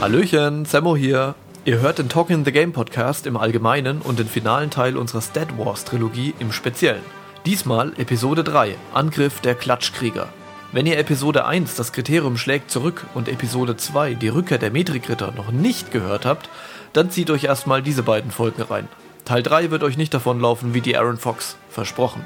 Hallöchen, 0.00 0.64
Sammo 0.64 0.94
hier. 0.94 1.34
Ihr 1.64 1.80
hört 1.80 1.98
den 1.98 2.08
Talking 2.08 2.44
the 2.44 2.52
Game 2.52 2.72
Podcast 2.72 3.26
im 3.26 3.36
Allgemeinen 3.36 4.00
und 4.00 4.20
den 4.20 4.28
finalen 4.28 4.70
Teil 4.70 4.96
unserer 4.96 5.20
Stat 5.20 5.58
Wars 5.58 5.84
Trilogie 5.84 6.34
im 6.38 6.52
Speziellen. 6.52 7.02
Diesmal 7.44 7.92
Episode 7.98 8.44
3, 8.44 8.76
Angriff 8.94 9.40
der 9.40 9.56
Klatschkrieger. 9.56 10.28
Wenn 10.70 10.86
ihr 10.86 10.98
Episode 10.98 11.46
1 11.46 11.74
das 11.74 11.92
Kriterium 11.92 12.36
schlägt 12.36 12.70
zurück 12.70 13.06
und 13.14 13.28
Episode 13.28 13.76
2 13.76 14.14
die 14.14 14.28
Rückkehr 14.28 14.58
der 14.58 14.70
Metrikritter 14.70 15.32
noch 15.36 15.50
nicht 15.50 15.90
gehört 15.90 16.24
habt, 16.24 16.48
dann 16.92 17.10
zieht 17.10 17.28
euch 17.30 17.42
erstmal 17.42 17.82
diese 17.82 18.04
beiden 18.04 18.30
Folgen 18.30 18.62
rein. 18.62 18.86
Teil 19.24 19.42
3 19.42 19.72
wird 19.72 19.82
euch 19.82 19.96
nicht 19.96 20.14
davonlaufen 20.14 20.74
wie 20.74 20.80
die 20.80 20.96
Aaron 20.96 21.16
Fox, 21.16 21.56
versprochen. 21.70 22.24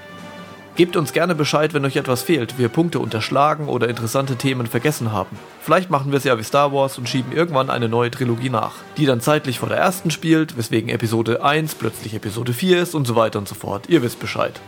Gebt 0.75 0.97
uns 0.97 1.13
gerne 1.13 1.35
Bescheid, 1.35 1.75
wenn 1.75 1.85
euch 1.85 1.97
etwas 1.97 2.23
fehlt, 2.23 2.57
wir 2.59 2.71
Punkte 2.71 2.99
unterschlagen 2.99 3.69
oder 3.69 3.91
interessante 3.91 4.37
Themen 4.37 4.67
vergessen 4.67 5.13
haben. 5.13 5.39
Vielleicht 5.61 5.91
machen 5.91 6.13
wir 6.13 6.17
es 6.17 6.25
ja 6.25 6.39
wie 6.39 6.43
Star 6.43 6.73
Wars 6.73 6.97
und 6.97 7.11
schieben 7.11 7.33
irgendwann 7.33 7.69
eine 7.69 7.91
neue 7.91 8.11
Trilogie 8.11 8.49
nach, 8.49 8.77
die 8.97 9.05
dann 9.05 9.21
zeitlich 9.21 9.59
vor 9.59 9.69
der 9.69 9.77
ersten 9.77 10.11
spielt, 10.11 10.57
weswegen 10.57 10.89
Episode 10.89 11.45
1 11.45 11.75
plötzlich 11.75 12.15
Episode 12.15 12.55
4 12.55 12.83
ist 12.83 12.95
und 12.95 13.07
so 13.07 13.17
weiter 13.17 13.39
und 13.39 13.49
so 13.49 13.55
fort. 13.55 13.91
Ihr 13.91 14.03
wisst 14.03 14.19
Bescheid. 14.19 14.61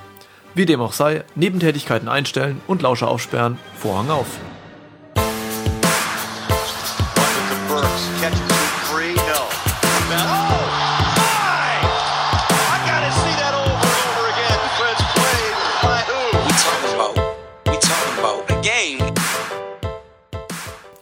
Wie 0.55 0.67
dem 0.67 0.83
auch 0.83 0.93
sei, 0.93 1.25
Nebentätigkeiten 1.37 2.09
einstellen 2.09 2.61
und 2.67 2.83
Lauscher 2.83 3.09
aufsperren, 3.09 3.59
Vorhang 3.75 4.11
auf. 4.11 4.29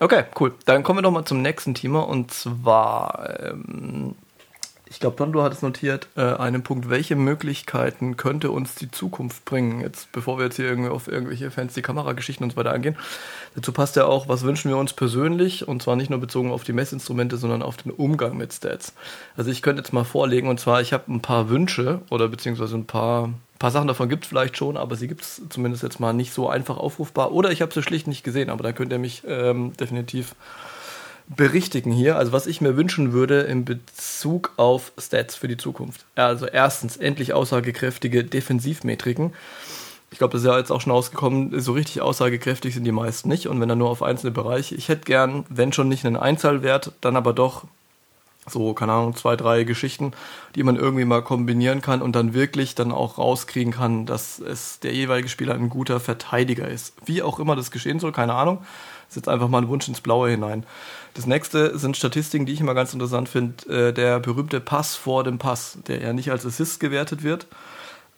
Okay, 0.02 0.24
cool. 0.40 0.52
Dann 0.64 0.82
kommen 0.82 0.98
wir 0.98 1.02
doch 1.02 1.12
mal 1.12 1.24
zum 1.24 1.42
nächsten 1.42 1.74
Thema 1.74 2.00
und 2.00 2.32
zwar, 2.32 3.38
ähm, 3.38 4.16
ich 4.90 4.98
glaube, 4.98 5.14
Don, 5.14 5.30
du 5.30 5.42
hattest 5.44 5.62
notiert 5.62 6.08
äh, 6.16 6.22
einen 6.22 6.64
Punkt, 6.64 6.90
welche 6.90 7.14
Möglichkeiten 7.14 8.16
könnte 8.16 8.50
uns 8.50 8.74
die 8.74 8.90
Zukunft 8.90 9.44
bringen? 9.44 9.80
Jetzt, 9.80 10.10
bevor 10.10 10.38
wir 10.38 10.46
jetzt 10.46 10.56
hier 10.56 10.64
irgendwie 10.64 10.90
auf 10.90 11.06
irgendwelche 11.06 11.52
fancy 11.52 11.82
Kamerageschichten 11.82 12.42
und 12.42 12.50
so 12.50 12.56
weiter 12.56 12.72
eingehen. 12.72 12.96
Dazu 13.54 13.70
passt 13.70 13.94
ja 13.94 14.06
auch, 14.06 14.26
was 14.26 14.42
wünschen 14.42 14.72
wir 14.72 14.76
uns 14.76 14.92
persönlich 14.92 15.68
und 15.68 15.84
zwar 15.84 15.94
nicht 15.94 16.10
nur 16.10 16.18
bezogen 16.18 16.50
auf 16.50 16.64
die 16.64 16.72
Messinstrumente, 16.72 17.36
sondern 17.36 17.62
auf 17.62 17.76
den 17.76 17.92
Umgang 17.92 18.36
mit 18.36 18.52
Stats. 18.52 18.94
Also 19.36 19.52
ich 19.52 19.62
könnte 19.62 19.82
jetzt 19.82 19.92
mal 19.92 20.02
vorlegen 20.02 20.48
und 20.48 20.58
zwar, 20.58 20.80
ich 20.80 20.92
habe 20.92 21.12
ein 21.12 21.22
paar 21.22 21.48
Wünsche 21.48 22.00
oder 22.10 22.26
beziehungsweise 22.26 22.74
ein 22.74 22.86
paar 22.86 23.28
paar 23.62 23.70
Sachen 23.70 23.86
davon 23.86 24.08
gibt 24.08 24.24
es 24.24 24.28
vielleicht 24.28 24.56
schon, 24.56 24.76
aber 24.76 24.96
sie 24.96 25.06
gibt 25.06 25.22
es 25.22 25.40
zumindest 25.48 25.84
jetzt 25.84 26.00
mal 26.00 26.12
nicht 26.12 26.34
so 26.34 26.48
einfach 26.48 26.78
aufrufbar. 26.78 27.30
Oder 27.30 27.52
ich 27.52 27.62
habe 27.62 27.72
sie 27.72 27.80
schlicht 27.80 28.08
nicht 28.08 28.24
gesehen, 28.24 28.50
aber 28.50 28.64
da 28.64 28.72
könnt 28.72 28.90
ihr 28.90 28.98
mich 28.98 29.22
ähm, 29.24 29.72
definitiv 29.76 30.34
berichtigen 31.28 31.92
hier. 31.92 32.16
Also 32.16 32.32
was 32.32 32.48
ich 32.48 32.60
mir 32.60 32.76
wünschen 32.76 33.12
würde 33.12 33.42
in 33.42 33.64
Bezug 33.64 34.52
auf 34.56 34.90
Stats 34.98 35.36
für 35.36 35.46
die 35.46 35.58
Zukunft. 35.58 36.04
Also 36.16 36.46
erstens 36.46 36.96
endlich 36.96 37.34
aussagekräftige 37.34 38.24
Defensivmetriken. 38.24 39.32
Ich 40.10 40.18
glaube, 40.18 40.32
das 40.32 40.42
ist 40.42 40.48
ja 40.48 40.58
jetzt 40.58 40.72
auch 40.72 40.80
schon 40.80 40.92
ausgekommen, 40.92 41.60
so 41.60 41.70
richtig 41.70 42.02
aussagekräftig 42.02 42.74
sind 42.74 42.82
die 42.82 42.90
meisten 42.90 43.28
nicht. 43.28 43.46
Und 43.46 43.60
wenn 43.60 43.68
dann 43.68 43.78
nur 43.78 43.90
auf 43.90 44.02
einzelne 44.02 44.32
Bereiche. 44.32 44.74
Ich 44.74 44.88
hätte 44.88 45.04
gern, 45.04 45.46
wenn 45.48 45.72
schon 45.72 45.88
nicht 45.88 46.04
einen 46.04 46.16
Einzahlwert, 46.16 46.90
dann 47.00 47.14
aber 47.14 47.32
doch 47.32 47.62
so, 48.46 48.74
keine 48.74 48.92
Ahnung, 48.92 49.14
zwei, 49.14 49.36
drei 49.36 49.62
Geschichten, 49.62 50.12
die 50.56 50.64
man 50.64 50.76
irgendwie 50.76 51.04
mal 51.04 51.22
kombinieren 51.22 51.80
kann 51.80 52.02
und 52.02 52.16
dann 52.16 52.34
wirklich 52.34 52.74
dann 52.74 52.90
auch 52.90 53.18
rauskriegen 53.18 53.72
kann, 53.72 54.04
dass 54.04 54.40
es 54.40 54.80
der 54.80 54.92
jeweilige 54.92 55.28
Spieler 55.28 55.54
ein 55.54 55.68
guter 55.68 56.00
Verteidiger 56.00 56.66
ist. 56.66 56.94
Wie 57.04 57.22
auch 57.22 57.38
immer 57.38 57.54
das 57.54 57.70
geschehen 57.70 58.00
soll, 58.00 58.10
keine 58.10 58.34
Ahnung. 58.34 58.58
Ist 59.08 59.16
jetzt 59.16 59.28
einfach 59.28 59.48
mal 59.48 59.62
ein 59.62 59.68
Wunsch 59.68 59.86
ins 59.86 60.00
Blaue 60.00 60.30
hinein. 60.30 60.64
Das 61.14 61.26
nächste 61.26 61.78
sind 61.78 61.96
Statistiken, 61.96 62.46
die 62.46 62.54
ich 62.54 62.60
immer 62.60 62.74
ganz 62.74 62.92
interessant 62.94 63.28
finde. 63.28 63.88
Äh, 63.88 63.92
der 63.92 64.18
berühmte 64.18 64.58
Pass 64.58 64.96
vor 64.96 65.22
dem 65.22 65.38
Pass, 65.38 65.78
der 65.86 66.00
ja 66.00 66.12
nicht 66.12 66.30
als 66.30 66.44
Assist 66.46 66.80
gewertet 66.80 67.22
wird, 67.22 67.46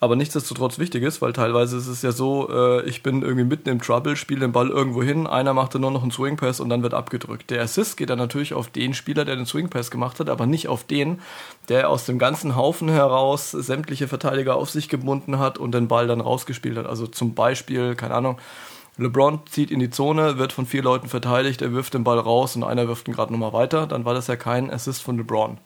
aber 0.04 0.16
nichtsdestotrotz 0.16 0.78
wichtig 0.78 1.02
ist, 1.02 1.20
weil 1.22 1.32
teilweise 1.32 1.76
ist 1.76 1.88
es 1.88 2.02
ja 2.02 2.12
so, 2.12 2.48
äh, 2.50 2.82
ich 2.86 3.02
bin 3.02 3.22
irgendwie 3.22 3.44
mitten 3.44 3.68
im 3.68 3.80
Trouble, 3.80 4.16
spiele 4.16 4.40
den 4.40 4.52
Ball 4.52 4.68
irgendwo 4.68 5.02
hin, 5.02 5.26
einer 5.26 5.54
macht 5.54 5.74
dann 5.74 5.80
nur 5.80 5.90
noch 5.90 6.02
einen 6.02 6.12
Swing 6.12 6.36
Pass 6.36 6.60
und 6.60 6.68
dann 6.68 6.82
wird 6.82 6.94
abgedrückt. 6.94 7.50
Der 7.50 7.62
Assist 7.62 7.96
geht 7.96 8.10
dann 8.10 8.18
natürlich 8.18 8.54
auf 8.54 8.68
den 8.68 8.94
Spieler, 8.94 9.24
der 9.24 9.36
den 9.36 9.46
Swing 9.46 9.70
Pass 9.70 9.90
gemacht 9.90 10.20
hat, 10.20 10.28
aber 10.28 10.46
nicht 10.46 10.68
auf 10.68 10.84
den, 10.84 11.20
der 11.68 11.90
aus 11.90 12.04
dem 12.04 12.18
ganzen 12.18 12.54
Haufen 12.54 12.88
heraus 12.88 13.50
sämtliche 13.50 14.06
Verteidiger 14.06 14.56
auf 14.56 14.70
sich 14.70 14.88
gebunden 14.88 15.38
hat 15.38 15.58
und 15.58 15.72
den 15.72 15.88
Ball 15.88 16.06
dann 16.06 16.20
rausgespielt 16.20 16.76
hat. 16.76 16.86
Also 16.86 17.06
zum 17.06 17.34
Beispiel, 17.34 17.94
keine 17.96 18.14
Ahnung, 18.14 18.38
LeBron 18.96 19.40
zieht 19.46 19.70
in 19.70 19.80
die 19.80 19.90
Zone, 19.90 20.38
wird 20.38 20.52
von 20.52 20.66
vier 20.66 20.82
Leuten 20.82 21.08
verteidigt, 21.08 21.62
er 21.62 21.72
wirft 21.72 21.94
den 21.94 22.04
Ball 22.04 22.18
raus 22.18 22.54
und 22.54 22.62
einer 22.62 22.86
wirft 22.86 23.08
ihn 23.08 23.14
gerade 23.14 23.32
nochmal 23.32 23.52
weiter, 23.52 23.86
dann 23.86 24.04
war 24.04 24.14
das 24.14 24.28
ja 24.28 24.36
kein 24.36 24.70
Assist 24.70 25.02
von 25.02 25.16
LeBron. 25.16 25.58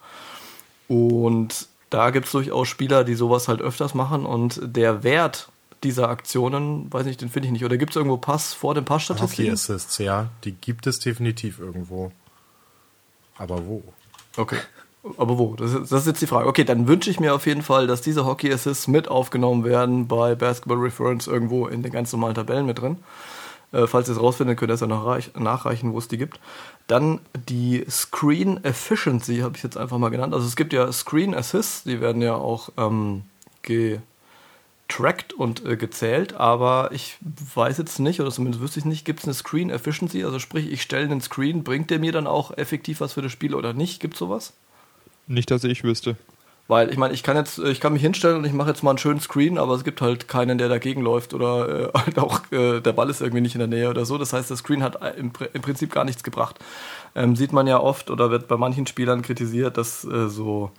Und 0.88 1.68
da 1.90 2.10
gibt 2.10 2.26
es 2.26 2.32
durchaus 2.32 2.68
Spieler, 2.68 3.04
die 3.04 3.14
sowas 3.14 3.48
halt 3.48 3.60
öfters 3.60 3.94
machen 3.94 4.26
und 4.26 4.60
der 4.62 5.02
Wert 5.02 5.48
dieser 5.84 6.08
Aktionen, 6.08 6.92
weiß 6.92 7.06
nicht, 7.06 7.20
den 7.20 7.28
finde 7.28 7.46
ich 7.46 7.52
nicht. 7.52 7.64
Oder 7.64 7.76
gibt 7.76 7.90
es 7.90 7.96
irgendwo 7.96 8.16
Pass 8.16 8.52
vor 8.52 8.74
dem 8.74 8.84
Passstatistiken? 8.84 9.44
Hockey 9.44 9.52
Assists, 9.52 9.98
ja, 9.98 10.28
die 10.44 10.52
gibt 10.52 10.86
es 10.86 10.98
definitiv 10.98 11.60
irgendwo. 11.60 12.10
Aber 13.36 13.66
wo? 13.66 13.82
Okay. 14.36 14.58
Aber 15.16 15.38
wo? 15.38 15.54
Das 15.54 15.72
ist, 15.72 15.92
das 15.92 16.00
ist 16.00 16.06
jetzt 16.06 16.22
die 16.22 16.26
Frage. 16.26 16.48
Okay, 16.48 16.64
dann 16.64 16.88
wünsche 16.88 17.10
ich 17.10 17.20
mir 17.20 17.34
auf 17.34 17.46
jeden 17.46 17.62
Fall, 17.62 17.86
dass 17.86 18.00
diese 18.00 18.26
Hockey 18.26 18.52
Assists 18.52 18.88
mit 18.88 19.08
aufgenommen 19.08 19.64
werden 19.64 20.08
bei 20.08 20.34
Basketball 20.34 20.78
Reference 20.78 21.28
irgendwo 21.28 21.66
in 21.68 21.82
den 21.82 21.92
ganz 21.92 22.12
normalen 22.12 22.34
Tabellen 22.34 22.66
mit 22.66 22.80
drin. 22.80 22.98
Äh, 23.72 23.86
falls 23.86 24.08
ihr 24.08 24.12
es 24.12 24.20
rausfindet, 24.20 24.58
könnt 24.58 24.70
ihr 24.70 24.74
es 24.74 24.80
ja 24.80 24.86
noch 24.86 25.18
nachreichen, 25.36 25.92
wo 25.92 25.98
es 25.98 26.08
die 26.08 26.18
gibt. 26.18 26.40
Dann 26.86 27.20
die 27.48 27.84
Screen 27.88 28.62
Efficiency 28.64 29.38
habe 29.38 29.56
ich 29.56 29.62
jetzt 29.62 29.76
einfach 29.76 29.98
mal 29.98 30.08
genannt. 30.08 30.32
Also 30.32 30.46
es 30.46 30.56
gibt 30.56 30.72
ja 30.72 30.90
Screen 30.90 31.34
Assists, 31.34 31.84
die 31.84 32.00
werden 32.00 32.22
ja 32.22 32.34
auch 32.34 32.70
ähm, 32.78 33.24
getrackt 33.62 35.34
und 35.34 35.64
äh, 35.66 35.76
gezählt, 35.76 36.32
aber 36.34 36.90
ich 36.92 37.18
weiß 37.54 37.76
jetzt 37.76 37.98
nicht, 37.98 38.20
oder 38.20 38.30
zumindest 38.30 38.62
wüsste 38.62 38.78
ich 38.78 38.86
nicht, 38.86 39.04
gibt 39.04 39.20
es 39.20 39.26
eine 39.26 39.34
Screen 39.34 39.68
Efficiency? 39.68 40.24
Also 40.24 40.38
sprich, 40.38 40.70
ich 40.72 40.80
stelle 40.80 41.04
einen 41.04 41.20
Screen, 41.20 41.62
bringt 41.62 41.90
der 41.90 41.98
mir 41.98 42.12
dann 42.12 42.26
auch 42.26 42.56
effektiv 42.56 43.00
was 43.00 43.12
für 43.12 43.22
das 43.22 43.32
Spiel 43.32 43.54
oder 43.54 43.74
nicht? 43.74 44.00
Gibt 44.00 44.14
es 44.14 44.20
sowas? 44.20 44.54
Nicht, 45.26 45.50
dass 45.50 45.64
ich 45.64 45.84
wüsste. 45.84 46.16
Weil 46.68 46.90
ich 46.90 46.98
meine, 46.98 47.14
ich 47.14 47.22
kann 47.22 47.36
jetzt, 47.36 47.58
ich 47.58 47.80
kann 47.80 47.94
mich 47.94 48.02
hinstellen 48.02 48.36
und 48.36 48.44
ich 48.44 48.52
mache 48.52 48.68
jetzt 48.68 48.82
mal 48.82 48.90
einen 48.90 48.98
schönen 48.98 49.20
Screen, 49.20 49.56
aber 49.56 49.74
es 49.74 49.84
gibt 49.84 50.02
halt 50.02 50.28
keinen, 50.28 50.58
der 50.58 50.68
dagegen 50.68 51.00
läuft 51.00 51.32
oder 51.32 51.88
äh, 51.94 51.98
halt 51.98 52.18
auch 52.18 52.42
äh, 52.52 52.80
der 52.80 52.92
Ball 52.92 53.08
ist 53.08 53.22
irgendwie 53.22 53.40
nicht 53.40 53.54
in 53.54 53.60
der 53.60 53.68
Nähe 53.68 53.88
oder 53.88 54.04
so. 54.04 54.18
Das 54.18 54.34
heißt, 54.34 54.50
der 54.50 54.56
Screen 54.58 54.82
hat 54.82 54.98
im, 55.16 55.32
im 55.54 55.62
Prinzip 55.62 55.92
gar 55.92 56.04
nichts 56.04 56.22
gebracht. 56.22 56.58
Ähm, 57.14 57.36
sieht 57.36 57.52
man 57.52 57.66
ja 57.66 57.80
oft 57.80 58.10
oder 58.10 58.30
wird 58.30 58.48
bei 58.48 58.58
manchen 58.58 58.86
Spielern 58.86 59.22
kritisiert, 59.22 59.78
dass 59.78 60.04
äh, 60.04 60.28
so 60.28 60.70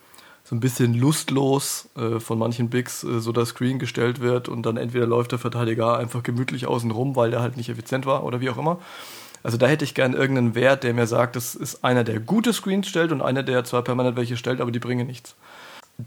so 0.44 0.56
ein 0.56 0.62
bisschen 0.62 0.96
lustlos 0.96 1.90
äh, 1.96 2.20
von 2.20 2.40
manchen 2.40 2.70
Bigs 2.70 3.04
äh, 3.04 3.20
so 3.20 3.32
das 3.32 3.50
Screen 3.50 3.78
gestellt 3.78 4.20
wird 4.20 4.50
und 4.50 4.66
dann 4.66 4.78
entweder 4.78 5.06
läuft 5.06 5.32
der 5.32 5.38
Verteidiger 5.38 5.98
einfach 5.98 6.24
gemütlich 6.24 6.66
außen 6.66 6.90
rum, 6.90 7.16
weil 7.16 7.30
der 7.30 7.42
halt 7.42 7.56
nicht 7.56 7.70
effizient 7.70 8.08
war 8.08 8.24
oder 8.24 8.42
wie 8.42 8.50
auch 8.50 8.58
immer. 8.58 8.80
Also 9.44 9.58
da 9.58 9.68
hätte 9.68 9.86
ich 9.86 9.94
gern 9.94 10.14
irgendeinen 10.14 10.56
Wert, 10.56 10.84
der 10.84 10.94
mir 10.94 11.06
sagt, 11.06 11.36
das 11.36 11.54
ist 11.54 11.84
einer, 11.84 12.04
der 12.04 12.20
gute 12.20 12.52
Screens 12.52 12.88
stellt 12.88 13.12
und 13.12 13.22
einer, 13.22 13.44
der 13.44 13.64
zwar 13.64 13.84
permanent 13.84 14.18
welche 14.18 14.38
stellt, 14.38 14.60
aber 14.60 14.72
die 14.72 14.80
bringen 14.80 15.08
nichts. 15.08 15.36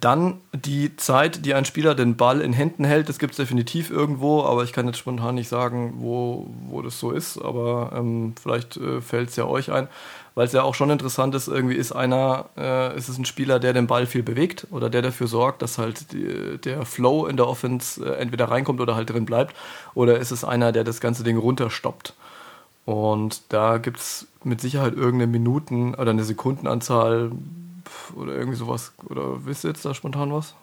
Dann 0.00 0.41
die 0.54 0.97
Zeit, 0.97 1.44
die 1.44 1.53
ein 1.53 1.66
Spieler 1.66 1.94
den 1.94 2.16
Ball 2.16 2.41
in 2.41 2.54
Händen 2.54 2.82
hält, 2.82 3.10
das 3.10 3.19
gibt 3.19 3.32
es 3.32 3.36
definitiv 3.36 3.91
irgendwo, 3.91 4.42
aber 4.42 4.64
ich 4.64 4.72
kann 4.72 4.86
jetzt 4.86 4.97
spontan 4.97 5.34
nicht 5.34 5.50
sagen, 5.50 5.97
wo, 5.98 6.47
wo 6.66 6.80
das 6.80 6.98
so 6.98 7.10
ist, 7.10 7.36
aber 7.36 7.92
ähm, 7.94 8.32
vielleicht 8.41 8.78
äh, 8.78 9.02
fällt 9.02 9.28
es 9.28 9.36
ja 9.36 9.44
euch 9.44 9.70
ein, 9.70 9.88
weil 10.34 10.47
es 10.47 10.54
ja 10.54 10.62
auch 10.62 10.75
schon 10.75 10.88
interessant 10.88 11.34
ist, 11.34 11.47
irgendwie 11.47 11.75
ist 11.75 11.92
einer, 11.92 12.47
äh, 12.56 12.97
ist 12.97 13.10
es 13.10 13.19
ein 13.19 13.26
Spieler, 13.26 13.60
der 13.60 13.75
den 13.75 13.86
Ball 13.86 14.06
viel 14.06 14.22
bewegt 14.22 14.66
oder 14.70 14.88
der 14.88 15.02
dafür 15.02 15.26
sorgt, 15.26 15.60
dass 15.60 15.76
halt 15.76 16.10
die, 16.14 16.56
der 16.56 16.86
Flow 16.86 17.26
in 17.26 17.36
der 17.36 17.47
Offense 17.47 18.02
äh, 18.02 18.14
entweder 18.14 18.47
reinkommt 18.47 18.81
oder 18.81 18.97
halt 18.97 19.10
drin 19.10 19.26
bleibt, 19.26 19.54
oder 19.92 20.19
ist 20.19 20.31
es 20.31 20.42
einer, 20.42 20.72
der 20.72 20.84
das 20.84 21.02
ganze 21.02 21.22
Ding 21.22 21.36
runterstoppt. 21.36 22.14
Und 22.87 23.43
da 23.50 23.76
gibt 23.76 23.99
es 23.99 24.26
mit 24.43 24.62
Sicherheit 24.62 24.94
irgendeine 24.94 25.31
Minuten- 25.31 25.94
oder 25.94 26.12
eine 26.12 26.25
Sekundenanzahl, 26.25 27.31
oder 28.14 28.34
irgendwie 28.34 28.58
sowas. 28.58 28.93
Oder 29.06 29.44
wisst 29.44 29.64
ihr 29.64 29.69
jetzt 29.69 29.84
da 29.84 29.94
spontan 29.94 30.32
was? 30.32 30.54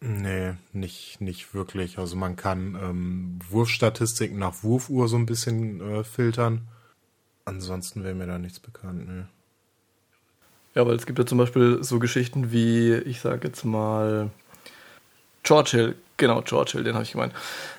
Nee, 0.00 0.54
nicht, 0.72 1.20
nicht 1.20 1.54
wirklich. 1.54 1.98
Also 1.98 2.16
man 2.16 2.36
kann 2.36 2.78
ähm, 2.80 3.38
Wurfstatistiken 3.48 4.38
nach 4.38 4.62
Wurfuhr 4.62 5.08
so 5.08 5.16
ein 5.16 5.26
bisschen 5.26 5.80
äh, 5.80 6.04
filtern. 6.04 6.68
Ansonsten 7.44 8.04
wäre 8.04 8.14
mir 8.14 8.26
da 8.26 8.38
nichts 8.38 8.60
bekannt, 8.60 9.08
nee. 9.08 9.24
Ja, 10.74 10.86
weil 10.86 10.94
es 10.94 11.06
gibt 11.06 11.18
ja 11.18 11.26
zum 11.26 11.38
Beispiel 11.38 11.82
so 11.82 11.98
Geschichten 11.98 12.52
wie, 12.52 12.94
ich 12.94 13.20
sage 13.20 13.48
jetzt 13.48 13.64
mal, 13.64 14.30
Churchill 15.42 15.96
Genau, 16.20 16.42
George 16.42 16.72
Hill, 16.74 16.84
den 16.84 16.92
habe 16.94 17.04
ich 17.04 17.12
gemeint. 17.12 17.32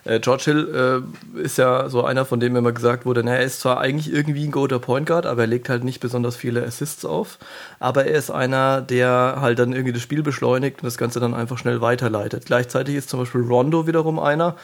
Äh, 0.04 0.20
George 0.20 0.46
Hill 0.46 1.04
äh, 1.38 1.42
ist 1.42 1.60
ja 1.60 1.90
so 1.90 2.04
einer, 2.04 2.26
von 2.26 2.40
dem 2.40 2.56
immer 2.56 2.72
gesagt 2.72 3.06
wurde, 3.06 3.24
naja, 3.24 3.38
er 3.38 3.46
ist 3.46 3.62
zwar 3.62 3.80
eigentlich 3.80 4.12
irgendwie 4.12 4.44
ein 4.46 4.52
guter 4.52 4.80
Point 4.80 5.06
Guard, 5.06 5.28
aber 5.28 5.42
er 5.42 5.48
legt 5.48 5.70
halt 5.70 5.84
nicht 5.84 6.00
besonders 6.00 6.36
viele 6.36 6.66
Assists 6.66 7.06
auf. 7.06 7.38
Aber 7.80 8.06
er 8.08 8.18
ist 8.18 8.32
einer, 8.32 8.82
der 8.82 9.38
halt 9.40 9.60
dann 9.60 9.74
irgendwie 9.74 9.94
das 9.94 10.02
Spiel 10.02 10.24
beschleunigt 10.24 10.80
und 10.80 10.86
das 10.86 10.98
Ganze 10.98 11.20
dann 11.20 11.36
einfach 11.36 11.60
schnell 11.60 11.82
weiterleitet. 11.82 12.48
Gleichzeitig 12.48 12.96
ist 12.96 13.10
zum 13.10 13.20
Beispiel 13.20 13.42
Rondo 13.42 13.86
wiederum 13.86 14.18
einer, 14.18 14.56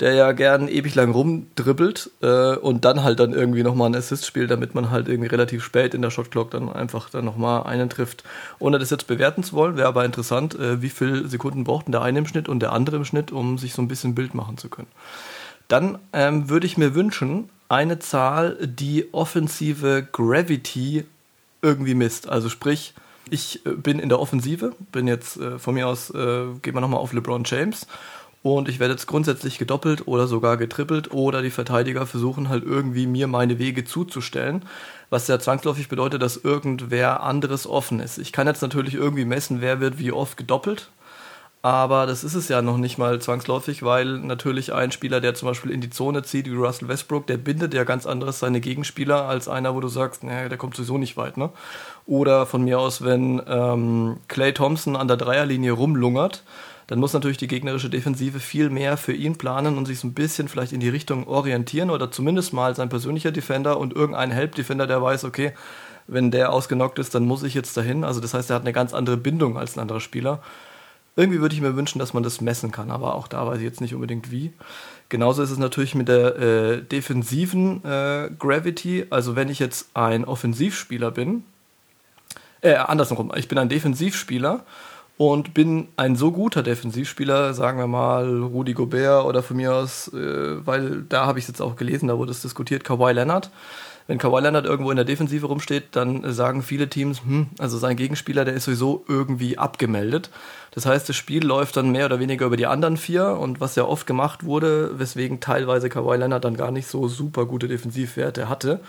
der 0.00 0.14
ja 0.14 0.32
gern 0.32 0.68
ewig 0.68 0.94
lang 0.94 1.10
rumdribbelt 1.10 2.10
äh, 2.22 2.54
und 2.56 2.84
dann 2.84 3.02
halt 3.02 3.18
dann 3.18 3.32
irgendwie 3.32 3.62
nochmal 3.62 3.86
einen 3.86 3.96
Assist 3.96 4.26
spielt, 4.26 4.50
damit 4.50 4.74
man 4.74 4.90
halt 4.90 5.08
irgendwie 5.08 5.28
relativ 5.28 5.64
spät 5.64 5.92
in 5.92 6.02
der 6.02 6.10
Shotclock 6.10 6.50
dann 6.52 6.72
einfach 6.72 7.10
dann 7.10 7.24
nochmal 7.24 7.64
einen 7.64 7.90
trifft. 7.90 8.22
Ohne 8.60 8.78
das 8.78 8.90
jetzt 8.90 9.08
bewerten 9.08 9.42
zu 9.42 9.54
wollen, 9.54 9.76
wäre 9.76 9.88
aber 9.88 10.04
interessant, 10.04 10.54
äh, 10.54 10.80
wie 10.82 10.88
viele 10.88 11.26
Sekunden 11.26 11.64
braucht 11.64 11.86
denn 11.86 11.92
der 11.92 12.02
eine 12.02 12.20
im 12.20 12.26
Schnitt 12.26 12.48
und 12.48 12.60
der 12.60 12.72
andere 12.72 12.96
im 12.96 13.04
Schnitt, 13.04 13.32
um 13.32 13.58
sich 13.58 13.74
so 13.74 13.82
ein 13.82 13.88
bisschen 13.88 14.14
Bild 14.14 14.34
machen 14.34 14.56
zu 14.56 14.68
können. 14.68 14.88
Dann 15.66 15.98
ähm, 16.12 16.48
würde 16.48 16.66
ich 16.66 16.78
mir 16.78 16.94
wünschen, 16.94 17.50
eine 17.68 17.98
Zahl, 17.98 18.56
die 18.60 19.12
offensive 19.12 20.06
Gravity 20.12 21.04
irgendwie 21.60 21.94
misst. 21.94 22.28
Also 22.28 22.48
sprich, 22.48 22.94
ich 23.30 23.66
äh, 23.66 23.70
bin 23.70 23.98
in 23.98 24.08
der 24.08 24.20
Offensive, 24.20 24.74
bin 24.92 25.08
jetzt 25.08 25.38
äh, 25.38 25.58
von 25.58 25.74
mir 25.74 25.88
aus, 25.88 26.10
äh, 26.10 26.46
gehen 26.62 26.74
wir 26.74 26.80
nochmal 26.80 27.00
auf 27.00 27.12
LeBron 27.12 27.42
James 27.44 27.86
und 28.42 28.68
ich 28.68 28.78
werde 28.78 28.94
jetzt 28.94 29.06
grundsätzlich 29.06 29.58
gedoppelt 29.58 30.06
oder 30.06 30.26
sogar 30.26 30.56
getrippelt 30.56 31.12
oder 31.12 31.42
die 31.42 31.50
Verteidiger 31.50 32.06
versuchen 32.06 32.48
halt 32.48 32.64
irgendwie 32.64 33.06
mir 33.06 33.26
meine 33.26 33.58
Wege 33.58 33.84
zuzustellen, 33.84 34.64
was 35.10 35.26
ja 35.26 35.38
zwangsläufig 35.38 35.88
bedeutet, 35.88 36.22
dass 36.22 36.36
irgendwer 36.36 37.22
anderes 37.22 37.66
offen 37.66 38.00
ist. 38.00 38.18
Ich 38.18 38.32
kann 38.32 38.46
jetzt 38.46 38.62
natürlich 38.62 38.94
irgendwie 38.94 39.24
messen, 39.24 39.60
wer 39.60 39.80
wird 39.80 39.98
wie 39.98 40.12
oft 40.12 40.36
gedoppelt, 40.36 40.90
aber 41.60 42.06
das 42.06 42.22
ist 42.22 42.34
es 42.34 42.48
ja 42.48 42.62
noch 42.62 42.76
nicht 42.76 42.98
mal 42.98 43.20
zwangsläufig, 43.20 43.82
weil 43.82 44.18
natürlich 44.18 44.72
ein 44.72 44.92
Spieler, 44.92 45.20
der 45.20 45.34
zum 45.34 45.48
Beispiel 45.48 45.72
in 45.72 45.80
die 45.80 45.90
Zone 45.90 46.22
zieht, 46.22 46.46
wie 46.46 46.54
Russell 46.54 46.86
Westbrook, 46.86 47.26
der 47.26 47.36
bindet 47.36 47.74
ja 47.74 47.82
ganz 47.82 48.06
anderes 48.06 48.38
seine 48.38 48.60
Gegenspieler 48.60 49.26
als 49.26 49.48
einer, 49.48 49.74
wo 49.74 49.80
du 49.80 49.88
sagst, 49.88 50.22
naja, 50.22 50.48
der 50.48 50.56
kommt 50.56 50.76
sowieso 50.76 50.98
nicht 50.98 51.16
weit. 51.16 51.36
Ne? 51.36 51.50
Oder 52.06 52.46
von 52.46 52.62
mir 52.62 52.78
aus, 52.78 53.02
wenn 53.02 53.42
ähm, 53.48 54.18
Clay 54.28 54.54
Thompson 54.54 54.94
an 54.94 55.08
der 55.08 55.16
Dreierlinie 55.16 55.72
rumlungert, 55.72 56.44
dann 56.88 56.98
muss 57.00 57.12
natürlich 57.12 57.36
die 57.36 57.48
gegnerische 57.48 57.90
Defensive 57.90 58.40
viel 58.40 58.70
mehr 58.70 58.96
für 58.96 59.12
ihn 59.12 59.36
planen 59.36 59.76
und 59.76 59.84
sich 59.84 60.00
so 60.00 60.08
ein 60.08 60.14
bisschen 60.14 60.48
vielleicht 60.48 60.72
in 60.72 60.80
die 60.80 60.88
Richtung 60.88 61.28
orientieren 61.28 61.90
oder 61.90 62.10
zumindest 62.10 62.54
mal 62.54 62.74
sein 62.74 62.88
persönlicher 62.88 63.30
Defender 63.30 63.78
und 63.78 63.94
irgendein 63.94 64.30
Help-Defender, 64.30 64.86
der 64.86 65.02
weiß, 65.02 65.24
okay, 65.24 65.52
wenn 66.06 66.30
der 66.30 66.50
ausgenockt 66.50 66.98
ist, 66.98 67.14
dann 67.14 67.26
muss 67.26 67.42
ich 67.42 67.52
jetzt 67.52 67.76
dahin. 67.76 68.04
Also 68.04 68.20
das 68.20 68.32
heißt, 68.32 68.48
er 68.48 68.56
hat 68.56 68.62
eine 68.62 68.72
ganz 68.72 68.94
andere 68.94 69.18
Bindung 69.18 69.58
als 69.58 69.76
ein 69.76 69.80
anderer 69.80 70.00
Spieler. 70.00 70.42
Irgendwie 71.14 71.40
würde 71.40 71.54
ich 71.54 71.60
mir 71.60 71.76
wünschen, 71.76 71.98
dass 71.98 72.14
man 72.14 72.22
das 72.22 72.40
messen 72.40 72.72
kann, 72.72 72.90
aber 72.90 73.14
auch 73.14 73.28
da 73.28 73.46
weiß 73.46 73.58
ich 73.58 73.64
jetzt 73.64 73.82
nicht 73.82 73.94
unbedingt 73.94 74.30
wie. 74.30 74.54
Genauso 75.10 75.42
ist 75.42 75.50
es 75.50 75.58
natürlich 75.58 75.94
mit 75.94 76.08
der 76.08 76.36
äh, 76.38 76.82
defensiven 76.82 77.84
äh, 77.84 78.30
Gravity. 78.38 79.06
Also 79.10 79.36
wenn 79.36 79.50
ich 79.50 79.58
jetzt 79.58 79.90
ein 79.92 80.24
Offensivspieler 80.24 81.10
bin, 81.10 81.44
äh, 82.62 82.76
andersrum, 82.76 83.30
ich 83.36 83.48
bin 83.48 83.58
ein 83.58 83.68
Defensivspieler 83.68 84.64
und 85.18 85.52
bin 85.52 85.88
ein 85.96 86.14
so 86.14 86.30
guter 86.30 86.62
Defensivspieler, 86.62 87.52
sagen 87.52 87.78
wir 87.78 87.88
mal 87.88 88.40
Rudi 88.40 88.72
Gobert 88.72 89.26
oder 89.26 89.42
von 89.42 89.56
mir 89.56 89.74
aus, 89.74 90.08
äh, 90.14 90.64
weil 90.64 91.02
da 91.08 91.26
habe 91.26 91.40
ich 91.40 91.44
es 91.44 91.48
jetzt 91.48 91.60
auch 91.60 91.74
gelesen, 91.74 92.08
da 92.08 92.16
wurde 92.18 92.30
es 92.30 92.40
diskutiert, 92.40 92.84
Kawhi 92.84 93.12
Leonard 93.12 93.50
wenn 94.08 94.16
Kawhi 94.16 94.40
Leonard 94.40 94.64
irgendwo 94.64 94.90
in 94.90 94.96
der 94.96 95.04
Defensive 95.04 95.46
rumsteht, 95.46 95.88
dann 95.92 96.32
sagen 96.32 96.62
viele 96.62 96.88
Teams, 96.88 97.20
hm, 97.22 97.48
also 97.58 97.76
sein 97.76 97.94
Gegenspieler, 97.94 98.46
der 98.46 98.54
ist 98.54 98.64
sowieso 98.64 99.04
irgendwie 99.06 99.58
abgemeldet. 99.58 100.30
Das 100.70 100.86
heißt, 100.86 101.08
das 101.08 101.16
Spiel 101.16 101.44
läuft 101.44 101.76
dann 101.76 101.90
mehr 101.90 102.06
oder 102.06 102.18
weniger 102.18 102.46
über 102.46 102.56
die 102.56 102.66
anderen 102.66 102.96
vier 102.96 103.36
und 103.38 103.60
was 103.60 103.76
ja 103.76 103.84
oft 103.84 104.06
gemacht 104.06 104.44
wurde, 104.44 104.98
weswegen 104.98 105.40
teilweise 105.40 105.90
Kawhi 105.90 106.16
Leonard 106.16 106.44
dann 106.44 106.56
gar 106.56 106.70
nicht 106.70 106.86
so 106.86 107.06
super 107.06 107.44
gute 107.44 107.68
Defensivwerte 107.68 108.48
hatte. 108.48 108.80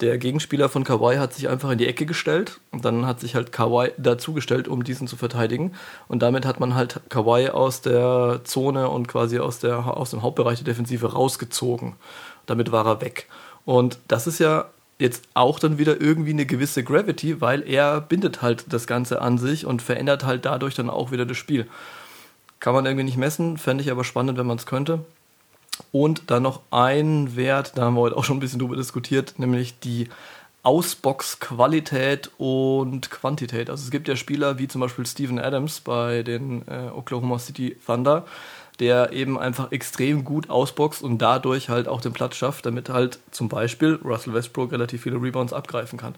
Der 0.00 0.18
Gegenspieler 0.18 0.68
von 0.68 0.84
Kawhi 0.84 1.16
hat 1.16 1.34
sich 1.34 1.48
einfach 1.48 1.70
in 1.70 1.78
die 1.78 1.88
Ecke 1.88 2.06
gestellt 2.06 2.60
und 2.70 2.84
dann 2.84 3.06
hat 3.06 3.18
sich 3.18 3.34
halt 3.34 3.50
Kawhi 3.50 3.90
dazugestellt, 3.98 4.68
um 4.68 4.84
diesen 4.84 5.08
zu 5.08 5.16
verteidigen. 5.16 5.72
Und 6.06 6.22
damit 6.22 6.46
hat 6.46 6.60
man 6.60 6.76
halt 6.76 7.00
Kawhi 7.08 7.48
aus 7.48 7.80
der 7.80 8.42
Zone 8.44 8.88
und 8.88 9.08
quasi 9.08 9.40
aus, 9.40 9.58
der, 9.58 9.96
aus 9.96 10.10
dem 10.10 10.22
Hauptbereich 10.22 10.58
der 10.58 10.66
Defensive 10.66 11.12
rausgezogen. 11.12 11.96
Damit 12.46 12.70
war 12.70 12.86
er 12.86 13.00
weg. 13.00 13.26
Und 13.70 14.00
das 14.08 14.26
ist 14.26 14.40
ja 14.40 14.64
jetzt 14.98 15.22
auch 15.34 15.60
dann 15.60 15.78
wieder 15.78 16.00
irgendwie 16.00 16.32
eine 16.32 16.44
gewisse 16.44 16.82
Gravity, 16.82 17.40
weil 17.40 17.62
er 17.62 18.00
bindet 18.00 18.42
halt 18.42 18.64
das 18.68 18.88
Ganze 18.88 19.22
an 19.22 19.38
sich 19.38 19.64
und 19.64 19.80
verändert 19.80 20.24
halt 20.24 20.44
dadurch 20.44 20.74
dann 20.74 20.90
auch 20.90 21.12
wieder 21.12 21.24
das 21.24 21.36
Spiel. 21.36 21.68
Kann 22.58 22.74
man 22.74 22.84
irgendwie 22.84 23.04
nicht 23.04 23.16
messen, 23.16 23.58
fände 23.58 23.84
ich 23.84 23.92
aber 23.92 24.02
spannend, 24.02 24.36
wenn 24.38 24.46
man 24.48 24.56
es 24.56 24.66
könnte. 24.66 25.04
Und 25.92 26.32
dann 26.32 26.42
noch 26.42 26.62
ein 26.72 27.36
Wert, 27.36 27.78
da 27.78 27.82
haben 27.82 27.94
wir 27.94 28.00
heute 28.00 28.16
auch 28.16 28.24
schon 28.24 28.38
ein 28.38 28.40
bisschen 28.40 28.58
drüber 28.58 28.74
diskutiert, 28.74 29.38
nämlich 29.38 29.78
die 29.78 30.08
Ausbox-Qualität 30.64 32.32
und 32.38 33.08
Quantität. 33.12 33.70
Also 33.70 33.84
es 33.84 33.92
gibt 33.92 34.08
ja 34.08 34.16
Spieler 34.16 34.58
wie 34.58 34.66
zum 34.66 34.80
Beispiel 34.80 35.06
Steven 35.06 35.38
Adams 35.38 35.78
bei 35.78 36.24
den 36.24 36.66
äh, 36.66 36.90
Oklahoma 36.92 37.38
City 37.38 37.76
Thunder, 37.86 38.26
der 38.80 39.12
eben 39.12 39.38
einfach 39.38 39.70
extrem 39.72 40.24
gut 40.24 40.48
ausboxt 40.50 41.02
und 41.02 41.18
dadurch 41.18 41.68
halt 41.68 41.86
auch 41.86 42.00
den 42.00 42.12
Platz 42.12 42.34
schafft, 42.34 42.66
damit 42.66 42.88
halt 42.88 43.18
zum 43.30 43.48
Beispiel 43.48 44.00
Russell 44.02 44.32
Westbrook 44.32 44.72
relativ 44.72 45.02
viele 45.02 45.20
Rebounds 45.20 45.52
abgreifen 45.52 45.98
kann. 45.98 46.14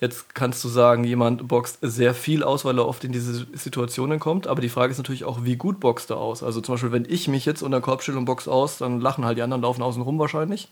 Jetzt 0.00 0.34
kannst 0.34 0.62
du 0.64 0.68
sagen, 0.68 1.04
jemand 1.04 1.48
boxt 1.48 1.78
sehr 1.82 2.14
viel 2.14 2.42
aus, 2.42 2.64
weil 2.64 2.78
er 2.78 2.86
oft 2.86 3.04
in 3.04 3.12
diese 3.12 3.46
Situationen 3.52 4.20
kommt, 4.20 4.46
aber 4.46 4.60
die 4.60 4.68
Frage 4.68 4.92
ist 4.92 4.98
natürlich 4.98 5.24
auch, 5.24 5.44
wie 5.44 5.56
gut 5.56 5.80
boxt 5.80 6.10
er 6.10 6.18
aus? 6.18 6.42
Also 6.42 6.60
zum 6.60 6.74
Beispiel, 6.74 6.92
wenn 6.92 7.06
ich 7.08 7.26
mich 7.26 7.44
jetzt 7.44 7.62
unter 7.62 7.80
Korb 7.80 8.02
stelle 8.02 8.18
und 8.18 8.24
box 8.24 8.46
aus, 8.46 8.78
dann 8.78 9.00
lachen 9.00 9.24
halt 9.24 9.36
die 9.36 9.42
anderen, 9.42 9.62
laufen 9.62 9.82
außen 9.82 10.02
rum 10.02 10.18
wahrscheinlich. 10.18 10.68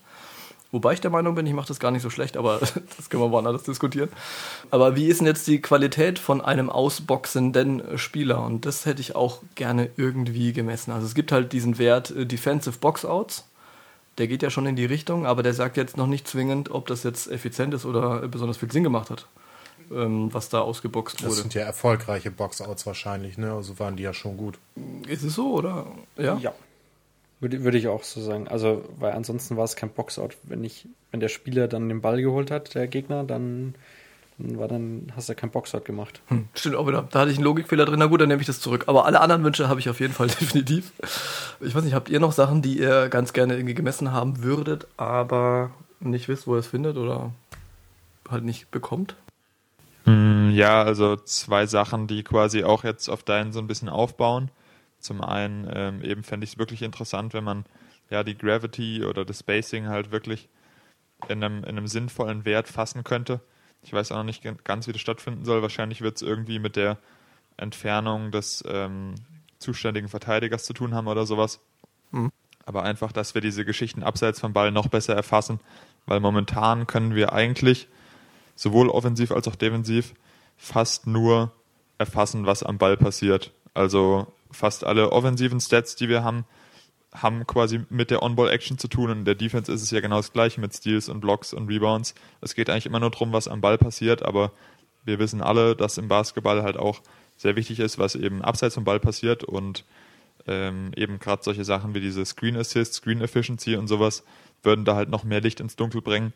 Wobei 0.73 0.93
ich 0.93 1.01
der 1.01 1.11
Meinung 1.11 1.35
bin, 1.35 1.45
ich 1.45 1.53
mache 1.53 1.67
das 1.67 1.79
gar 1.79 1.91
nicht 1.91 2.01
so 2.01 2.09
schlecht, 2.09 2.35
aber 2.35 2.59
das 2.97 3.09
können 3.09 3.21
wir 3.21 3.29
mal 3.29 3.45
anders 3.45 3.61
diskutieren. 3.61 4.09
Aber 4.71 4.95
wie 4.95 5.05
ist 5.05 5.19
denn 5.19 5.27
jetzt 5.27 5.45
die 5.45 5.61
Qualität 5.61 6.17
von 6.17 6.41
einem 6.41 6.71
ausboxenden 6.71 7.99
Spieler? 7.99 8.43
Und 8.43 8.65
das 8.65 8.87
hätte 8.87 8.99
ich 8.99 9.15
auch 9.15 9.43
gerne 9.53 9.91
irgendwie 9.97 10.51
gemessen. 10.51 10.89
Also 10.91 11.05
es 11.05 11.13
gibt 11.13 11.31
halt 11.31 11.53
diesen 11.53 11.77
Wert 11.77 12.09
äh, 12.09 12.25
Defensive 12.25 12.79
Boxouts. 12.79 13.47
Der 14.17 14.27
geht 14.27 14.41
ja 14.41 14.49
schon 14.49 14.65
in 14.65 14.75
die 14.75 14.85
Richtung, 14.85 15.27
aber 15.27 15.43
der 15.43 15.53
sagt 15.53 15.77
jetzt 15.77 15.95
noch 15.95 16.07
nicht 16.07 16.27
zwingend, 16.27 16.71
ob 16.71 16.87
das 16.87 17.03
jetzt 17.03 17.29
effizient 17.29 17.75
ist 17.75 17.85
oder 17.85 18.27
besonders 18.27 18.57
viel 18.57 18.71
Sinn 18.71 18.83
gemacht 18.83 19.11
hat, 19.11 19.27
ähm, 19.91 20.33
was 20.33 20.49
da 20.49 20.61
ausgeboxt 20.61 21.21
wurde. 21.21 21.29
Das 21.29 21.37
sind 21.37 21.53
ja 21.53 21.61
erfolgreiche 21.61 22.31
Boxouts 22.31 22.87
wahrscheinlich, 22.87 23.37
ne? 23.37 23.53
Also 23.53 23.77
waren 23.77 23.95
die 23.95 24.03
ja 24.03 24.13
schon 24.13 24.37
gut. 24.37 24.57
Ist 25.07 25.21
es 25.21 25.35
so, 25.35 25.53
oder? 25.53 25.85
Ja. 26.17 26.37
Ja. 26.37 26.53
Würde, 27.43 27.65
würde 27.65 27.77
ich 27.77 27.89
auch 27.89 28.03
so 28.03 28.21
sagen. 28.21 28.47
Also, 28.47 28.85
weil 28.97 29.11
ansonsten 29.11 29.57
war 29.57 29.65
es 29.65 29.75
kein 29.75 29.89
Boxout. 29.89 30.29
Wenn 30.43 30.63
ich, 30.63 30.87
wenn 31.11 31.19
der 31.19 31.27
Spieler 31.27 31.67
dann 31.67 31.89
den 31.89 31.99
Ball 31.99 32.21
geholt 32.21 32.51
hat, 32.51 32.73
der 32.73 32.87
Gegner, 32.87 33.25
dann, 33.25 33.75
dann 34.37 34.57
war 34.57 34.69
dann, 34.69 35.11
hast 35.13 35.27
du 35.27 35.35
kein 35.35 35.51
Boxout 35.51 35.81
gemacht. 35.81 36.21
Hm, 36.29 36.47
stimmt 36.55 36.75
auch 36.75 36.87
wieder. 36.87 37.05
Da 37.11 37.19
hatte 37.19 37.31
ich 37.31 37.37
einen 37.37 37.43
Logikfehler 37.43 37.83
drin. 37.83 37.99
Na 37.99 38.05
gut, 38.05 38.21
dann 38.21 38.29
nehme 38.29 38.39
ich 38.39 38.47
das 38.47 38.61
zurück. 38.61 38.85
Aber 38.87 39.05
alle 39.05 39.19
anderen 39.19 39.43
Wünsche 39.43 39.67
habe 39.67 39.81
ich 39.81 39.89
auf 39.89 39.99
jeden 39.99 40.13
Fall 40.13 40.27
definitiv. 40.39 40.93
Ich 41.59 41.75
weiß 41.75 41.83
nicht, 41.83 41.93
habt 41.93 42.07
ihr 42.07 42.21
noch 42.21 42.31
Sachen, 42.31 42.61
die 42.61 42.79
ihr 42.79 43.09
ganz 43.09 43.33
gerne 43.33 43.55
irgendwie 43.55 43.73
gemessen 43.73 44.13
haben 44.13 44.41
würdet, 44.41 44.87
aber 44.95 45.71
nicht 45.99 46.29
wisst, 46.29 46.47
wo 46.47 46.55
ihr 46.55 46.59
es 46.59 46.67
findet 46.67 46.95
oder 46.95 47.33
halt 48.29 48.45
nicht 48.45 48.71
bekommt? 48.71 49.17
Hm, 50.05 50.51
ja, 50.51 50.81
also 50.81 51.17
zwei 51.17 51.65
Sachen, 51.65 52.07
die 52.07 52.23
quasi 52.23 52.63
auch 52.63 52.85
jetzt 52.85 53.09
auf 53.09 53.23
deinen 53.23 53.51
so 53.51 53.59
ein 53.59 53.67
bisschen 53.67 53.89
aufbauen. 53.89 54.49
Zum 55.03 55.21
einen 55.21 55.69
ähm, 55.73 56.01
eben 56.01 56.23
fände 56.23 56.45
ich 56.45 56.53
es 56.53 56.57
wirklich 56.57 56.81
interessant, 56.81 57.33
wenn 57.33 57.43
man 57.43 57.65
ja 58.09 58.23
die 58.23 58.37
Gravity 58.37 59.03
oder 59.03 59.25
das 59.25 59.39
Spacing 59.39 59.87
halt 59.87 60.11
wirklich 60.11 60.47
in 61.27 61.43
einem, 61.43 61.63
in 61.63 61.77
einem 61.77 61.87
sinnvollen 61.87 62.45
Wert 62.45 62.67
fassen 62.67 63.03
könnte. 63.03 63.41
Ich 63.81 63.91
weiß 63.91 64.11
auch 64.11 64.17
noch 64.17 64.23
nicht 64.23 64.43
ganz, 64.63 64.87
wie 64.87 64.93
das 64.93 65.01
stattfinden 65.01 65.43
soll. 65.43 65.61
Wahrscheinlich 65.61 66.01
wird 66.01 66.15
es 66.15 66.21
irgendwie 66.21 66.59
mit 66.59 66.75
der 66.77 66.97
Entfernung 67.57 68.31
des 68.31 68.63
ähm, 68.65 69.15
zuständigen 69.59 70.09
Verteidigers 70.09 70.63
zu 70.63 70.73
tun 70.73 70.93
haben 70.93 71.07
oder 71.07 71.25
sowas. 71.25 71.59
Mhm. 72.11 72.31
Aber 72.65 72.83
einfach, 72.83 73.11
dass 73.11 73.35
wir 73.35 73.41
diese 73.41 73.65
Geschichten 73.65 74.03
abseits 74.03 74.39
vom 74.39 74.53
Ball 74.53 74.71
noch 74.71 74.87
besser 74.87 75.15
erfassen, 75.15 75.59
weil 76.05 76.21
momentan 76.21 76.87
können 76.87 77.13
wir 77.13 77.33
eigentlich 77.33 77.89
sowohl 78.55 78.87
offensiv 78.87 79.31
als 79.31 79.49
auch 79.49 79.55
defensiv 79.55 80.13
fast 80.55 81.07
nur 81.07 81.51
erfassen, 81.97 82.45
was 82.45 82.63
am 82.63 82.77
Ball 82.77 82.95
passiert. 82.95 83.51
Also 83.73 84.27
fast 84.53 84.83
alle 84.83 85.11
offensiven 85.11 85.59
Stats, 85.59 85.95
die 85.95 86.09
wir 86.09 86.23
haben, 86.23 86.45
haben 87.13 87.45
quasi 87.45 87.81
mit 87.89 88.11
der 88.11 88.23
On-Ball-Action 88.23 88.77
zu 88.77 88.87
tun. 88.87 89.11
Und 89.11 89.19
in 89.19 89.25
der 89.25 89.35
Defense 89.35 89.71
ist 89.71 89.81
es 89.81 89.91
ja 89.91 89.99
genau 89.99 90.17
das 90.17 90.33
gleiche 90.33 90.61
mit 90.61 90.73
Steals 90.73 91.09
und 91.09 91.21
Blocks 91.21 91.53
und 91.53 91.67
Rebounds. 91.67 92.15
Es 92.41 92.55
geht 92.55 92.69
eigentlich 92.69 92.85
immer 92.85 92.99
nur 92.99 93.11
darum, 93.11 93.33
was 93.33 93.47
am 93.47 93.61
Ball 93.61 93.77
passiert, 93.77 94.23
aber 94.23 94.51
wir 95.05 95.19
wissen 95.19 95.41
alle, 95.41 95.75
dass 95.75 95.97
im 95.97 96.07
Basketball 96.07 96.63
halt 96.63 96.77
auch 96.77 97.01
sehr 97.37 97.55
wichtig 97.55 97.79
ist, 97.79 97.99
was 97.99 98.15
eben 98.15 98.41
abseits 98.41 98.75
vom 98.75 98.83
Ball 98.83 98.99
passiert 98.99 99.43
und 99.43 99.83
ähm, 100.47 100.91
eben 100.95 101.19
gerade 101.19 101.43
solche 101.43 101.65
Sachen 101.65 101.93
wie 101.93 102.01
diese 102.01 102.25
Screen 102.25 102.57
Assist, 102.57 102.95
Screen 102.95 103.21
Efficiency 103.21 103.75
und 103.75 103.87
sowas 103.87 104.23
würden 104.61 104.85
da 104.85 104.95
halt 104.95 105.09
noch 105.09 105.23
mehr 105.23 105.41
Licht 105.41 105.59
ins 105.59 105.75
Dunkel 105.75 106.01
bringen. 106.01 106.33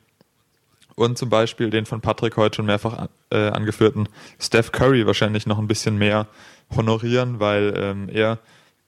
Und 0.97 1.15
zum 1.19 1.29
Beispiel 1.29 1.69
den 1.69 1.85
von 1.85 2.01
Patrick 2.01 2.37
heute 2.37 2.55
schon 2.55 2.65
mehrfach 2.65 3.07
äh, 3.29 3.49
angeführten 3.49 4.09
Steph 4.39 4.71
Curry 4.71 5.05
wahrscheinlich 5.05 5.45
noch 5.45 5.59
ein 5.59 5.67
bisschen 5.67 5.99
mehr 5.99 6.25
honorieren, 6.75 7.39
weil 7.39 7.71
ähm, 7.77 8.09
er 8.09 8.39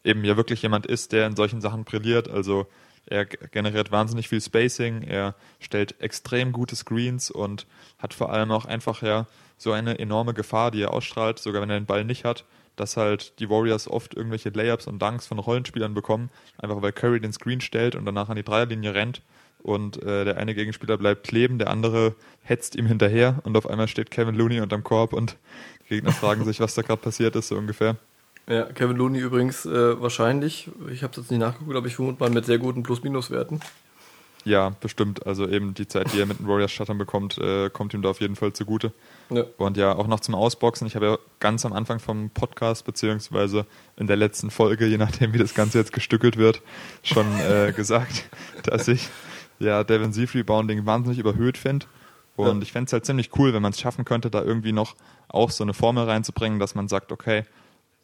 eben 0.03 0.23
ja 0.23 0.35
wirklich 0.35 0.63
jemand 0.63 0.87
ist, 0.87 1.11
der 1.11 1.27
in 1.27 1.35
solchen 1.35 1.61
Sachen 1.61 1.83
brilliert. 1.83 2.27
Also 2.27 2.65
er 3.05 3.25
generiert 3.25 3.91
wahnsinnig 3.91 4.27
viel 4.27 4.41
Spacing, 4.41 5.03
er 5.03 5.35
stellt 5.59 6.01
extrem 6.01 6.51
gute 6.51 6.75
Screens 6.75 7.29
und 7.29 7.67
hat 7.99 8.15
vor 8.15 8.33
allem 8.33 8.49
auch 8.49 8.65
einfach 8.65 9.03
ja 9.03 9.27
so 9.57 9.71
eine 9.71 9.99
enorme 9.99 10.33
Gefahr, 10.33 10.71
die 10.71 10.81
er 10.81 10.93
ausstrahlt, 10.93 11.37
sogar 11.37 11.61
wenn 11.61 11.69
er 11.69 11.79
den 11.79 11.85
Ball 11.85 12.05
nicht 12.05 12.25
hat, 12.25 12.43
dass 12.75 12.97
halt 12.97 13.39
die 13.39 13.51
Warriors 13.51 13.87
oft 13.87 14.15
irgendwelche 14.15 14.49
Layups 14.49 14.87
und 14.87 14.99
Dunks 14.99 15.27
von 15.27 15.37
Rollenspielern 15.37 15.93
bekommen, 15.93 16.31
einfach 16.57 16.81
weil 16.81 16.91
Curry 16.91 17.19
den 17.19 17.33
Screen 17.33 17.61
stellt 17.61 17.93
und 17.93 18.05
danach 18.05 18.29
an 18.29 18.35
die 18.35 18.43
Dreierlinie 18.43 18.95
rennt 18.95 19.21
und 19.61 20.01
äh, 20.03 20.25
der 20.25 20.37
eine 20.37 20.55
Gegenspieler 20.55 20.97
bleibt 20.97 21.27
kleben, 21.27 21.59
der 21.59 21.69
andere 21.69 22.15
hetzt 22.43 22.75
ihm 22.75 22.85
hinterher 22.85 23.39
und 23.43 23.57
auf 23.57 23.69
einmal 23.69 23.87
steht 23.87 24.11
Kevin 24.11 24.35
Looney 24.35 24.61
unterm 24.61 24.83
Korb 24.83 25.13
und 25.13 25.37
die 25.83 25.95
Gegner 25.95 26.11
fragen 26.11 26.45
sich, 26.45 26.59
was 26.59 26.75
da 26.75 26.81
gerade 26.81 27.01
passiert 27.01 27.35
ist, 27.35 27.49
so 27.49 27.55
ungefähr. 27.55 27.95
Ja, 28.47 28.63
Kevin 28.63 28.97
Looney 28.97 29.19
übrigens 29.19 29.65
äh, 29.65 30.01
wahrscheinlich, 30.01 30.69
ich 30.91 31.03
habe 31.03 31.11
es 31.11 31.17
jetzt 31.17 31.31
nicht 31.31 31.39
nachgeguckt, 31.39 31.75
aber 31.75 31.87
ich 31.87 31.95
vermute 31.95 32.19
mal 32.19 32.31
mit 32.31 32.45
sehr 32.45 32.57
guten 32.57 32.81
Plus-Minus-Werten. 32.81 33.59
Ja, 34.45 34.71
bestimmt. 34.79 35.27
Also 35.27 35.47
eben 35.47 35.73
die 35.73 35.87
Zeit, 35.87 36.13
die 36.13 36.19
er 36.19 36.25
mit 36.25 36.39
den 36.39 36.47
Warriors 36.47 36.71
Shuttern 36.71 36.97
bekommt, 36.97 37.37
äh, 37.37 37.69
kommt 37.69 37.93
ihm 37.93 38.01
da 38.01 38.09
auf 38.09 38.21
jeden 38.21 38.35
Fall 38.35 38.53
zugute. 38.53 38.93
Ja. 39.29 39.43
Und 39.57 39.77
ja, 39.77 39.93
auch 39.93 40.07
noch 40.07 40.21
zum 40.21 40.33
Ausboxen. 40.33 40.87
Ich 40.87 40.95
habe 40.95 41.05
ja 41.05 41.17
ganz 41.39 41.65
am 41.65 41.73
Anfang 41.73 41.99
vom 41.99 42.29
Podcast, 42.29 42.85
beziehungsweise 42.85 43.65
in 43.97 44.07
der 44.07 44.15
letzten 44.15 44.49
Folge, 44.49 44.85
je 44.87 44.97
nachdem, 44.97 45.33
wie 45.33 45.37
das 45.37 45.53
Ganze 45.53 45.77
jetzt 45.77 45.93
gestückelt 45.93 46.37
wird, 46.37 46.61
schon 47.03 47.27
äh, 47.39 47.73
gesagt, 47.73 48.29
dass 48.63 48.87
ich 48.87 49.09
ja 49.59 49.83
Defensive 49.83 50.37
Rebounding 50.37 50.85
wahnsinnig 50.85 51.19
überhöht 51.19 51.57
finde. 51.57 51.85
Und 52.35 52.57
ja. 52.57 52.61
ich 52.61 52.71
fände 52.71 52.87
es 52.87 52.93
halt 52.93 53.05
ziemlich 53.05 53.31
cool, 53.37 53.53
wenn 53.53 53.61
man 53.61 53.73
es 53.73 53.79
schaffen 53.79 54.05
könnte, 54.05 54.31
da 54.31 54.41
irgendwie 54.41 54.71
noch 54.71 54.95
auch 55.27 55.51
so 55.51 55.63
eine 55.63 55.73
Formel 55.73 56.05
reinzubringen, 56.05 56.59
dass 56.59 56.73
man 56.73 56.87
sagt, 56.87 57.11
okay, 57.11 57.43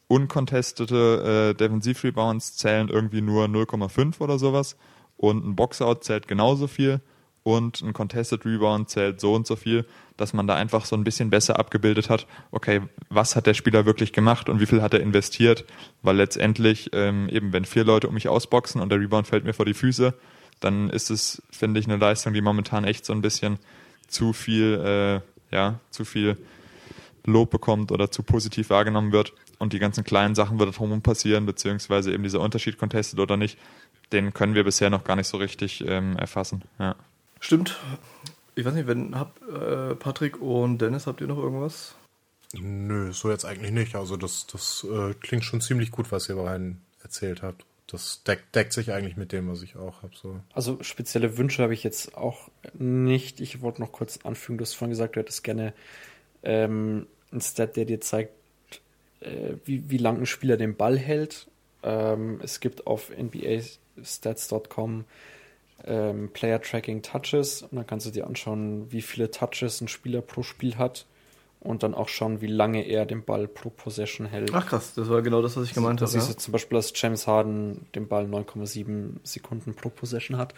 uncontestete 0.08 1.52
äh, 1.52 1.58
Defensive 1.58 2.08
Rebounds 2.08 2.56
zählen 2.58 2.90
irgendwie 2.90 3.22
nur 3.22 3.46
0,5 3.46 4.20
oder 4.20 4.38
sowas 4.38 4.78
und 5.18 5.46
ein 5.46 5.56
Boxout 5.56 6.02
zählt 6.02 6.28
genauso 6.28 6.68
viel 6.68 7.02
und 7.44 7.82
ein 7.82 7.94
Contested 7.94 8.44
Rebound 8.44 8.90
zählt 8.90 9.22
so 9.22 9.34
und 9.34 9.46
so 9.46 9.56
viel, 9.56 9.86
dass 10.18 10.34
man 10.34 10.48
da 10.48 10.56
einfach 10.56 10.86
so 10.86 10.96
ein 10.96 11.04
bisschen 11.04 11.30
besser 11.30 11.60
abgebildet 11.60 12.10
hat, 12.10 12.26
okay, 12.52 12.82
was 13.10 13.36
hat 13.36 13.46
der 13.46 13.54
Spieler 13.54 13.86
wirklich 13.86 14.14
gemacht 14.14 14.50
und 14.50 14.60
wie 14.60 14.66
viel 14.66 14.82
hat 14.82 14.94
er 14.94 15.00
investiert, 15.00 15.64
weil 16.02 16.18
letztendlich 16.18 16.90
ähm, 16.94 17.30
eben, 17.30 17.54
wenn 17.54 17.66
vier 17.66 17.84
Leute 17.84 18.08
um 18.08 18.16
mich 18.16 18.28
ausboxen 18.28 18.82
und 18.82 18.90
der 18.90 19.00
Rebound 19.00 19.28
fällt 19.28 19.46
mir 19.46 19.54
vor 19.54 19.66
die 19.66 19.76
Füße, 19.76 20.16
dann 20.66 20.90
ist 20.90 21.10
es, 21.12 21.42
finde 21.52 21.80
ich, 21.80 21.88
eine 21.88 21.98
Leistung, 21.98 22.34
die 22.34 22.42
momentan 22.42 22.84
echt 22.84 23.06
so 23.06 23.14
ein 23.14 23.22
bisschen 23.22 23.60
zu 24.08 24.34
viel, 24.34 25.22
äh, 25.52 25.56
ja, 25.56 25.80
zu 25.92 26.06
viel 26.06 26.38
Lob 27.24 27.52
bekommt 27.52 27.92
oder 27.92 28.12
zu 28.12 28.24
positiv 28.24 28.70
wahrgenommen 28.70 29.12
wird 29.12 29.34
und 29.58 29.74
die 29.74 29.80
ganzen 29.80 30.04
kleinen 30.04 30.36
Sachen 30.36 30.60
wird 30.60 30.78
drumherum 30.78 31.02
passieren, 31.02 31.46
beziehungsweise 31.46 32.12
eben 32.12 32.24
dieser 32.24 32.42
Unterschied 32.42 32.78
contested 32.78 33.20
oder 33.20 33.38
nicht, 33.38 33.58
den 34.12 34.34
können 34.34 34.56
wir 34.56 34.64
bisher 34.64 34.90
noch 34.90 35.04
gar 35.04 35.16
nicht 35.16 35.28
so 35.28 35.38
richtig 35.38 35.84
ähm, 35.88 36.18
erfassen. 36.18 36.64
Ja. 36.80 36.96
Stimmt. 37.40 37.78
Ich 38.56 38.66
weiß 38.66 38.74
nicht, 38.74 38.88
wenn 38.88 39.16
hab, 39.16 39.40
äh, 39.44 39.96
Patrick 39.96 40.42
und 40.42 40.80
Dennis, 40.80 41.08
habt 41.08 41.22
ihr 41.22 41.28
noch 41.28 41.38
irgendwas? 41.38 41.96
Nö, 42.54 43.12
so 43.12 43.30
jetzt 43.30 43.46
eigentlich 43.46 43.72
nicht. 43.72 43.96
Also 43.96 44.18
das, 44.18 44.48
das 44.48 44.86
äh, 44.90 45.14
klingt 45.16 45.44
schon 45.44 45.62
ziemlich 45.62 45.92
gut, 45.92 46.12
was 46.12 46.30
ihr 46.30 46.36
beiden 46.36 46.82
erzählt 47.04 47.42
habt. 47.42 47.66
Das 47.88 48.24
deck, 48.24 48.52
deckt 48.54 48.74
sich 48.74 48.92
eigentlich 48.92 49.16
mit 49.16 49.32
dem, 49.32 49.50
was 49.50 49.62
ich 49.62 49.76
auch 49.76 50.02
habe. 50.02 50.14
So. 50.16 50.40
Also 50.54 50.82
spezielle 50.82 51.38
Wünsche 51.38 51.62
habe 51.62 51.74
ich 51.74 51.84
jetzt 51.84 52.18
auch 52.18 52.50
nicht. 52.74 53.40
Ich 53.42 53.62
wollte 53.62 53.82
noch 53.82 53.92
kurz 53.92 54.20
anfügen, 54.24 54.58
du 54.58 54.64
hast 54.64 54.74
vorhin 54.74 54.92
gesagt, 54.92 55.16
du 55.16 55.20
hättest 55.20 55.44
gerne 55.44 55.74
ähm, 56.44 57.06
ein 57.32 57.42
Stat, 57.42 57.76
der 57.76 57.86
dir 57.86 58.02
zeigt, 58.02 58.34
äh, 59.20 59.54
wie, 59.66 59.90
wie 59.90 59.98
lang 59.98 60.18
ein 60.18 60.26
Spieler 60.26 60.58
den 60.58 60.76
Ball 60.76 60.98
hält. 60.98 61.48
Ähm, 61.84 62.40
es 62.42 62.60
gibt 62.60 62.88
auf 62.88 63.12
NBA-Stats.com 63.16 65.06
ähm, 65.84 66.30
Player 66.34 66.62
Tracking 66.62 67.04
Touches 67.04 67.62
und 67.62 67.76
dann 67.76 67.86
kannst 67.86 68.08
du 68.08 68.12
dir 68.12 68.26
anschauen, 68.26 68.92
wie 68.92 69.04
viele 69.04 69.30
Touches 69.30 69.82
ein 69.82 69.88
Spieler 69.88 70.22
pro 70.22 70.42
Spiel 70.42 70.78
hat 70.78 71.06
und 71.66 71.84
dann 71.84 71.94
auch 71.94 72.10
schauen, 72.10 72.42
wie 72.42 72.48
lange 72.48 72.84
er 72.84 73.06
den 73.06 73.24
Ball 73.24 73.48
pro 73.48 73.70
Possession 73.70 74.28
hält. 74.28 74.54
Ach 74.54 74.66
krass, 74.66 74.94
das 74.94 75.10
war 75.10 75.22
genau 75.22 75.42
das, 75.42 75.58
was 75.58 75.66
ich 75.66 75.74
gemeint 75.74 76.02
habe. 76.02 76.12
Das 76.12 76.16
ist 76.16 76.30
ja. 76.30 76.38
zum 76.38 76.52
Beispiel, 76.52 76.78
dass 76.78 76.94
James 76.96 77.28
Harden 77.28 77.88
den 77.96 78.08
Ball 78.08 78.26
9,7 78.26 79.18
Sekunden 79.24 79.74
pro 79.74 79.90
Possession 79.90 80.38
hat. 80.38 80.54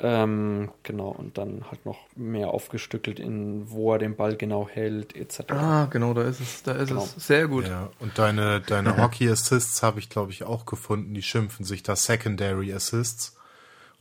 Ähm, 0.00 0.70
genau, 0.84 1.08
und 1.08 1.38
dann 1.38 1.64
halt 1.70 1.84
noch 1.84 1.98
mehr 2.14 2.48
aufgestückelt 2.48 3.18
in, 3.18 3.68
wo 3.68 3.92
er 3.92 3.98
den 3.98 4.14
Ball 4.14 4.36
genau 4.36 4.68
hält, 4.68 5.16
etc. 5.16 5.40
Ah, 5.48 5.86
genau, 5.86 6.14
da 6.14 6.22
ist 6.22 6.40
es, 6.40 6.62
da 6.62 6.72
ist 6.72 6.90
genau. 6.90 7.02
es. 7.02 7.26
Sehr 7.26 7.48
gut. 7.48 7.66
Ja, 7.66 7.90
und 7.98 8.16
deine, 8.16 8.60
deine 8.60 8.96
Hockey 9.02 9.28
Assists 9.28 9.82
habe 9.82 9.98
ich, 9.98 10.08
glaube 10.08 10.30
ich, 10.30 10.44
auch 10.44 10.66
gefunden. 10.66 11.14
Die 11.14 11.22
schimpfen 11.22 11.64
sich 11.64 11.82
da 11.82 11.96
Secondary 11.96 12.72
Assists. 12.72 13.36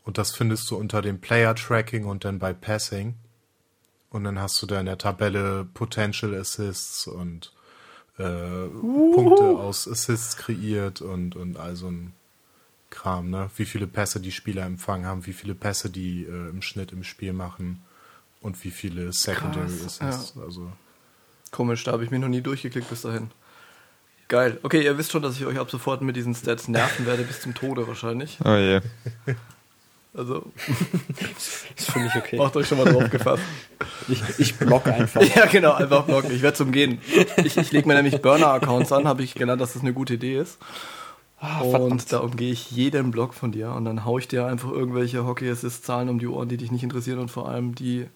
Und 0.06 0.20
das 0.20 0.32
findest 0.32 0.70
du 0.70 0.78
unter 0.78 1.02
dem 1.02 1.20
Player 1.20 1.56
Tracking 1.56 2.06
und 2.06 2.26
dann 2.26 2.38
bei 2.38 2.54
Passing. 2.54 3.16
Und 4.10 4.24
dann 4.24 4.40
hast 4.40 4.62
du 4.62 4.66
da 4.66 4.80
in 4.80 4.86
der 4.86 4.98
Tabelle 4.98 5.68
Potential 5.74 6.34
Assists 6.34 7.08
und 7.08 7.52
äh, 8.18 8.68
Punkte 8.68 9.44
aus 9.44 9.88
Assists 9.88 10.38
kreiert 10.38 11.02
und, 11.02 11.36
und 11.36 11.58
all 11.58 11.76
so 11.76 11.88
ein 11.88 12.14
Kram, 12.90 13.30
ne? 13.30 13.50
Wie 13.58 13.66
viele 13.66 13.86
Pässe 13.86 14.22
die 14.22 14.32
Spieler 14.32 14.66
empfangen 14.66 15.06
haben, 15.06 15.26
wie 15.26 15.34
viele 15.34 15.56
Pässe 15.56 15.90
die 15.90 16.24
äh, 16.24 16.50
im 16.50 16.62
Schnitt 16.62 16.94
im 16.94 17.04
Spiel 17.04 17.34
machen 17.34 17.84
und 18.42 18.64
wie 18.64 18.72
viele 18.72 19.12
Secondary 19.12 19.68
Krass, 19.68 20.02
Assists. 20.02 20.34
Ja. 20.36 20.44
Also. 20.44 20.72
Komisch, 21.52 21.84
da 21.84 21.92
habe 21.92 22.06
ich 22.06 22.12
mich 22.12 22.22
noch 22.22 22.30
nie 22.30 22.42
durchgeklickt 22.42 22.90
bis 22.90 23.02
dahin. 23.02 23.32
Geil. 24.30 24.58
Okay, 24.64 24.84
ihr 24.84 24.98
wisst 24.98 25.12
schon, 25.12 25.22
dass 25.22 25.36
ich 25.36 25.46
euch 25.46 25.58
ab 25.58 25.70
sofort 25.70 26.02
mit 26.02 26.16
diesen 26.16 26.36
Stats 26.36 26.68
nerven 26.68 27.06
werde, 27.06 27.24
bis 27.24 27.42
zum 27.42 27.54
Tode 27.54 27.88
wahrscheinlich. 27.88 28.40
Oh 28.44 28.56
je. 28.56 28.82
Also. 30.14 30.44
ist 31.76 31.92
für 31.92 32.00
mich 32.00 32.16
okay. 32.16 32.38
Macht 32.38 32.56
euch 32.56 32.68
schon 32.68 32.78
mal 32.78 32.92
drauf 32.92 33.10
gefasst. 33.10 33.44
Ich, 34.08 34.22
ich 34.40 34.56
block 34.56 34.88
einfach. 34.88 35.22
ja, 35.36 35.46
genau, 35.46 35.74
einfach 35.74 36.06
blocken. 36.06 36.32
Ich 36.32 36.42
werde 36.42 36.58
zum 36.58 36.72
Gehen. 36.72 37.00
Ich, 37.38 37.58
ich 37.58 37.72
lege 37.72 37.88
mir 37.88 37.96
nämlich 37.96 38.22
Burner-Accounts 38.22 38.92
an, 38.92 39.08
habe 39.08 39.24
ich 39.24 39.36
genannt, 39.36 39.62
dass 39.62 39.74
das 39.74 39.82
eine 39.82 39.94
gute 39.94 40.16
Idee 40.16 40.40
ist. 40.40 40.58
Ah, 41.40 41.62
und 41.62 42.12
da 42.12 42.20
umgehe 42.20 42.52
ich 42.52 42.72
jeden 42.72 43.12
Blog 43.12 43.36
von 43.36 43.52
dir 43.52 43.72
und 43.72 43.86
dann 43.86 44.06
haue 44.06 44.20
ich 44.20 44.28
dir 44.28 44.48
einfach 44.48 44.72
irgendwelche 44.72 45.24
Hockey-Assist-Zahlen 45.26 46.10
um 46.10 46.18
die 46.18 46.28
Ohren, 46.28 46.50
die 46.50 46.58
dich 46.58 46.72
nicht 46.72 46.82
interessieren 46.82 47.20
und 47.20 47.30
vor 47.30 47.48
allem 47.48 47.76
die 47.76 48.08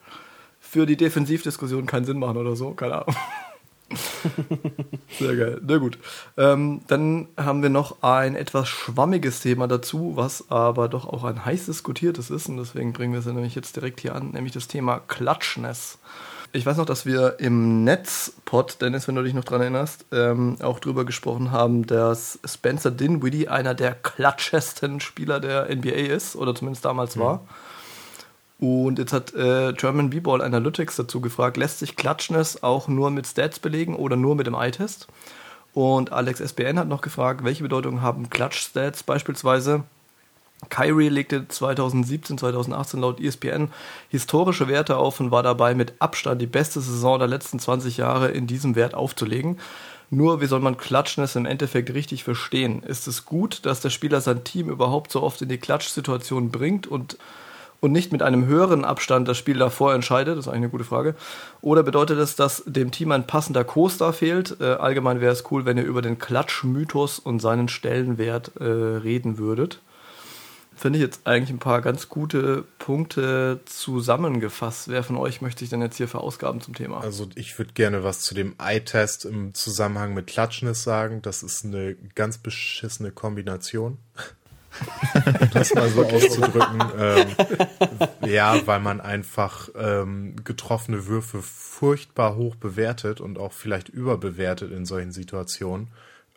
für 0.60 0.88
die 0.88 0.98
Defensivdiskussion 0.98 1.86
keinen 1.86 2.05
Sinn 2.05 2.17
machen 2.17 2.38
oder 2.38 2.55
so. 2.55 2.71
Keine 2.71 3.01
Ahnung. 3.01 3.15
Sehr 5.19 5.36
geil. 5.36 5.62
Na 5.65 5.77
gut. 5.77 5.98
Ähm, 6.38 6.81
dann 6.88 7.27
haben 7.38 7.62
wir 7.62 7.69
noch 7.69 8.01
ein 8.03 8.36
etwas 8.36 8.69
schwammiges 8.69 9.41
Thema 9.41 9.67
dazu, 9.67 10.13
was 10.15 10.50
aber 10.50 10.88
doch 10.89 11.05
auch 11.05 11.24
ein 11.24 11.45
heiß 11.45 11.65
diskutiertes 11.65 12.29
ist 12.29 12.50
und 12.50 12.57
deswegen 12.57 12.93
bringen 12.93 13.13
wir 13.13 13.19
es 13.19 13.25
nämlich 13.25 13.55
jetzt 13.55 13.75
direkt 13.75 14.01
hier 14.01 14.15
an, 14.15 14.31
nämlich 14.31 14.53
das 14.53 14.67
Thema 14.67 15.00
Klatschness. 15.00 16.00
Ich 16.53 16.65
weiß 16.65 16.75
noch, 16.77 16.86
dass 16.86 17.05
wir 17.05 17.39
im 17.39 17.86
Netzpod, 17.86 18.81
Dennis, 18.81 19.07
wenn 19.07 19.15
du 19.15 19.24
dich 19.24 19.33
noch 19.33 19.45
dran 19.45 19.62
erinnerst, 19.62 20.05
ähm, 20.12 20.57
auch 20.62 20.79
drüber 20.79 21.05
gesprochen 21.05 21.51
haben, 21.51 21.88
dass 21.88 22.39
Spencer 22.43 22.91
Dinwiddie 22.91 23.48
einer 23.48 23.74
der 23.74 23.93
klatschesten 23.93 25.00
Spieler 25.00 25.39
der 25.39 25.74
NBA 25.74 26.13
ist, 26.13 26.36
oder 26.36 26.53
zumindest 26.53 26.83
damals 26.83 27.15
mhm. 27.15 27.21
war. 27.21 27.48
Und 28.61 28.99
jetzt 28.99 29.11
hat 29.11 29.33
äh, 29.33 29.73
German 29.73 30.11
B-Ball 30.11 30.39
Analytics 30.39 30.95
dazu 30.95 31.19
gefragt, 31.19 31.57
lässt 31.57 31.79
sich 31.79 31.95
Klatschness 31.95 32.61
auch 32.61 32.87
nur 32.87 33.09
mit 33.09 33.25
Stats 33.25 33.57
belegen 33.57 33.95
oder 33.95 34.15
nur 34.15 34.35
mit 34.35 34.45
dem 34.45 34.53
Eye-Test? 34.53 35.07
Und 35.73 36.11
Alex 36.11 36.39
SBN 36.39 36.77
hat 36.77 36.87
noch 36.87 37.01
gefragt, 37.01 37.43
welche 37.43 37.63
Bedeutung 37.63 38.03
haben 38.03 38.29
Klatsch-Stats 38.29 39.01
beispielsweise 39.01 39.83
Kyrie 40.69 41.09
legte 41.09 41.47
2017, 41.47 42.37
2018 42.37 42.99
laut 42.99 43.19
ESPN 43.19 43.69
historische 44.09 44.67
Werte 44.67 44.97
auf 44.97 45.19
und 45.19 45.31
war 45.31 45.41
dabei 45.41 45.73
mit 45.73 45.93
Abstand 45.97 46.39
die 46.39 46.45
beste 46.45 46.81
Saison 46.81 47.17
der 47.17 47.27
letzten 47.27 47.57
20 47.57 47.97
Jahre 47.97 48.29
in 48.29 48.45
diesem 48.45 48.75
Wert 48.75 48.93
aufzulegen. 48.93 49.59
Nur, 50.11 50.39
wie 50.39 50.45
soll 50.45 50.59
man 50.59 50.77
Klatschness 50.77 51.35
im 51.35 51.47
Endeffekt 51.47 51.91
richtig 51.95 52.23
verstehen? 52.23 52.83
Ist 52.83 53.07
es 53.07 53.25
gut, 53.25 53.65
dass 53.65 53.81
der 53.81 53.89
Spieler 53.89 54.21
sein 54.21 54.43
Team 54.43 54.69
überhaupt 54.69 55.11
so 55.11 55.23
oft 55.23 55.41
in 55.41 55.49
die 55.49 55.57
Klatschsituation 55.57 56.51
bringt 56.51 56.85
und, 56.85 57.17
und 57.81 57.91
nicht 57.91 58.13
mit 58.13 58.21
einem 58.21 58.45
höheren 58.45 58.85
Abstand 58.85 59.27
das 59.27 59.38
Spiel 59.38 59.57
davor 59.57 59.93
entscheidet? 59.93 60.38
Das 60.38 60.45
ist 60.45 60.47
eigentlich 60.47 60.63
eine 60.63 60.69
gute 60.69 60.83
Frage. 60.85 61.15
Oder 61.61 61.83
bedeutet 61.83 62.17
es, 62.19 62.38
dass 62.38 62.63
dem 62.65 62.91
Team 62.91 63.11
ein 63.11 63.27
passender 63.27 63.65
Co-Star 63.65 64.13
fehlt? 64.13 64.57
Äh, 64.61 64.75
allgemein 64.75 65.19
wäre 65.19 65.33
es 65.33 65.43
cool, 65.51 65.65
wenn 65.65 65.77
ihr 65.77 65.83
über 65.83 66.01
den 66.01 66.17
Klatschmythos 66.17 67.19
und 67.19 67.41
seinen 67.41 67.67
Stellenwert 67.67 68.53
äh, 68.59 68.63
reden 68.63 69.38
würdet 69.38 69.81
finde 70.81 70.97
ich 70.97 71.03
jetzt 71.03 71.27
eigentlich 71.27 71.51
ein 71.51 71.59
paar 71.59 71.81
ganz 71.81 72.09
gute 72.09 72.63
Punkte 72.79 73.59
zusammengefasst. 73.65 74.88
Wer 74.88 75.03
von 75.03 75.15
euch 75.15 75.39
möchte 75.39 75.63
ich 75.63 75.69
denn 75.69 75.81
jetzt 75.81 75.97
hier 75.97 76.07
verausgaben 76.07 76.59
zum 76.59 76.73
Thema? 76.73 77.01
Also 77.01 77.27
ich 77.35 77.57
würde 77.59 77.73
gerne 77.73 78.03
was 78.03 78.21
zu 78.21 78.33
dem 78.33 78.55
Eye-Test 78.57 79.25
im 79.25 79.53
Zusammenhang 79.53 80.15
mit 80.15 80.25
Klatschnis 80.25 80.81
sagen. 80.81 81.21
Das 81.21 81.43
ist 81.43 81.65
eine 81.65 81.95
ganz 82.15 82.39
beschissene 82.39 83.11
Kombination. 83.11 84.00
das 85.53 85.73
mal 85.73 85.89
so 85.89 86.05
auszudrücken. 86.05 86.81
Ähm, 86.97 87.27
ja, 88.25 88.65
weil 88.65 88.79
man 88.79 89.01
einfach 89.01 89.69
ähm, 89.75 90.35
getroffene 90.43 91.07
Würfe 91.07 91.41
furchtbar 91.41 92.35
hoch 92.35 92.55
bewertet 92.55 93.21
und 93.21 93.37
auch 93.37 93.53
vielleicht 93.53 93.89
überbewertet 93.89 94.71
in 94.71 94.85
solchen 94.85 95.11
Situationen 95.11 95.89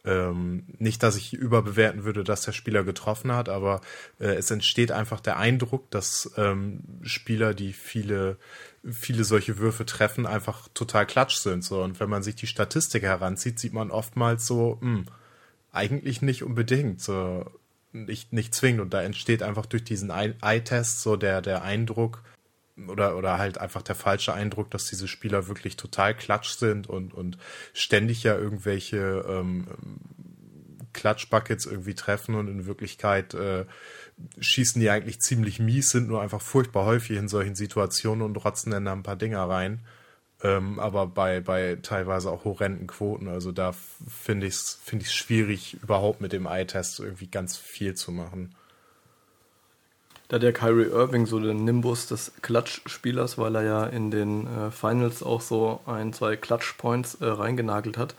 ähm, 0.06 0.64
nicht, 0.78 1.02
dass 1.02 1.16
ich 1.16 1.32
überbewerten 1.32 2.04
würde, 2.04 2.24
dass 2.24 2.42
der 2.42 2.52
Spieler 2.52 2.84
getroffen 2.84 3.32
hat, 3.32 3.48
aber 3.48 3.80
äh, 4.20 4.34
es 4.34 4.50
entsteht 4.50 4.92
einfach 4.92 5.20
der 5.20 5.38
Eindruck, 5.38 5.90
dass 5.90 6.30
ähm, 6.36 6.82
Spieler, 7.02 7.54
die 7.54 7.72
viele 7.72 8.36
viele 8.90 9.24
solche 9.24 9.58
Würfe 9.58 9.86
treffen, 9.86 10.26
einfach 10.26 10.68
total 10.74 11.06
klatsch 11.06 11.36
sind. 11.36 11.64
So. 11.64 11.82
Und 11.82 12.00
wenn 12.00 12.10
man 12.10 12.22
sich 12.22 12.34
die 12.34 12.46
Statistik 12.46 13.02
heranzieht, 13.02 13.58
sieht 13.58 13.72
man 13.72 13.90
oftmals 13.90 14.46
so, 14.46 14.78
mh, 14.80 14.98
hm, 14.98 15.06
eigentlich 15.72 16.22
nicht 16.22 16.44
unbedingt, 16.44 17.00
so 17.00 17.44
nicht, 17.94 18.32
nicht 18.32 18.54
zwingend. 18.54 18.82
Und 18.82 18.94
da 18.94 19.02
entsteht 19.02 19.42
einfach 19.42 19.66
durch 19.66 19.84
diesen 19.84 20.10
Eye-Test 20.10 21.00
so 21.00 21.16
der, 21.16 21.40
der 21.40 21.62
Eindruck, 21.62 22.22
oder, 22.88 23.16
oder 23.16 23.38
halt 23.38 23.58
einfach 23.58 23.82
der 23.82 23.94
falsche 23.94 24.34
Eindruck, 24.34 24.70
dass 24.70 24.86
diese 24.86 25.06
Spieler 25.06 25.46
wirklich 25.46 25.76
total 25.76 26.14
klatsch 26.14 26.56
sind 26.56 26.88
und, 26.88 27.14
und 27.14 27.38
ständig 27.72 28.24
ja 28.24 28.36
irgendwelche 28.36 29.24
ähm, 29.28 29.66
Klatschbuckets 30.92 31.66
irgendwie 31.66 31.94
treffen 31.94 32.34
und 32.34 32.48
in 32.48 32.66
Wirklichkeit 32.66 33.34
äh, 33.34 33.64
schießen 34.38 34.80
die 34.80 34.90
eigentlich 34.90 35.20
ziemlich 35.20 35.60
mies, 35.60 35.90
sind 35.90 36.08
nur 36.08 36.20
einfach 36.20 36.40
furchtbar 36.40 36.84
häufig 36.84 37.16
in 37.16 37.28
solchen 37.28 37.54
Situationen 37.54 38.22
und 38.22 38.36
rotzen 38.36 38.72
dann 38.72 38.84
da 38.84 38.92
ein 38.92 39.02
paar 39.02 39.16
Dinger 39.16 39.48
rein. 39.48 39.80
Ähm, 40.44 40.78
aber 40.78 41.06
bei, 41.06 41.40
bei 41.40 41.78
teilweise 41.82 42.30
auch 42.30 42.44
horrenden 42.44 42.86
Quoten. 42.86 43.28
Also 43.28 43.50
da 43.50 43.72
finde 43.72 44.46
ich 44.46 44.54
es 44.54 44.78
find 44.84 45.02
ich's 45.02 45.14
schwierig, 45.14 45.78
überhaupt 45.82 46.20
mit 46.20 46.34
dem 46.34 46.46
Eye-Test 46.46 47.00
irgendwie 47.00 47.28
ganz 47.28 47.56
viel 47.56 47.94
zu 47.94 48.12
machen. 48.12 48.54
Da 50.28 50.36
ja 50.36 50.52
Kyrie 50.52 50.90
Irving 50.90 51.24
so 51.24 51.40
den 51.40 51.64
Nimbus 51.64 52.06
des 52.06 52.32
Klatschspielers, 52.42 53.38
weil 53.38 53.54
er 53.56 53.62
ja 53.62 53.84
in 53.86 54.10
den 54.10 54.46
äh, 54.46 54.70
Finals 54.70 55.22
auch 55.22 55.40
so 55.40 55.80
ein, 55.86 56.12
zwei 56.12 56.36
Klatschpoints 56.36 57.16
äh, 57.16 57.26
reingenagelt 57.26 57.96
hat. 57.96 58.14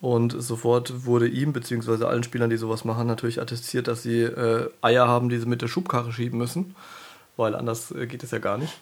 Und 0.00 0.40
sofort 0.40 1.04
wurde 1.04 1.26
ihm, 1.26 1.52
beziehungsweise 1.52 2.06
allen 2.06 2.22
Spielern, 2.22 2.50
die 2.50 2.58
sowas 2.58 2.84
machen, 2.84 3.08
natürlich 3.08 3.40
attestiert, 3.40 3.88
dass 3.88 4.02
sie 4.02 4.22
äh, 4.22 4.70
Eier 4.82 5.08
haben, 5.08 5.30
die 5.30 5.38
sie 5.38 5.46
mit 5.46 5.62
der 5.62 5.68
Schubkarre 5.68 6.12
schieben 6.12 6.38
müssen, 6.38 6.76
weil 7.36 7.56
anders 7.56 7.90
äh, 7.90 8.06
geht 8.06 8.22
es 8.22 8.30
ja 8.30 8.38
gar 8.38 8.58
nicht. 8.58 8.78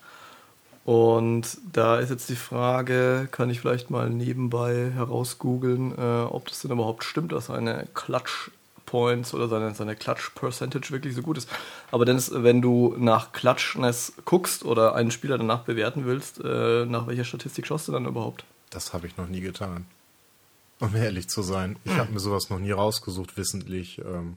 Und 0.85 1.59
da 1.73 1.99
ist 1.99 2.11
jetzt 2.11 2.29
die 2.29 2.37
Frage, 2.37 3.29
kann 3.31 3.49
ich 3.49 3.61
vielleicht 3.61 3.91
mal 3.91 4.11
nebenbei 4.11 4.93
herausgoogeln, 4.95 5.97
äh, 5.97 6.25
ob 6.25 6.49
das 6.49 6.61
denn 6.61 6.73
überhaupt 6.73 7.05
stimmt, 7.05 7.33
dass 7.33 7.49
eine 7.49 7.87
Klatsch 7.95 8.51
Points 8.95 9.35
oder 9.35 9.49
seine, 9.49 9.75
seine 9.75 9.97
Clutch-Percentage 9.97 10.93
wirklich 10.93 11.17
so 11.17 11.23
gut 11.23 11.37
ist. 11.37 11.49
Aber 11.91 12.05
Dennis, 12.05 12.31
wenn 12.33 12.63
du 12.63 12.95
nach 12.97 13.33
Clutchness 13.33 14.13
guckst 14.25 14.65
oder 14.65 14.95
einen 14.95 15.11
Spieler 15.11 15.37
danach 15.37 15.63
bewerten 15.63 16.05
willst, 16.05 16.41
äh, 16.45 16.85
nach 16.87 17.09
welcher 17.09 17.25
Statistik 17.25 17.67
schaust 17.67 17.89
du 17.89 17.93
dann 17.93 18.07
überhaupt? 18.07 18.45
Das 18.71 18.93
habe 18.93 19.09
ich 19.09 19.17
noch 19.17 19.29
nie 19.29 19.41
getan. 19.41 19.87
Um 20.79 20.95
ehrlich 20.95 21.29
zu 21.29 21.43
sein. 21.43 21.77
Ich 21.85 21.97
habe 21.97 22.13
mir 22.13 22.21
sowas 22.21 22.51
noch 22.51 22.59
nie 22.59 22.73
rausgesucht, 22.73 23.37
wissentlich. 23.37 23.99
Ähm, 23.99 24.37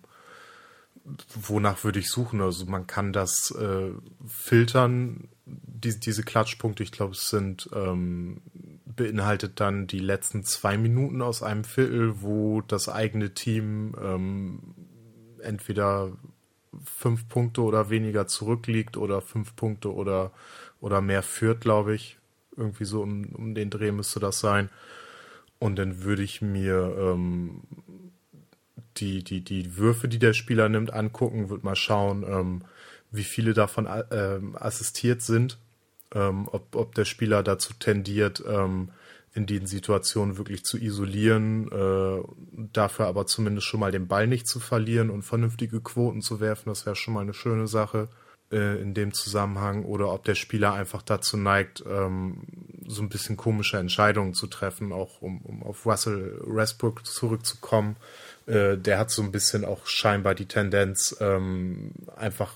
wonach 1.35 1.83
würde 1.83 1.99
ich 1.99 2.09
suchen? 2.09 2.41
Also 2.41 2.65
man 2.65 2.87
kann 2.87 3.13
das 3.13 3.51
äh, 3.51 3.91
filtern, 4.27 5.27
die, 5.47 5.99
diese 5.99 6.23
Klatschpunkte. 6.23 6.83
Ich 6.83 6.91
glaube, 6.91 7.13
es 7.13 7.29
sind 7.29 7.69
ähm, 7.73 8.41
beinhaltet 8.85 9.59
dann 9.59 9.87
die 9.87 9.99
letzten 9.99 10.43
zwei 10.43 10.77
Minuten 10.77 11.21
aus 11.21 11.43
einem 11.43 11.63
Viertel, 11.63 12.21
wo 12.21 12.61
das 12.61 12.89
eigene 12.89 13.33
Team 13.33 13.95
ähm, 14.01 14.59
entweder 15.41 16.11
fünf 16.83 17.27
Punkte 17.29 17.61
oder 17.61 17.89
weniger 17.89 18.27
zurückliegt 18.27 18.97
oder 18.97 19.21
fünf 19.21 19.55
Punkte 19.55 19.93
oder, 19.93 20.31
oder 20.81 21.01
mehr 21.01 21.23
führt, 21.23 21.61
glaube 21.61 21.95
ich. 21.95 22.17
Irgendwie 22.55 22.85
so 22.85 23.01
um, 23.01 23.25
um 23.35 23.55
den 23.55 23.69
Dreh 23.69 23.91
müsste 23.91 24.19
das 24.19 24.39
sein. 24.39 24.69
Und 25.59 25.77
dann 25.77 26.03
würde 26.03 26.23
ich 26.23 26.41
mir 26.41 26.95
ähm, 26.99 27.61
die, 28.97 29.23
die, 29.23 29.43
die 29.43 29.77
Würfe, 29.77 30.07
die 30.07 30.19
der 30.19 30.33
Spieler 30.33 30.69
nimmt, 30.69 30.93
angucken, 30.93 31.49
würde 31.49 31.65
mal 31.65 31.75
schauen, 31.75 32.23
ähm, 32.27 32.61
wie 33.11 33.23
viele 33.23 33.53
davon 33.53 33.85
äh, 33.85 34.39
assistiert 34.55 35.21
sind 35.21 35.57
ähm, 36.13 36.47
ob, 36.51 36.75
ob 36.75 36.95
der 36.95 37.05
Spieler 37.05 37.43
dazu 37.43 37.73
tendiert, 37.73 38.43
ähm, 38.47 38.89
in 39.33 39.45
den 39.45 39.67
Situationen 39.67 40.37
wirklich 40.37 40.63
zu 40.63 40.77
isolieren, 40.77 41.71
äh, 41.71 42.23
dafür 42.73 43.05
aber 43.07 43.27
zumindest 43.27 43.67
schon 43.67 43.79
mal 43.79 43.91
den 43.91 44.07
Ball 44.07 44.25
nicht 44.25 44.47
zu 44.47 44.59
verlieren 44.59 45.09
und 45.09 45.23
vernünftige 45.23 45.79
Quoten 45.81 46.21
zu 46.21 46.39
werfen, 46.39 46.69
das 46.69 46.85
wäre 46.85 46.95
schon 46.95 47.13
mal 47.13 47.21
eine 47.21 47.35
schöne 47.35 47.67
Sache 47.67 48.07
äh, 48.51 48.81
in 48.81 48.93
dem 48.93 49.13
Zusammenhang, 49.13 49.83
oder 49.85 50.11
ob 50.11 50.23
der 50.23 50.35
Spieler 50.35 50.73
einfach 50.73 51.03
dazu 51.03 51.37
neigt, 51.37 51.83
ähm, 51.87 52.47
so 52.87 53.01
ein 53.01 53.09
bisschen 53.09 53.37
komische 53.37 53.77
Entscheidungen 53.77 54.33
zu 54.33 54.47
treffen, 54.47 54.91
auch 54.91 55.21
um, 55.21 55.41
um 55.41 55.61
auf 55.61 55.85
Russell 55.85 56.41
Westbrook 56.45 57.05
zurückzukommen. 57.05 57.97
Äh, 58.47 58.77
der 58.77 58.97
hat 58.97 59.11
so 59.11 59.21
ein 59.21 59.31
bisschen 59.31 59.65
auch 59.65 59.85
scheinbar 59.85 60.33
die 60.33 60.47
Tendenz, 60.47 61.15
ähm, 61.19 61.91
einfach 62.15 62.53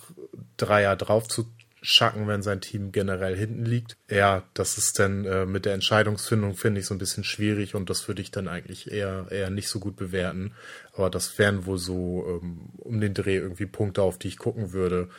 Dreier 0.57 0.95
drauf 0.95 1.27
zu 1.27 1.47
schacken, 1.83 2.27
wenn 2.27 2.43
sein 2.43 2.61
Team 2.61 2.91
generell 2.91 3.35
hinten 3.35 3.65
liegt. 3.65 3.97
Ja, 4.09 4.43
das 4.53 4.77
ist 4.77 4.99
dann 4.99 5.25
äh, 5.25 5.45
mit 5.45 5.65
der 5.65 5.73
Entscheidungsfindung, 5.73 6.53
finde 6.53 6.79
ich, 6.79 6.85
so 6.85 6.93
ein 6.93 6.99
bisschen 6.99 7.23
schwierig 7.23 7.73
und 7.73 7.89
das 7.89 8.07
würde 8.07 8.21
ich 8.21 8.31
dann 8.31 8.47
eigentlich 8.47 8.91
eher, 8.91 9.27
eher 9.31 9.49
nicht 9.49 9.67
so 9.67 9.79
gut 9.79 9.95
bewerten. 9.95 10.53
Aber 10.93 11.09
das 11.09 11.37
wären 11.39 11.65
wohl 11.65 11.79
so 11.79 12.39
ähm, 12.41 12.69
um 12.77 13.01
den 13.01 13.13
Dreh 13.13 13.37
irgendwie 13.37 13.65
Punkte, 13.65 14.03
auf 14.03 14.19
die 14.19 14.27
ich 14.27 14.37
gucken 14.37 14.73
würde. 14.73 15.09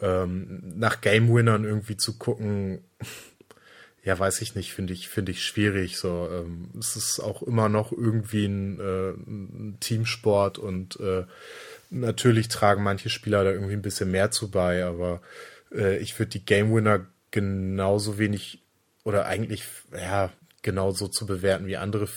Ähm, 0.00 0.74
nach 0.76 1.00
Game 1.00 1.32
Winnern 1.34 1.64
irgendwie 1.64 1.96
zu 1.96 2.16
gucken, 2.16 2.84
ja, 4.04 4.18
weiß 4.18 4.42
ich 4.42 4.54
nicht, 4.54 4.74
finde 4.74 4.92
ich, 4.92 5.08
finde 5.08 5.32
ich 5.32 5.42
schwierig. 5.42 5.96
So, 5.96 6.28
ähm, 6.30 6.68
es 6.78 6.94
ist 6.94 7.20
auch 7.20 7.42
immer 7.42 7.70
noch 7.70 7.90
irgendwie 7.90 8.44
ein, 8.44 8.78
äh, 8.78 9.10
ein 9.12 9.78
Teamsport 9.80 10.58
und 10.58 11.00
äh, 11.00 11.24
natürlich 11.90 12.48
tragen 12.48 12.82
manche 12.82 13.08
Spieler 13.08 13.44
da 13.44 13.50
irgendwie 13.50 13.72
ein 13.72 13.82
bisschen 13.82 14.10
mehr 14.10 14.30
zu 14.30 14.50
bei, 14.50 14.84
aber 14.84 15.22
äh, 15.72 15.96
ich 15.98 16.18
würde 16.18 16.30
die 16.30 16.44
Game 16.44 16.72
Winner 16.74 17.06
genauso 17.30 18.18
wenig 18.18 18.62
oder 19.04 19.26
eigentlich, 19.26 19.64
ja, 19.92 20.30
genauso 20.62 21.08
zu 21.08 21.26
bewerten 21.26 21.66
wie 21.66 21.76
andere 21.76 22.08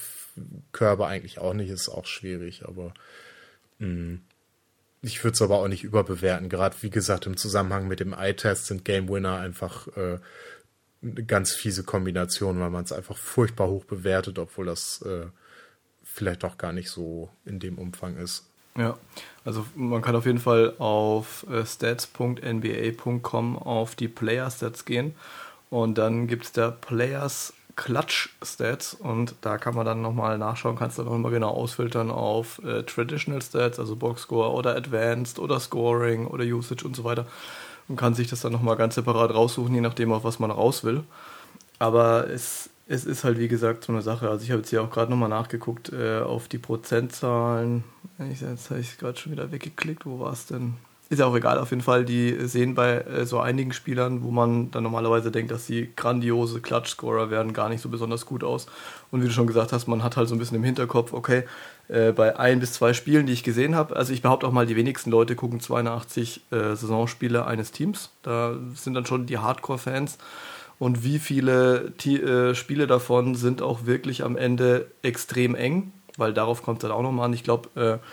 Körbe 0.73 1.07
eigentlich 1.07 1.39
auch 1.39 1.53
nicht, 1.53 1.69
ist 1.69 1.89
auch 1.89 2.05
schwierig, 2.05 2.65
aber 2.65 2.93
mh, 3.79 3.87
mm, 3.87 4.21
ich 5.03 5.23
würde 5.23 5.35
es 5.35 5.41
aber 5.41 5.59
auch 5.59 5.67
nicht 5.67 5.83
überbewerten. 5.83 6.49
Gerade 6.49 6.75
wie 6.81 6.89
gesagt, 6.89 7.27
im 7.27 7.37
Zusammenhang 7.37 7.87
mit 7.87 7.99
dem 7.99 8.13
Eye-Test 8.13 8.65
sind 8.65 8.83
Game 8.83 9.07
Winner 9.07 9.37
einfach 9.37 9.87
äh, 9.95 10.17
eine 11.01 11.23
ganz 11.23 11.53
fiese 11.53 11.83
Kombination, 11.83 12.59
weil 12.59 12.69
man 12.69 12.83
es 12.83 12.91
einfach 12.91 13.17
furchtbar 13.17 13.67
hoch 13.67 13.85
bewertet, 13.85 14.39
obwohl 14.39 14.65
das 14.65 15.01
äh, 15.03 15.27
vielleicht 16.03 16.43
auch 16.43 16.57
gar 16.57 16.73
nicht 16.73 16.89
so 16.89 17.29
in 17.45 17.59
dem 17.59 17.77
Umfang 17.77 18.17
ist. 18.17 18.45
Ja, 18.77 18.97
also 19.43 19.65
man 19.75 20.01
kann 20.01 20.15
auf 20.15 20.25
jeden 20.25 20.39
Fall 20.39 20.73
auf 20.77 21.45
äh, 21.49 21.65
stats.nba.com 21.65 23.57
auf 23.57 23.95
die 23.95 24.07
Player 24.07 24.49
Stats 24.51 24.85
gehen 24.85 25.15
und 25.69 25.97
dann 25.97 26.27
gibt 26.27 26.45
es 26.45 26.51
da 26.51 26.69
Players 26.69 27.53
Clutch 27.75 28.35
Stats 28.43 28.93
und 28.93 29.35
da 29.41 29.57
kann 29.57 29.75
man 29.75 29.85
dann 29.85 30.01
nochmal 30.01 30.37
nachschauen, 30.37 30.75
kannst 30.75 30.97
du 30.97 31.03
dann 31.03 31.13
nochmal 31.13 31.31
genau 31.31 31.49
ausfiltern 31.49 32.11
auf 32.11 32.61
äh, 32.63 32.83
Traditional 32.83 33.41
Stats, 33.41 33.79
also 33.79 33.95
Boxscore 33.95 34.51
oder 34.51 34.75
Advanced 34.75 35.39
oder 35.39 35.59
Scoring 35.59 36.27
oder 36.27 36.43
Usage 36.43 36.85
und 36.85 36.95
so 36.95 37.03
weiter 37.03 37.25
und 37.87 37.95
kann 37.95 38.13
sich 38.13 38.27
das 38.27 38.41
dann 38.41 38.51
nochmal 38.51 38.75
ganz 38.75 38.95
separat 38.95 39.33
raussuchen, 39.33 39.73
je 39.73 39.81
nachdem, 39.81 40.11
auf 40.11 40.23
was 40.23 40.39
man 40.39 40.51
raus 40.51 40.83
will. 40.83 41.03
Aber 41.79 42.29
es 42.29 42.69
es 42.87 43.05
ist 43.05 43.23
halt 43.23 43.37
wie 43.37 43.47
gesagt 43.47 43.83
so 43.83 43.91
eine 43.91 44.01
Sache. 44.01 44.29
Also 44.29 44.43
ich 44.43 44.51
habe 44.51 44.59
jetzt 44.61 44.69
hier 44.69 44.81
auch 44.81 44.89
gerade 44.89 45.11
nochmal 45.11 45.29
nachgeguckt 45.29 45.91
äh, 45.91 46.19
auf 46.19 46.47
die 46.47 46.57
Prozentzahlen. 46.57 47.83
Ich, 48.31 48.41
jetzt 48.41 48.69
habe 48.69 48.79
ich 48.79 48.97
gerade 48.97 49.17
schon 49.17 49.33
wieder 49.33 49.51
weggeklickt. 49.51 50.05
Wo 50.05 50.19
war 50.19 50.31
es 50.31 50.45
denn? 50.45 50.75
Ist 51.09 51.19
ja 51.19 51.25
auch 51.25 51.35
egal, 51.35 51.57
auf 51.57 51.69
jeden 51.69 51.81
Fall. 51.81 52.05
Die 52.05 52.35
sehen 52.47 52.75
bei 52.75 52.99
äh, 52.99 53.25
so 53.25 53.39
einigen 53.39 53.73
Spielern, 53.73 54.23
wo 54.23 54.31
man 54.31 54.71
dann 54.71 54.83
normalerweise 54.83 55.31
denkt, 55.31 55.51
dass 55.51 55.65
sie 55.65 55.89
grandiose 55.95 56.61
Klatschscorer 56.61 57.29
werden, 57.29 57.53
gar 57.53 57.69
nicht 57.69 57.81
so 57.81 57.89
besonders 57.89 58.25
gut 58.25 58.43
aus. 58.43 58.67
Und 59.11 59.21
wie 59.21 59.27
du 59.27 59.33
schon 59.33 59.47
gesagt 59.47 59.73
hast, 59.73 59.87
man 59.87 60.03
hat 60.03 60.17
halt 60.17 60.27
so 60.27 60.35
ein 60.35 60.39
bisschen 60.39 60.57
im 60.57 60.63
Hinterkopf, 60.63 61.13
okay, 61.13 61.43
äh, 61.89 62.11
bei 62.11 62.37
ein 62.37 62.59
bis 62.59 62.73
zwei 62.73 62.93
Spielen, 62.93 63.25
die 63.25 63.33
ich 63.33 63.43
gesehen 63.43 63.75
habe, 63.75 63.95
also 63.95 64.11
ich 64.13 64.21
behaupte 64.21 64.47
auch 64.47 64.51
mal, 64.51 64.65
die 64.65 64.75
wenigsten 64.75 65.09
Leute 65.09 65.35
gucken 65.35 65.59
82 65.59 66.41
äh, 66.51 66.75
Saisonspiele 66.75 67.45
eines 67.45 67.71
Teams. 67.71 68.11
Da 68.23 68.55
sind 68.75 68.93
dann 68.93 69.05
schon 69.05 69.25
die 69.25 69.37
Hardcore-Fans 69.37 70.17
und 70.79 71.03
wie 71.03 71.19
viele 71.19 71.93
T 71.97 72.17
äh, 72.17 72.55
Spiele 72.55 72.87
davon 72.87 73.35
sind 73.35 73.61
auch 73.61 73.85
wirklich 73.85 74.23
am 74.23 74.37
Ende 74.37 74.87
extrem 75.01 75.55
eng, 75.55 75.91
weil 76.17 76.33
darauf 76.33 76.61
kommt 76.61 76.79
es 76.79 76.81
dann 76.81 76.91
auch 76.91 77.01
nochmal 77.01 77.25
an. 77.25 77.33
Ich 77.33 77.43
glaube, 77.43 78.01
äh, 78.01 78.05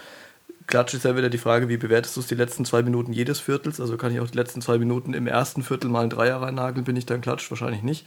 Klatsch 0.67 0.95
ist 0.95 1.05
ja 1.05 1.17
wieder 1.17 1.29
die 1.29 1.39
Frage, 1.39 1.69
wie 1.69 1.77
bewertest 1.77 2.17
du 2.17 2.21
es 2.21 2.27
die 2.27 2.35
letzten 2.35 2.65
zwei 2.65 2.83
Minuten 2.83 3.13
jedes 3.13 3.39
Viertels? 3.39 3.81
Also 3.81 3.97
kann 3.99 4.13
ich 4.13 4.21
auch 4.21 4.31
die 4.31 4.39
letzten 4.39 4.63
zwei 4.63 4.79
Minuten 4.79 5.13
im 5.13 5.27
ersten 5.27 5.63
Viertel 5.63 5.91
mal 5.91 6.01
einen 6.01 6.11
Dreier 6.11 6.41
reinnageln, 6.41 6.85
bin 6.85 6.97
ich 6.97 7.07
dann 7.07 7.21
Klatsch? 7.21 7.51
Wahrscheinlich 7.51 7.83
nicht. 7.83 8.07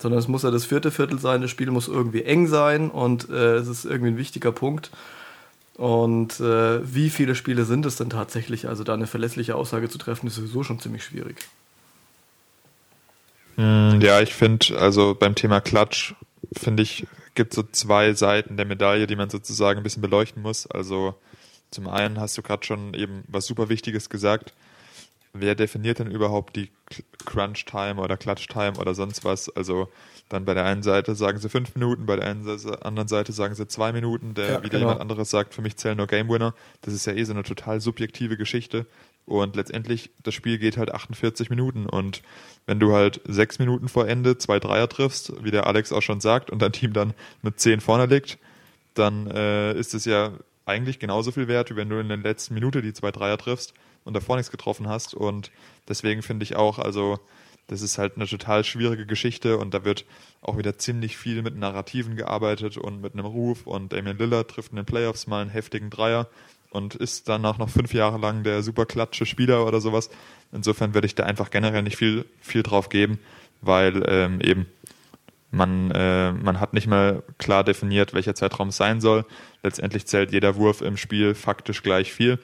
Sondern 0.00 0.18
es 0.18 0.28
muss 0.28 0.42
ja 0.42 0.50
das 0.50 0.64
vierte 0.64 0.90
Viertel 0.90 1.18
sein, 1.18 1.42
das 1.42 1.50
Spiel 1.50 1.70
muss 1.70 1.86
irgendwie 1.86 2.22
eng 2.24 2.46
sein 2.46 2.90
und 2.90 3.28
äh, 3.28 3.56
es 3.56 3.68
ist 3.68 3.84
irgendwie 3.84 4.12
ein 4.12 4.16
wichtiger 4.16 4.50
Punkt. 4.50 4.90
Und 5.74 6.40
äh, 6.40 6.94
wie 6.94 7.10
viele 7.10 7.34
Spiele 7.34 7.64
sind 7.64 7.86
es 7.86 7.96
denn 7.96 8.10
tatsächlich? 8.10 8.68
Also 8.68 8.84
da 8.84 8.94
eine 8.94 9.06
verlässliche 9.06 9.54
Aussage 9.54 9.88
zu 9.88 9.98
treffen, 9.98 10.26
ist 10.26 10.34
sowieso 10.34 10.62
schon 10.62 10.80
ziemlich 10.80 11.04
schwierig. 11.04 11.36
Hm, 13.56 14.00
ja, 14.00 14.20
ich 14.20 14.34
finde, 14.34 14.78
also 14.78 15.14
beim 15.14 15.34
Thema 15.34 15.60
Klatsch, 15.60 16.14
finde 16.52 16.82
ich, 16.82 17.06
gibt 17.34 17.54
so 17.54 17.62
zwei 17.62 18.12
Seiten 18.14 18.56
der 18.56 18.66
Medaille, 18.66 19.06
die 19.06 19.16
man 19.16 19.30
sozusagen 19.30 19.80
ein 19.80 19.82
bisschen 19.82 20.02
beleuchten 20.02 20.42
muss. 20.42 20.66
Also 20.66 21.14
zum 21.70 21.88
einen 21.88 22.20
hast 22.20 22.36
du 22.36 22.42
gerade 22.42 22.64
schon 22.64 22.94
eben 22.94 23.24
was 23.28 23.46
super 23.46 23.68
Wichtiges 23.68 24.10
gesagt. 24.10 24.52
Wer 25.32 25.54
definiert 25.54 26.00
denn 26.00 26.10
überhaupt 26.10 26.56
die 26.56 26.70
Crunch 27.24 27.64
Time 27.64 28.00
oder 28.00 28.16
Clutch 28.16 28.48
Time 28.48 28.72
oder 28.78 28.94
sonst 28.94 29.24
was? 29.24 29.48
Also 29.48 29.88
dann 30.28 30.44
bei 30.44 30.54
der 30.54 30.64
einen 30.64 30.82
Seite 30.82 31.14
sagen 31.14 31.38
sie 31.38 31.48
fünf 31.48 31.74
Minuten, 31.74 32.06
bei 32.06 32.16
der 32.16 32.26
anderen 32.26 33.08
Seite 33.08 33.32
sagen 33.32 33.54
sie 33.54 33.68
zwei 33.68 33.92
Minuten, 33.92 34.34
der 34.34 34.46
ja, 34.46 34.58
wieder 34.58 34.78
genau. 34.78 34.80
jemand 34.80 35.00
anderes 35.00 35.30
sagt, 35.30 35.54
für 35.54 35.62
mich 35.62 35.76
zählen 35.76 35.96
nur 35.96 36.08
Game 36.08 36.28
Winner. 36.28 36.54
Das 36.82 36.94
ist 36.94 37.06
ja 37.06 37.12
eh 37.12 37.22
so 37.22 37.32
eine 37.32 37.44
total 37.44 37.80
subjektive 37.80 38.36
Geschichte. 38.36 38.86
Und 39.24 39.54
letztendlich, 39.54 40.10
das 40.24 40.34
Spiel 40.34 40.58
geht 40.58 40.76
halt 40.76 40.92
48 40.92 41.50
Minuten. 41.50 41.86
Und 41.86 42.22
wenn 42.66 42.80
du 42.80 42.92
halt 42.92 43.20
sechs 43.24 43.60
Minuten 43.60 43.88
vor 43.88 44.08
Ende 44.08 44.36
zwei 44.38 44.58
Dreier 44.58 44.88
triffst, 44.88 45.32
wie 45.44 45.52
der 45.52 45.68
Alex 45.68 45.92
auch 45.92 46.02
schon 46.02 46.20
sagt, 46.20 46.50
und 46.50 46.60
dein 46.60 46.72
Team 46.72 46.92
dann 46.92 47.14
mit 47.42 47.60
zehn 47.60 47.80
vorne 47.80 48.06
liegt, 48.06 48.38
dann 48.94 49.28
äh, 49.28 49.74
ist 49.74 49.94
es 49.94 50.04
ja 50.04 50.32
eigentlich 50.64 50.98
genauso 50.98 51.30
viel 51.30 51.46
wert, 51.46 51.70
wie 51.70 51.76
wenn 51.76 51.88
du 51.88 52.00
in 52.00 52.08
der 52.08 52.16
letzten 52.16 52.54
Minute 52.54 52.82
die 52.82 52.92
zwei 52.92 53.12
Dreier 53.12 53.38
triffst 53.38 53.74
und 54.04 54.14
davor 54.14 54.36
nichts 54.36 54.50
getroffen 54.50 54.88
hast. 54.88 55.14
Und 55.14 55.50
deswegen 55.88 56.22
finde 56.22 56.44
ich 56.44 56.56
auch, 56.56 56.78
also 56.78 57.18
das 57.66 57.82
ist 57.82 57.98
halt 57.98 58.16
eine 58.16 58.26
total 58.26 58.64
schwierige 58.64 59.06
Geschichte 59.06 59.58
und 59.58 59.74
da 59.74 59.84
wird 59.84 60.04
auch 60.42 60.58
wieder 60.58 60.76
ziemlich 60.76 61.16
viel 61.16 61.42
mit 61.42 61.56
Narrativen 61.56 62.16
gearbeitet 62.16 62.76
und 62.76 63.00
mit 63.00 63.12
einem 63.14 63.26
Ruf 63.26 63.66
und 63.66 63.92
Damian 63.92 64.18
Lillard 64.18 64.50
trifft 64.50 64.72
in 64.72 64.76
den 64.76 64.86
Playoffs 64.86 65.28
mal 65.28 65.42
einen 65.42 65.50
heftigen 65.50 65.88
Dreier 65.88 66.26
und 66.70 66.96
ist 66.96 67.28
danach 67.28 67.58
noch 67.58 67.68
fünf 67.68 67.94
Jahre 67.94 68.18
lang 68.18 68.42
der 68.42 68.62
super 68.62 68.86
klatsche 68.86 69.26
Spieler 69.26 69.66
oder 69.66 69.80
sowas. 69.80 70.10
Insofern 70.52 70.94
würde 70.94 71.06
ich 71.06 71.14
da 71.14 71.24
einfach 71.24 71.50
generell 71.50 71.82
nicht 71.82 71.96
viel, 71.96 72.24
viel 72.40 72.62
drauf 72.64 72.88
geben, 72.88 73.20
weil 73.60 74.02
ähm, 74.08 74.40
eben 74.40 74.66
man, 75.52 75.90
äh, 75.90 76.32
man 76.32 76.60
hat 76.60 76.74
nicht 76.74 76.86
mal 76.86 77.22
klar 77.38 77.64
definiert, 77.64 78.14
welcher 78.14 78.34
Zeitraum 78.34 78.68
es 78.68 78.76
sein 78.76 79.00
soll. 79.00 79.24
Letztendlich 79.62 80.06
zählt 80.06 80.32
jeder 80.32 80.56
Wurf 80.56 80.80
im 80.80 80.96
Spiel 80.96 81.34
faktisch 81.34 81.82
gleich 81.82 82.12
viel. 82.12 82.38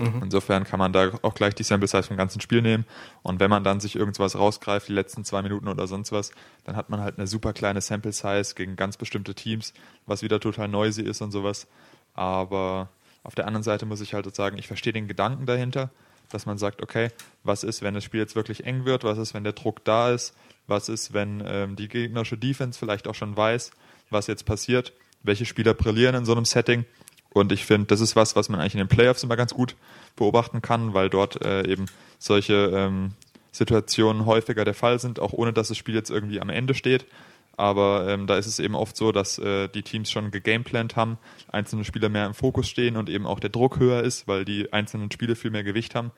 Mhm. 0.00 0.22
Insofern 0.24 0.64
kann 0.64 0.78
man 0.78 0.92
da 0.92 1.10
auch 1.22 1.34
gleich 1.34 1.54
die 1.54 1.62
Sample 1.62 1.88
Size 1.88 2.02
vom 2.02 2.16
ganzen 2.16 2.40
Spiel 2.40 2.62
nehmen. 2.62 2.84
Und 3.22 3.40
wenn 3.40 3.50
man 3.50 3.64
dann 3.64 3.80
sich 3.80 3.96
irgendwas 3.96 4.36
rausgreift, 4.36 4.88
die 4.88 4.92
letzten 4.92 5.24
zwei 5.24 5.42
Minuten 5.42 5.68
oder 5.68 5.86
sonst 5.86 6.12
was, 6.12 6.32
dann 6.64 6.76
hat 6.76 6.90
man 6.90 7.00
halt 7.00 7.18
eine 7.18 7.26
super 7.26 7.52
kleine 7.52 7.80
Sample 7.80 8.12
Size 8.12 8.54
gegen 8.54 8.76
ganz 8.76 8.96
bestimmte 8.96 9.34
Teams, 9.34 9.72
was 10.06 10.22
wieder 10.22 10.40
total 10.40 10.68
noisy 10.68 11.02
ist 11.02 11.20
und 11.20 11.30
sowas. 11.30 11.66
Aber 12.14 12.88
auf 13.22 13.34
der 13.34 13.46
anderen 13.46 13.62
Seite 13.62 13.86
muss 13.86 14.00
ich 14.00 14.14
halt 14.14 14.34
sagen, 14.34 14.58
ich 14.58 14.66
verstehe 14.66 14.92
den 14.92 15.08
Gedanken 15.08 15.46
dahinter, 15.46 15.90
dass 16.30 16.46
man 16.46 16.58
sagt, 16.58 16.82
okay, 16.82 17.10
was 17.42 17.64
ist, 17.64 17.82
wenn 17.82 17.94
das 17.94 18.04
Spiel 18.04 18.20
jetzt 18.20 18.36
wirklich 18.36 18.64
eng 18.64 18.84
wird? 18.84 19.04
Was 19.04 19.18
ist, 19.18 19.34
wenn 19.34 19.44
der 19.44 19.52
Druck 19.52 19.84
da 19.84 20.10
ist? 20.10 20.34
Was 20.66 20.88
ist, 20.88 21.12
wenn 21.12 21.42
ähm, 21.44 21.76
die 21.76 21.88
gegnerische 21.88 22.38
Defense 22.38 22.78
vielleicht 22.78 23.08
auch 23.08 23.14
schon 23.14 23.36
weiß, 23.36 23.72
was 24.10 24.26
jetzt 24.28 24.46
passiert? 24.46 24.92
Welche 25.22 25.44
Spieler 25.44 25.74
brillieren 25.74 26.14
in 26.14 26.24
so 26.24 26.32
einem 26.32 26.44
Setting? 26.44 26.86
Und 27.32 27.52
ich 27.52 27.64
finde, 27.64 27.86
das 27.86 28.00
ist 28.00 28.16
was, 28.16 28.34
was 28.36 28.48
man 28.48 28.60
eigentlich 28.60 28.74
in 28.74 28.80
den 28.80 28.88
Playoffs 28.88 29.22
immer 29.22 29.36
ganz 29.36 29.54
gut 29.54 29.76
beobachten 30.16 30.62
kann, 30.62 30.94
weil 30.94 31.08
dort 31.08 31.44
äh, 31.44 31.66
eben 31.66 31.86
solche 32.18 32.54
ähm, 32.74 33.12
Situationen 33.52 34.26
häufiger 34.26 34.64
der 34.64 34.74
Fall 34.74 34.98
sind, 34.98 35.20
auch 35.20 35.32
ohne 35.32 35.52
dass 35.52 35.68
das 35.68 35.76
Spiel 35.76 35.94
jetzt 35.94 36.10
irgendwie 36.10 36.40
am 36.40 36.50
Ende 36.50 36.74
steht. 36.74 37.06
Aber 37.56 38.08
ähm, 38.08 38.26
da 38.26 38.36
ist 38.36 38.46
es 38.46 38.58
eben 38.58 38.74
oft 38.74 38.96
so, 38.96 39.12
dass 39.12 39.38
äh, 39.38 39.68
die 39.68 39.82
Teams 39.82 40.10
schon 40.10 40.30
gegameplant 40.30 40.96
haben, 40.96 41.18
einzelne 41.52 41.84
Spieler 41.84 42.08
mehr 42.08 42.26
im 42.26 42.34
Fokus 42.34 42.68
stehen 42.68 42.96
und 42.96 43.10
eben 43.10 43.26
auch 43.26 43.38
der 43.38 43.50
Druck 43.50 43.78
höher 43.78 44.02
ist, 44.02 44.26
weil 44.26 44.44
die 44.44 44.72
einzelnen 44.72 45.10
Spiele 45.10 45.36
viel 45.36 45.50
mehr 45.50 45.64
Gewicht 45.64 45.94
haben. 45.94 46.10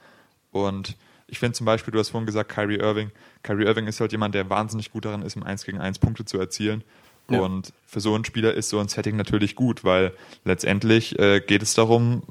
Und 0.52 0.96
ich 1.26 1.38
finde 1.38 1.54
zum 1.54 1.66
Beispiel, 1.66 1.92
du 1.92 1.98
hast 1.98 2.10
vorhin 2.10 2.26
gesagt, 2.26 2.52
Kyrie 2.52 2.76
Irving. 2.76 3.10
Kyrie 3.42 3.64
Irving 3.64 3.86
ist 3.86 4.00
halt 4.00 4.12
jemand, 4.12 4.34
der 4.34 4.50
wahnsinnig 4.50 4.92
gut 4.92 5.04
daran 5.04 5.22
ist, 5.22 5.34
im 5.34 5.42
1 5.42 5.64
gegen 5.64 5.78
1 5.78 5.98
Punkte 5.98 6.24
zu 6.24 6.38
erzielen. 6.38 6.84
Ja. 7.30 7.40
Und 7.40 7.72
für 7.86 8.00
so 8.00 8.14
einen 8.14 8.24
Spieler 8.24 8.54
ist 8.54 8.68
so 8.68 8.78
ein 8.78 8.88
Setting 8.88 9.16
natürlich 9.16 9.54
gut, 9.54 9.84
weil 9.84 10.12
letztendlich 10.44 11.18
äh, 11.18 11.40
geht 11.40 11.62
es 11.62 11.74
darum, 11.74 12.22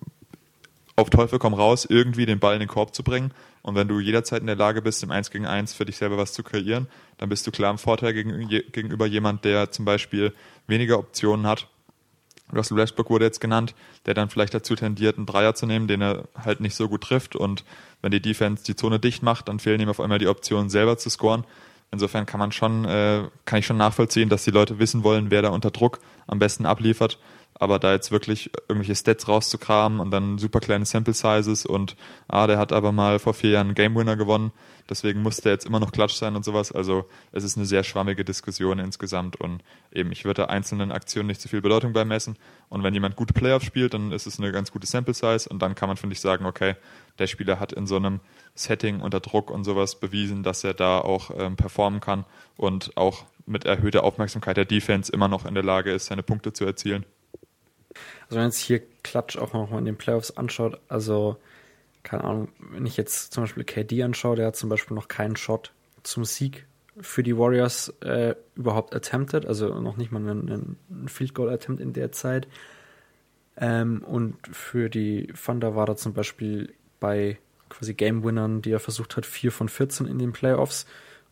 auf 0.95 1.10
Teufel 1.10 1.39
komm 1.39 1.54
raus, 1.54 1.86
irgendwie 1.89 2.25
den 2.25 2.39
Ball 2.39 2.54
in 2.54 2.60
den 2.60 2.67
Korb 2.69 2.93
zu 2.93 3.04
bringen. 3.04 3.34
Und 3.62 3.75
wenn 3.75 3.88
du 3.88 3.99
jederzeit 3.99 4.41
in 4.41 4.47
der 4.47 4.56
Lage 4.56 4.82
bist, 4.82 5.04
im 5.04 5.12
1 5.12 5.32
gegen 5.32 5.45
1 5.45 5.73
für 5.73 5.86
dich 5.86 5.97
selber 5.97 6.17
was 6.17 6.34
zu 6.34 6.43
kreieren, 6.43 6.88
dann 7.17 7.30
bist 7.30 7.45
du 7.45 7.51
klar 7.51 7.71
im 7.71 7.77
Vorteil 7.77 8.13
gegenüber 8.13 9.06
jemand, 9.06 9.45
der 9.45 9.71
zum 9.71 9.86
Beispiel 9.86 10.34
weniger 10.67 10.99
Optionen 10.99 11.47
hat. 11.47 11.67
Russell 12.54 12.77
Westbrook 12.77 13.10
wurde 13.10 13.25
jetzt 13.25 13.39
genannt, 13.39 13.75
der 14.06 14.13
dann 14.13 14.30
vielleicht 14.30 14.54
dazu 14.54 14.75
tendiert, 14.75 15.17
einen 15.17 15.25
Dreier 15.25 15.56
zu 15.56 15.65
nehmen, 15.65 15.88
den 15.88 16.01
er 16.01 16.27
halt 16.36 16.60
nicht 16.60 16.75
so 16.75 16.89
gut 16.89 17.01
trifft. 17.01 17.36
Und 17.36 17.63
wenn 18.01 18.12
die 18.12 18.21
Defense 18.21 18.63
die 18.63 18.75
Zone 18.75 18.99
dicht 18.99 19.23
macht, 19.23 19.47
dann 19.47 19.60
fehlen 19.60 19.80
ihm 19.80 19.89
auf 19.89 19.99
einmal 19.99 20.19
die 20.19 20.27
Optionen, 20.27 20.69
selber 20.69 20.97
zu 20.97 21.10
scoren. 21.10 21.45
Insofern 21.91 22.25
kann 22.25 22.39
man 22.39 22.54
schon, 22.54 22.86
äh, 22.86 23.23
kann 23.45 23.60
ich 23.60 23.65
schon 23.65 23.77
nachvollziehen, 23.77 24.30
dass 24.30 24.45
die 24.45 24.51
Leute 24.51 24.80
wissen 24.80 25.04
wollen, 25.04 25.30
wer 25.30 25.41
da 25.41 25.49
unter 25.49 25.71
Druck 25.71 25.99
am 26.25 26.39
besten 26.39 26.65
abliefert. 26.65 27.19
Aber 27.62 27.78
da 27.78 27.91
jetzt 27.93 28.10
wirklich 28.10 28.50
irgendwelche 28.67 28.95
Stats 28.95 29.28
rauszukramen 29.28 30.00
und 30.00 30.10
dann 30.10 30.39
super 30.39 30.60
kleine 30.60 30.84
Sample 30.84 31.13
Sizes 31.13 31.63
und 31.63 31.95
ah, 32.28 32.47
der 32.47 32.58
hat 32.58 32.74
aber 32.74 32.91
mal 32.91 33.19
vor 33.19 33.36
vier 33.36 33.52
Jahren 33.52 33.67
einen 33.67 33.76
Game 33.76 33.95
Winner 33.95 34.15
gewonnen, 34.15 34.52
deswegen 34.89 35.21
muss 35.21 35.38
der 35.38 35.52
jetzt 35.52 35.67
immer 35.67 35.80
noch 35.80 35.91
klatsch 35.91 36.15
sein 36.15 36.36
und 36.36 36.43
sowas. 36.43 36.71
Also 36.71 37.06
es 37.32 37.43
ist 37.43 37.58
eine 37.58 37.67
sehr 37.67 37.84
schwammige 37.84 38.26
Diskussion 38.26 38.80
insgesamt 38.80 39.36
und 39.36 39.62
eben 39.91 40.12
ich 40.12 40.26
würde 40.26 40.50
einzelnen 40.50 40.91
Aktionen 40.91 41.28
nicht 41.28 41.39
zu 41.39 41.50
viel 41.50 41.62
Bedeutung 41.62 41.93
beimessen. 41.93 42.36
Und 42.67 42.82
wenn 42.82 42.95
jemand 42.95 43.15
gute 43.15 43.36
Playoffs 43.36 43.67
spielt, 43.67 43.93
dann 43.93 44.12
ist 44.12 44.26
es 44.26 44.39
eine 44.39 44.52
ganz 44.52 44.71
gute 44.71 44.88
Sample 44.88 45.13
Size 45.13 45.47
und 45.47 45.62
dann 45.62 45.76
kann 45.76 45.88
man, 45.88 45.97
finde 45.97 46.15
ich, 46.15 46.19
sagen, 46.19 46.47
okay, 46.47 46.74
der 47.19 47.28
Spieler 47.28 47.60
hat 47.60 47.74
in 47.74 47.86
so 47.86 47.95
einem 47.95 48.21
Setting 48.56 49.02
unter 49.02 49.19
Druck 49.19 49.52
und 49.52 49.65
sowas 49.65 50.00
bewiesen, 50.00 50.41
dass 50.41 50.63
er 50.63 50.74
da 50.74 50.97
auch 50.97 51.30
ähm, 51.38 51.58
performen 51.58 52.00
kann 52.00 52.26
und 52.58 52.97
auch 52.97 53.26
mit 53.45 53.65
erhöhter 53.65 54.04
Aufmerksamkeit 54.04 54.58
der 54.58 54.65
Defense 54.65 55.12
immer 55.12 55.28
noch 55.28 55.45
in 55.45 55.54
der 55.54 55.63
Lage 55.63 55.91
ist, 55.91 56.08
seine 56.08 56.24
Punkte 56.24 56.54
zu 56.54 56.65
erzielen. 56.65 57.06
Also 58.32 58.38
wenn 58.38 58.44
man 58.44 58.52
jetzt 58.52 58.60
hier 58.60 58.82
Klatsch 59.04 59.38
auch 59.38 59.52
noch 59.52 59.72
mal 59.72 59.80
in 59.80 59.84
den 59.84 59.98
Playoffs 59.98 60.32
anschaut, 60.32 60.80
also 60.88 61.36
keine 62.02 62.24
Ahnung, 62.24 62.48
wenn 62.60 62.86
ich 62.86 62.96
jetzt 62.96 63.34
zum 63.34 63.44
Beispiel 63.44 63.65
KD 63.65 64.04
anschaue, 64.04 64.38
der 64.38 64.48
hat 64.48 64.56
zum 64.56 64.70
Beispiel 64.70 64.96
noch 64.96 65.10
keinen 65.10 65.36
Shot 65.36 65.74
zum 66.04 66.24
Sieg 66.24 66.65
für 67.02 67.24
die 67.24 67.38
Warriors 67.38 67.89
äh, 68.00 68.36
überhaupt 68.56 68.96
attempted, 68.96 69.46
also 69.46 69.82
noch 69.82 69.98
nicht 69.98 70.13
mal 70.13 70.20
einen, 70.20 70.78
einen 70.89 71.10
Field 71.10 71.34
Goal 71.34 71.50
Attempt 71.50 71.82
in 71.82 71.91
der 71.91 72.13
Zeit. 72.13 72.48
Ähm, 73.58 74.02
und 74.02 74.38
für 74.50 74.88
die 74.88 75.28
Thunder 75.46 75.76
war 75.76 75.89
er 75.89 75.98
zum 75.98 76.13
Beispiel 76.13 76.74
bei 77.02 77.38
quasi 77.67 77.96
Game 77.96 78.24
Winnern, 78.24 78.62
die 78.62 78.72
er 78.72 78.80
versucht 78.80 79.17
hat, 79.17 79.26
4 79.26 79.52
von 79.52 79.67
14 79.67 80.08
in 80.08 80.20
den 80.20 80.32
Playoffs. 80.32 80.86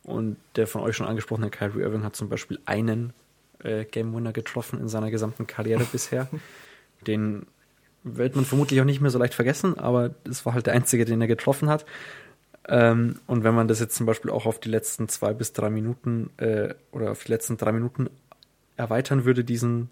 Und 0.03 0.35
der 0.57 0.67
von 0.67 0.81
euch 0.81 0.97
schon 0.97 1.07
angesprochene 1.07 1.49
Kyrie 1.49 1.79
Irving 1.79 2.03
hat 2.03 2.17
zum 2.17 2.27
Beispiel 2.27 2.59
einen 2.65 3.13
äh, 3.63 3.85
Game 3.85 4.13
Winner 4.13 4.33
getroffen 4.33 4.81
in 4.81 4.89
seiner 4.89 5.11
gesamten 5.11 5.47
Karriere 5.47 5.85
bisher. 5.89 6.27
Den 7.07 7.45
wird 8.03 8.35
man 8.35 8.45
vermutlich 8.45 8.79
auch 8.81 8.85
nicht 8.85 9.01
mehr 9.01 9.11
so 9.11 9.19
leicht 9.19 9.33
vergessen, 9.33 9.77
aber 9.77 10.15
es 10.29 10.45
war 10.45 10.53
halt 10.53 10.67
der 10.67 10.73
einzige, 10.73 11.05
den 11.05 11.21
er 11.21 11.27
getroffen 11.27 11.69
hat. 11.69 11.85
Ähm, 12.67 13.15
und 13.27 13.43
wenn 13.43 13.55
man 13.55 13.67
das 13.67 13.79
jetzt 13.79 13.95
zum 13.95 14.05
Beispiel 14.05 14.31
auch 14.31 14.45
auf 14.45 14.59
die 14.59 14.69
letzten 14.69 15.09
zwei 15.09 15.33
bis 15.33 15.53
drei 15.53 15.69
Minuten 15.69 16.29
äh, 16.37 16.73
oder 16.91 17.11
auf 17.11 17.23
die 17.23 17.31
letzten 17.31 17.57
drei 17.57 17.71
Minuten 17.71 18.09
erweitern 18.77 19.25
würde, 19.25 19.43
diesen 19.43 19.89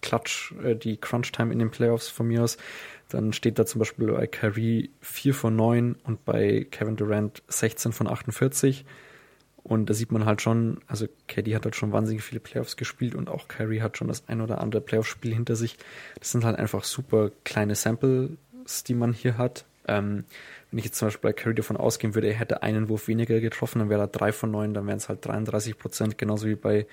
Klatsch, 0.00 0.52
äh, 0.62 0.76
die 0.76 0.96
Crunch-Time 0.96 1.52
in 1.52 1.58
den 1.58 1.70
Playoffs 1.70 2.08
von 2.08 2.28
mir 2.28 2.44
aus, 2.44 2.56
dann 3.08 3.32
steht 3.32 3.58
da 3.58 3.66
zum 3.66 3.80
Beispiel 3.80 4.06
bei 4.12 4.26
Kyrie 4.26 4.90
4 5.00 5.34
von 5.34 5.56
9 5.56 5.96
und 6.04 6.24
bei 6.24 6.66
Kevin 6.70 6.96
Durant 6.96 7.42
16 7.48 7.92
von 7.92 8.06
48. 8.06 8.84
Und 9.64 9.88
da 9.88 9.94
sieht 9.94 10.12
man 10.12 10.26
halt 10.26 10.42
schon, 10.42 10.80
also 10.86 11.06
KD 11.26 11.56
hat 11.56 11.64
halt 11.64 11.74
schon 11.74 11.90
wahnsinnig 11.90 12.22
viele 12.22 12.38
Playoffs 12.38 12.76
gespielt 12.76 13.14
und 13.14 13.30
auch 13.30 13.48
Kyrie 13.48 13.80
hat 13.80 13.96
schon 13.96 14.08
das 14.08 14.28
ein 14.28 14.42
oder 14.42 14.60
andere 14.60 14.82
Playoff-Spiel 14.82 15.32
hinter 15.32 15.56
sich. 15.56 15.78
Das 16.18 16.30
sind 16.30 16.44
halt 16.44 16.58
einfach 16.58 16.84
super 16.84 17.30
kleine 17.44 17.74
Samples, 17.74 18.30
die 18.86 18.94
man 18.94 19.14
hier 19.14 19.38
hat. 19.38 19.64
Ähm, 19.88 20.24
wenn 20.70 20.78
ich 20.78 20.84
jetzt 20.84 20.98
zum 20.98 21.08
Beispiel 21.08 21.30
bei 21.30 21.32
Curry 21.32 21.54
davon 21.54 21.78
ausgehen 21.78 22.14
würde, 22.14 22.26
er 22.28 22.34
hätte 22.34 22.62
einen 22.62 22.90
Wurf 22.90 23.08
weniger 23.08 23.40
getroffen, 23.40 23.78
dann 23.78 23.88
wäre 23.88 24.02
er 24.02 24.08
drei 24.08 24.32
von 24.32 24.50
neun, 24.50 24.74
dann 24.74 24.86
wären 24.86 24.98
es 24.98 25.08
halt 25.08 25.24
33 25.24 25.78
Prozent, 25.78 26.18
genauso 26.18 26.46
wie 26.46 26.56
bei 26.56 26.86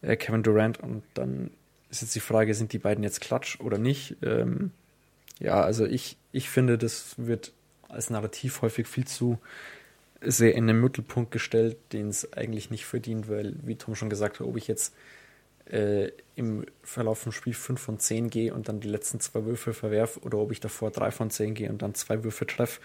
äh, 0.00 0.16
Kevin 0.16 0.44
Durant. 0.44 0.78
Und 0.80 1.02
dann 1.14 1.50
ist 1.90 2.02
jetzt 2.02 2.14
die 2.14 2.20
Frage, 2.20 2.54
sind 2.54 2.72
die 2.72 2.78
beiden 2.78 3.02
jetzt 3.02 3.20
klatsch 3.22 3.58
oder 3.60 3.78
nicht? 3.78 4.16
Ähm, 4.22 4.70
ja, 5.40 5.60
also 5.60 5.84
ich, 5.84 6.16
ich 6.30 6.48
finde, 6.48 6.78
das 6.78 7.14
wird 7.16 7.52
als 7.88 8.08
Narrativ 8.10 8.62
häufig 8.62 8.86
viel 8.86 9.06
zu 9.06 9.38
sehr 10.24 10.54
in 10.54 10.66
den 10.66 10.80
Mittelpunkt 10.80 11.30
gestellt, 11.30 11.76
den 11.92 12.08
es 12.08 12.32
eigentlich 12.32 12.70
nicht 12.70 12.86
verdient, 12.86 13.28
weil, 13.28 13.54
wie 13.62 13.76
Tom 13.76 13.94
schon 13.94 14.10
gesagt 14.10 14.40
hat, 14.40 14.46
ob 14.46 14.56
ich 14.56 14.66
jetzt 14.66 14.94
äh, 15.66 16.10
im 16.36 16.66
Verlauf 16.82 17.20
vom 17.20 17.32
Spiel 17.32 17.54
5 17.54 17.80
von 17.80 17.98
10 17.98 18.30
gehe 18.30 18.54
und 18.54 18.68
dann 18.68 18.80
die 18.80 18.88
letzten 18.88 19.20
zwei 19.20 19.44
Würfe 19.44 19.72
verwerfe 19.72 20.20
oder 20.20 20.38
ob 20.38 20.52
ich 20.52 20.60
davor 20.60 20.90
3 20.90 21.10
von 21.10 21.30
10 21.30 21.54
gehe 21.54 21.70
und 21.70 21.82
dann 21.82 21.94
zwei 21.94 22.22
Würfe 22.22 22.46
treffe, 22.46 22.80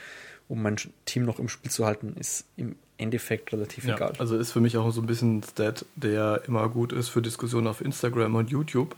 um 0.47 0.61
mein 0.61 0.77
Team 1.05 1.25
noch 1.25 1.39
im 1.39 1.49
Spiel 1.49 1.71
zu 1.71 1.85
halten, 1.85 2.15
ist 2.17 2.45
im 2.55 2.75
Endeffekt 2.97 3.51
relativ 3.53 3.85
ja, 3.85 3.95
egal. 3.95 4.13
Also 4.17 4.37
ist 4.37 4.51
für 4.51 4.61
mich 4.61 4.77
auch 4.77 4.91
so 4.91 5.01
ein 5.01 5.07
bisschen 5.07 5.39
ein 5.39 5.43
Stat, 5.43 5.85
der 5.95 6.43
immer 6.47 6.67
gut 6.69 6.93
ist 6.93 7.09
für 7.09 7.21
Diskussionen 7.21 7.67
auf 7.67 7.81
Instagram 7.81 8.35
und 8.35 8.49
YouTube, 8.49 8.95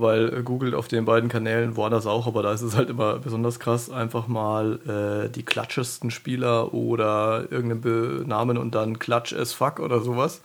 weil 0.00 0.32
äh, 0.32 0.42
Google 0.42 0.74
auf 0.74 0.88
den 0.88 1.04
beiden 1.04 1.28
Kanälen 1.28 1.76
war 1.76 1.90
das 1.90 2.06
auch, 2.06 2.26
aber 2.26 2.42
da 2.42 2.52
ist 2.52 2.62
es 2.62 2.76
halt 2.76 2.90
immer 2.90 3.18
besonders 3.18 3.60
krass, 3.60 3.90
einfach 3.90 4.26
mal 4.28 5.26
äh, 5.26 5.30
die 5.30 5.44
klatschesten 5.44 6.10
Spieler 6.10 6.74
oder 6.74 7.50
irgendeinen 7.50 8.26
Namen 8.28 8.58
und 8.58 8.74
dann 8.74 8.98
Klatsch 8.98 9.32
as 9.32 9.52
fuck 9.52 9.80
oder 9.80 10.00
sowas 10.00 10.40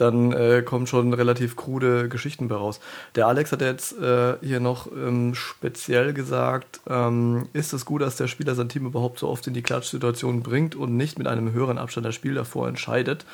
dann 0.00 0.32
äh, 0.32 0.62
kommen 0.62 0.86
schon 0.86 1.12
relativ 1.12 1.56
krude 1.56 2.08
Geschichten 2.08 2.48
bei 2.48 2.54
raus. 2.54 2.80
Der 3.14 3.26
Alex 3.26 3.52
hat 3.52 3.60
jetzt 3.60 3.98
äh, 3.98 4.36
hier 4.40 4.60
noch 4.60 4.86
ähm, 4.92 5.34
speziell 5.34 6.12
gesagt, 6.12 6.80
ähm, 6.88 7.48
ist 7.52 7.72
es 7.72 7.84
gut, 7.84 8.02
dass 8.02 8.16
der 8.16 8.28
Spieler 8.28 8.54
sein 8.54 8.68
Team 8.68 8.86
überhaupt 8.86 9.18
so 9.18 9.28
oft 9.28 9.46
in 9.46 9.54
die 9.54 9.62
Klatschsituation 9.62 10.42
bringt 10.42 10.76
und 10.76 10.96
nicht 10.96 11.18
mit 11.18 11.26
einem 11.26 11.52
höheren 11.52 11.78
Abstand 11.78 12.06
das 12.06 12.14
Spiel 12.14 12.34
davor 12.34 12.68
entscheidet? 12.68 13.26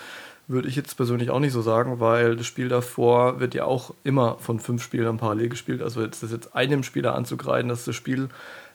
Würde 0.47 0.69
ich 0.69 0.77
jetzt 0.77 0.95
persönlich 0.97 1.31
auch 1.31 1.41
nicht 1.41 1.53
so 1.53 1.63
sagen, 1.63 2.01
weil 2.01 2.37
das 2.37 2.47
Spiel 2.47 2.69
davor 2.69 3.41
wird 3.41 3.55
ja 3.55 3.65
auch 3.65 3.95
immer 4.05 4.37
von 4.39 4.61
fünf 4.61 4.83
Spielern 4.83 5.17
parallel 5.17 5.49
gespielt. 5.49 5.81
Also 5.81 6.03
jetzt 6.03 6.23
ist 6.23 6.33
jetzt 6.33 6.55
einem 6.55 6.83
Spieler 6.83 7.15
anzugreifen, 7.15 7.71
dass 7.71 7.87
das 7.87 7.97
Spiel 7.97 8.29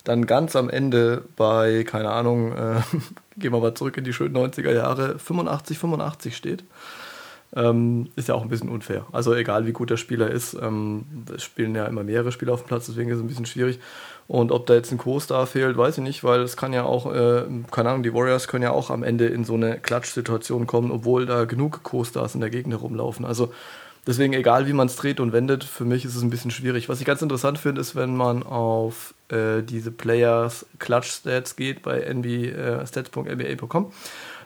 dann 0.03 0.25
ganz 0.25 0.55
am 0.55 0.69
Ende 0.69 1.23
bei, 1.35 1.83
keine 1.83 2.09
Ahnung, 2.09 2.53
äh, 2.53 2.81
gehen 3.37 3.53
wir 3.53 3.59
mal 3.59 3.75
zurück 3.75 3.97
in 3.97 4.03
die 4.03 4.13
schönen 4.13 4.35
90er 4.35 4.73
Jahre, 4.73 5.19
85, 5.19 5.77
85 5.77 6.35
steht. 6.35 6.63
Ähm, 7.55 8.09
ist 8.15 8.27
ja 8.27 8.35
auch 8.35 8.43
ein 8.43 8.49
bisschen 8.49 8.69
unfair. 8.69 9.07
Also 9.11 9.33
egal 9.33 9.65
wie 9.65 9.71
gut 9.71 9.89
der 9.89 9.97
Spieler 9.97 10.29
ist, 10.29 10.53
ähm, 10.53 11.05
es 11.35 11.43
spielen 11.43 11.73
ja 11.73 11.85
immer 11.85 12.03
mehrere 12.03 12.31
Spieler 12.31 12.53
auf 12.53 12.61
dem 12.61 12.67
Platz, 12.67 12.85
deswegen 12.85 13.09
ist 13.09 13.17
es 13.17 13.23
ein 13.23 13.27
bisschen 13.27 13.47
schwierig. 13.47 13.79
Und 14.27 14.51
ob 14.51 14.67
da 14.67 14.75
jetzt 14.75 14.91
ein 14.91 14.99
Co-Star 14.99 15.47
fehlt, 15.47 15.75
weiß 15.75 15.97
ich 15.97 16.03
nicht, 16.03 16.23
weil 16.23 16.41
es 16.41 16.55
kann 16.55 16.71
ja 16.71 16.83
auch, 16.83 17.11
äh, 17.11 17.45
keine 17.71 17.89
Ahnung, 17.89 18.03
die 18.03 18.13
Warriors 18.13 18.47
können 18.47 18.61
ja 18.61 18.69
auch 18.69 18.91
am 18.91 19.01
Ende 19.01 19.25
in 19.25 19.43
so 19.43 19.55
eine 19.55 19.79
Klatschsituation 19.79 20.67
kommen, 20.67 20.91
obwohl 20.91 21.25
da 21.25 21.45
genug 21.45 21.81
Co-Stars 21.81 22.35
in 22.35 22.41
der 22.41 22.51
Gegend 22.51 22.71
herumlaufen. 22.71 23.25
Also 23.25 23.51
deswegen, 24.05 24.33
egal 24.33 24.67
wie 24.67 24.73
man 24.73 24.85
es 24.85 24.95
dreht 24.97 25.19
und 25.19 25.33
wendet, 25.33 25.63
für 25.63 25.85
mich 25.85 26.05
ist 26.05 26.15
es 26.15 26.21
ein 26.21 26.29
bisschen 26.29 26.51
schwierig. 26.51 26.89
Was 26.89 26.99
ich 26.99 27.07
ganz 27.07 27.23
interessant 27.23 27.57
finde, 27.57 27.81
ist, 27.81 27.95
wenn 27.95 28.15
man 28.15 28.43
auf 28.43 29.15
äh, 29.29 29.63
diese 29.63 29.89
Players 29.89 30.67
Clutch 30.77 31.09
Stats 31.09 31.55
geht 31.55 31.81
bei 31.81 31.99
nb, 32.01 32.25
äh, 32.27 32.85
stats.nba.com 32.85 33.91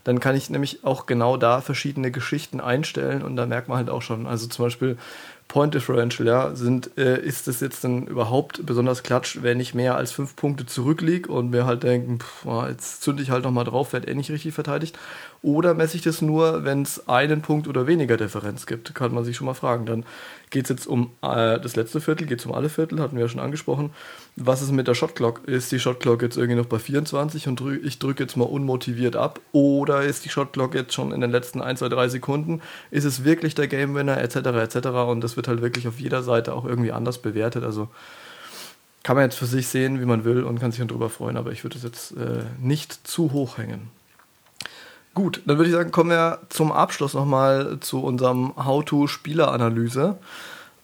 dann 0.03 0.19
kann 0.19 0.35
ich 0.35 0.49
nämlich 0.49 0.83
auch 0.83 1.05
genau 1.05 1.37
da 1.37 1.61
verschiedene 1.61 2.11
Geschichten 2.11 2.59
einstellen 2.59 3.23
und 3.23 3.35
da 3.35 3.45
merkt 3.45 3.67
man 3.67 3.77
halt 3.77 3.89
auch 3.89 4.01
schon, 4.01 4.27
also 4.27 4.47
zum 4.47 4.65
Beispiel 4.65 4.97
Point 5.47 5.73
Differential, 5.75 6.27
ja, 6.27 6.55
sind, 6.55 6.97
äh, 6.97 7.19
ist 7.21 7.47
das 7.47 7.59
jetzt 7.59 7.83
dann 7.83 8.07
überhaupt 8.07 8.65
besonders 8.65 9.03
klatsch, 9.03 9.39
wenn 9.41 9.59
ich 9.59 9.75
mehr 9.75 9.95
als 9.95 10.11
fünf 10.11 10.35
Punkte 10.35 10.65
zurückliege 10.65 11.31
und 11.31 11.51
mir 11.51 11.65
halt 11.65 11.83
denken, 11.83 12.19
pff, 12.19 12.47
jetzt 12.69 13.03
zünde 13.03 13.21
ich 13.21 13.29
halt 13.29 13.43
nochmal 13.43 13.65
drauf, 13.65 13.93
werde 13.93 14.07
eh 14.07 14.15
nicht 14.15 14.31
richtig 14.31 14.53
verteidigt. 14.53 14.97
Oder 15.41 15.73
messe 15.73 15.97
ich 15.97 16.01
das 16.01 16.21
nur, 16.21 16.63
wenn 16.63 16.81
es 16.81 17.07
einen 17.07 17.41
Punkt 17.41 17.67
oder 17.67 17.85
weniger 17.85 18.17
Differenz 18.17 18.65
gibt? 18.65 18.95
Kann 18.95 19.13
man 19.13 19.25
sich 19.25 19.35
schon 19.35 19.45
mal 19.45 19.53
fragen. 19.53 19.85
Dann 19.85 20.05
geht 20.53 20.65
es 20.65 20.69
jetzt 20.69 20.87
um 20.87 21.11
äh, 21.21 21.59
das 21.59 21.75
letzte 21.75 21.99
Viertel, 21.99 22.27
geht 22.27 22.39
es 22.39 22.45
um 22.45 22.53
alle 22.53 22.69
Viertel, 22.69 23.01
hatten 23.01 23.17
wir 23.17 23.23
ja 23.23 23.27
schon 23.27 23.41
angesprochen. 23.41 23.89
Was 24.35 24.61
ist 24.61 24.71
mit 24.71 24.87
der 24.87 24.93
Shotclock? 24.93 25.45
Ist 25.45 25.71
die 25.71 25.79
Shotclock 25.79 26.21
jetzt 26.21 26.37
irgendwie 26.37 26.57
noch 26.57 26.67
bei 26.67 26.79
24 26.79 27.47
und 27.47 27.59
drück, 27.59 27.83
ich 27.83 27.99
drücke 27.99 28.23
jetzt 28.23 28.37
mal 28.37 28.45
unmotiviert 28.45 29.15
ab? 29.15 29.41
Oder 29.51 30.03
ist 30.03 30.23
die 30.23 30.29
Shotclock 30.29 30.75
jetzt 30.75 30.93
schon 30.93 31.11
in 31.11 31.21
den 31.21 31.31
letzten 31.31 31.61
1, 31.61 31.79
2, 31.79 31.89
3 31.89 32.07
Sekunden? 32.07 32.61
Ist 32.91 33.03
es 33.03 33.25
wirklich 33.25 33.55
der 33.55 33.67
Game 33.67 33.95
Winner, 33.95 34.19
etc., 34.19 34.35
etc.? 34.35 34.87
Und 34.87 35.21
das 35.21 35.35
wird 35.35 35.47
halt 35.47 35.61
wirklich 35.61 35.87
auf 35.87 35.99
jeder 35.99 36.21
Seite 36.21 36.53
auch 36.53 36.65
irgendwie 36.65 36.91
anders 36.91 37.17
bewertet. 37.17 37.63
Also 37.63 37.89
kann 39.01 39.15
man 39.15 39.25
jetzt 39.25 39.37
für 39.37 39.47
sich 39.47 39.67
sehen, 39.67 39.99
wie 39.99 40.05
man 40.05 40.23
will 40.23 40.43
und 40.43 40.59
kann 40.59 40.71
sich 40.71 40.79
dann 40.79 40.87
drüber 40.87 41.09
freuen, 41.09 41.35
aber 41.35 41.51
ich 41.51 41.63
würde 41.63 41.77
es 41.77 41.83
jetzt 41.83 42.11
äh, 42.11 42.43
nicht 42.61 43.05
zu 43.05 43.33
hoch 43.33 43.57
hängen. 43.57 43.89
Gut, 45.13 45.41
dann 45.45 45.57
würde 45.57 45.69
ich 45.69 45.75
sagen, 45.75 45.91
kommen 45.91 46.09
wir 46.09 46.39
zum 46.49 46.71
Abschluss 46.71 47.13
nochmal 47.13 47.77
zu 47.81 48.03
unserem 48.03 48.55
How-to-Spieleranalyse. 48.55 50.17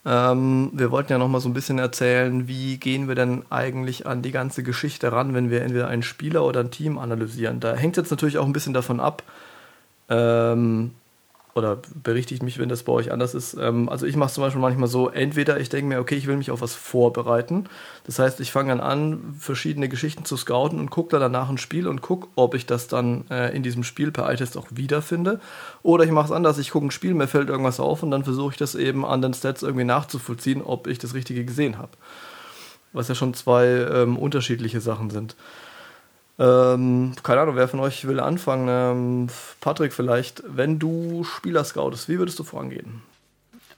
Ähm, 0.06 0.70
wir 0.74 0.92
wollten 0.92 1.12
ja 1.12 1.18
nochmal 1.18 1.42
so 1.42 1.50
ein 1.50 1.54
bisschen 1.54 1.80
erzählen, 1.80 2.48
wie 2.48 2.78
gehen 2.78 3.08
wir 3.08 3.16
denn 3.16 3.44
eigentlich 3.50 4.06
an 4.06 4.22
die 4.22 4.32
ganze 4.32 4.62
Geschichte 4.62 5.12
ran, 5.12 5.34
wenn 5.34 5.50
wir 5.50 5.64
entweder 5.64 5.88
einen 5.88 6.04
Spieler 6.04 6.46
oder 6.46 6.60
ein 6.60 6.72
Team 6.72 7.00
analysieren. 7.00 7.60
Da 7.60 7.76
hängt 7.76 7.98
jetzt 7.98 8.12
natürlich 8.12 8.38
auch 8.38 8.46
ein 8.46 8.54
bisschen 8.54 8.74
davon 8.74 9.00
ab, 9.00 9.24
ähm, 10.10 10.92
oder 11.60 11.82
berichtigt 12.04 12.42
mich, 12.42 12.58
wenn 12.58 12.70
das 12.70 12.84
bei 12.84 12.92
euch 12.92 13.12
anders 13.12 13.36
ist. 13.36 13.56
Ähm, 13.60 13.88
also 13.88 14.06
ich 14.06 14.16
mache 14.16 14.30
es 14.30 14.34
zum 14.34 14.44
Beispiel 14.44 14.62
manchmal 14.62 14.88
so, 14.88 15.10
entweder 15.10 15.60
ich 15.60 15.70
denke 15.70 15.88
mir, 15.88 16.00
okay, 16.00 16.16
ich 16.16 16.26
will 16.26 16.38
mich 16.38 16.50
auf 16.50 16.62
was 16.62 16.74
vorbereiten. 16.74 17.66
Das 18.06 18.18
heißt, 18.18 18.40
ich 18.40 18.52
fange 18.52 18.70
dann 18.70 18.80
an, 18.80 19.36
verschiedene 19.38 19.88
Geschichten 19.88 20.26
zu 20.26 20.38
scouten 20.38 20.80
und 20.80 20.90
gucke 20.90 21.12
dann 21.12 21.22
danach 21.22 21.50
ein 21.50 21.58
Spiel 21.58 21.88
und 21.88 22.02
gucke, 22.02 22.28
ob 22.36 22.56
ich 22.56 22.66
das 22.66 22.88
dann 22.88 23.26
äh, 23.30 23.56
in 23.56 23.62
diesem 23.62 23.84
Spiel 23.84 24.12
per 24.12 24.32
iTest 24.34 24.58
auch 24.58 24.68
wiederfinde. 24.72 25.40
Oder 25.84 26.06
ich 26.06 26.12
mache 26.12 26.26
es 26.26 26.32
anders, 26.32 26.58
ich 26.58 26.72
gucke 26.72 26.88
ein 26.88 26.92
Spiel, 26.92 27.14
mir 27.14 27.28
fällt 27.28 27.50
irgendwas 27.50 27.80
auf 27.80 28.02
und 28.02 28.10
dann 28.10 28.24
versuche 28.24 28.54
ich 28.54 28.58
das 28.58 28.74
eben 28.74 29.06
an 29.06 29.22
den 29.22 29.34
Stats 29.34 29.62
irgendwie 29.62 29.86
nachzuvollziehen, 29.86 30.64
ob 30.64 30.88
ich 30.88 30.98
das 30.98 31.14
Richtige 31.14 31.46
gesehen 31.46 31.78
habe. 31.78 31.92
Was 32.94 33.08
ja 33.08 33.16
schon 33.16 33.36
zwei 33.36 33.66
ähm, 33.66 34.18
unterschiedliche 34.18 34.82
Sachen 34.82 35.12
sind. 35.12 35.36
Ähm, 36.40 37.14
keine 37.22 37.42
Ahnung, 37.42 37.58
wer 37.58 37.68
von 37.68 37.82
euch 37.82 38.08
will 38.08 38.22
anfangen? 38.22 38.68
Ähm, 38.70 39.28
Patrick, 39.60 39.92
vielleicht, 39.92 40.42
wenn 40.48 40.80
du 40.80 41.26
Spieler 41.26 41.66
scoutest, 41.66 42.08
wie 42.08 42.18
würdest 42.18 42.40
du 42.40 42.46
vorangehen? 42.46 43.02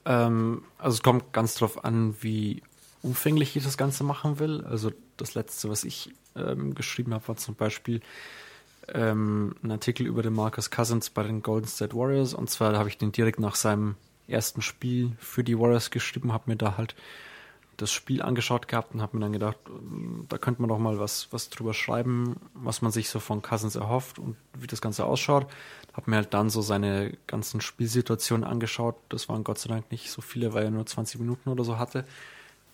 Ähm, 0.06 0.63
also 0.78 0.95
es 0.95 1.04
kommt 1.04 1.34
ganz 1.34 1.56
drauf 1.56 1.84
an, 1.84 2.15
wie 2.21 2.62
umfänglich 3.02 3.56
ich 3.56 3.63
das 3.63 3.78
Ganze 3.78 4.04
machen 4.04 4.39
will. 4.39 4.63
Also 4.69 4.91
das 5.17 5.34
letzte, 5.34 5.69
was 5.69 5.84
ich 5.84 6.13
ähm, 6.36 6.76
geschrieben 6.76 7.15
habe, 7.15 7.28
war 7.30 7.36
zum 7.36 7.56
Beispiel 7.56 8.02
ähm, 8.93 9.56
ein 9.63 9.71
Artikel 9.71 10.06
über 10.06 10.21
den 10.21 10.34
Marcus 10.34 10.69
Cousins 10.69 11.10
bei 11.10 11.24
den 11.24 11.41
Golden 11.41 11.67
State 11.67 11.95
Warriors. 11.95 12.36
Und 12.36 12.50
zwar 12.52 12.78
habe 12.78 12.89
ich 12.89 12.97
den 13.00 13.12
direkt 13.12 13.39
nach 13.39 13.56
seinem 13.56 13.95
ersten 14.28 14.62
Spiel 14.62 15.13
für 15.19 15.43
die 15.43 15.58
Warriors 15.58 15.89
geschrieben, 15.89 16.32
habe 16.32 16.52
mir 16.52 16.58
da 16.58 16.78
halt 16.78 16.95
das 17.77 17.91
Spiel 17.91 18.21
angeschaut 18.21 18.67
gehabt 18.67 18.93
und 18.93 19.01
habe 19.01 19.17
mir 19.17 19.21
dann 19.21 19.34
gedacht, 19.34 19.57
ähm, 19.67 20.25
da 20.29 20.38
könnte 20.38 20.62
man 20.62 20.69
doch 20.69 20.77
mal 20.77 20.99
was, 20.99 21.27
was 21.31 21.49
drüber 21.49 21.73
schreiben, 21.73 22.36
was 22.53 22.81
man 22.81 22.91
sich 22.91 23.10
so 23.10 23.19
von 23.19 23.41
Cousins 23.41 23.75
erhofft 23.75 24.19
und 24.19 24.36
wie 24.57 24.67
das 24.67 24.81
Ganze 24.81 25.05
ausschaut. 25.05 25.47
Habe 25.93 26.10
mir 26.10 26.17
halt 26.17 26.34
dann 26.34 26.49
so 26.49 26.62
seine 26.62 27.17
ganzen 27.27 27.62
Spielsituationen 27.62 28.45
angeschaut. 28.45 28.95
Das 29.10 29.29
waren 29.29 29.43
Gott 29.43 29.57
sei 29.57 29.69
Dank 29.69 29.91
nicht 29.91 30.12
so 30.12 30.21
viele, 30.21 30.53
weil 30.53 30.65
er 30.65 30.71
nur 30.71 30.86
20 30.86 31.19
Minuten 31.19 31.49
oder 31.49 31.63
so 31.63 31.77
hatte. 31.77 32.05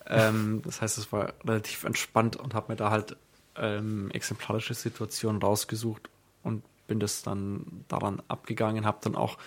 Ähm, 0.06 0.62
das 0.64 0.82
heißt, 0.82 0.98
es 0.98 1.12
war 1.12 1.34
relativ 1.44 1.84
entspannt 1.84 2.36
und 2.36 2.54
habe 2.54 2.72
mir 2.72 2.78
da 2.78 2.92
halt 2.92 3.16
ähm, 3.56 4.12
exemplarische 4.12 4.74
Situationen 4.74 5.42
rausgesucht 5.42 6.10
und 6.44 6.64
bin 6.88 7.00
das 7.00 7.24
dann 7.24 7.84
daran 7.88 8.22
abgegangen, 8.28 8.86
habe 8.86 9.00
dann 9.02 9.16
auch 9.16 9.38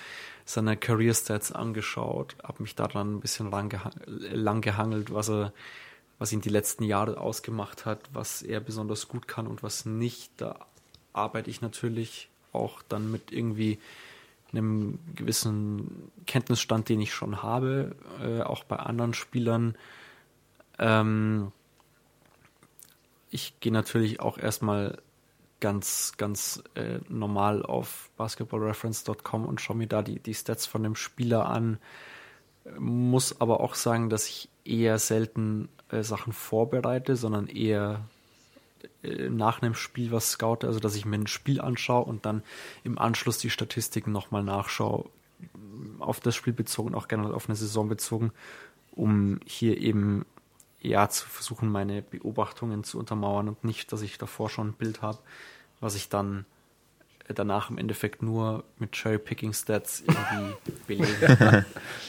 seine 0.44 0.76
Career 0.76 1.14
Stats 1.14 1.52
angeschaut, 1.52 2.36
habe 2.42 2.62
mich 2.62 2.74
daran 2.74 3.16
ein 3.16 3.20
bisschen 3.20 3.50
lang, 3.50 3.68
geha 3.68 3.90
lang 4.06 4.60
gehangelt, 4.60 5.12
was 5.12 5.30
er, 5.30 5.52
was 6.18 6.32
ihn 6.32 6.40
die 6.40 6.48
letzten 6.48 6.84
Jahre 6.84 7.18
ausgemacht 7.18 7.86
hat, 7.86 8.00
was 8.12 8.42
er 8.42 8.60
besonders 8.60 9.08
gut 9.08 9.28
kann 9.28 9.46
und 9.46 9.62
was 9.62 9.86
nicht. 9.86 10.32
Da 10.36 10.66
arbeite 11.12 11.50
ich 11.50 11.60
natürlich 11.60 12.28
auch 12.52 12.82
dann 12.88 13.10
mit 13.10 13.32
irgendwie 13.32 13.78
einem 14.52 14.98
gewissen 15.14 16.10
Kenntnisstand, 16.26 16.88
den 16.88 17.00
ich 17.00 17.14
schon 17.14 17.42
habe, 17.42 17.94
äh, 18.20 18.42
auch 18.42 18.64
bei 18.64 18.76
anderen 18.76 19.14
Spielern. 19.14 19.76
Ähm, 20.78 21.52
ich 23.30 23.60
gehe 23.60 23.72
natürlich 23.72 24.20
auch 24.20 24.38
erstmal 24.38 24.98
ganz, 25.60 26.14
ganz 26.16 26.62
äh, 26.74 26.98
normal 27.08 27.62
auf 27.62 28.10
basketballreference.com 28.16 29.44
und 29.46 29.60
schaue 29.60 29.76
mir 29.76 29.86
da 29.86 30.02
die, 30.02 30.18
die 30.18 30.34
Stats 30.34 30.66
von 30.66 30.82
dem 30.82 30.96
Spieler 30.96 31.46
an. 31.46 31.78
Muss 32.78 33.40
aber 33.40 33.60
auch 33.60 33.74
sagen, 33.74 34.10
dass 34.10 34.28
ich 34.28 34.48
eher 34.64 34.98
selten 34.98 35.68
äh, 35.90 36.02
Sachen 36.02 36.32
vorbereite, 36.32 37.16
sondern 37.16 37.46
eher 37.46 38.04
äh, 39.02 39.28
nach 39.28 39.62
einem 39.62 39.74
Spiel 39.74 40.10
was 40.12 40.30
scoute, 40.30 40.66
also 40.66 40.80
dass 40.80 40.96
ich 40.96 41.04
mir 41.04 41.16
ein 41.16 41.26
Spiel 41.26 41.60
anschaue 41.60 42.04
und 42.04 42.26
dann 42.26 42.42
im 42.84 42.98
Anschluss 42.98 43.38
die 43.38 43.50
Statistiken 43.50 44.12
nochmal 44.12 44.42
nachschaue, 44.42 45.08
auf 45.98 46.20
das 46.20 46.34
Spiel 46.34 46.52
bezogen, 46.52 46.94
auch 46.94 47.08
gerne 47.08 47.32
auf 47.32 47.48
eine 47.48 47.56
Saison 47.56 47.88
bezogen, 47.88 48.32
um 48.92 49.40
hier 49.46 49.78
eben 49.78 50.26
ja 50.80 51.08
zu 51.08 51.28
versuchen, 51.28 51.70
meine 51.70 52.02
Beobachtungen 52.02 52.84
zu 52.84 52.98
untermauern 52.98 53.48
und 53.48 53.64
nicht, 53.64 53.92
dass 53.92 54.02
ich 54.02 54.18
davor 54.18 54.48
schon 54.48 54.68
ein 54.68 54.72
Bild 54.72 55.02
habe, 55.02 55.18
was 55.80 55.94
ich 55.94 56.08
dann 56.08 56.46
danach 57.34 57.70
im 57.70 57.78
Endeffekt 57.78 58.22
nur 58.22 58.64
mit 58.78 58.92
Cherry-Picking-Stats 58.92 60.04
irgendwie 60.06 60.54
belege. 60.86 61.64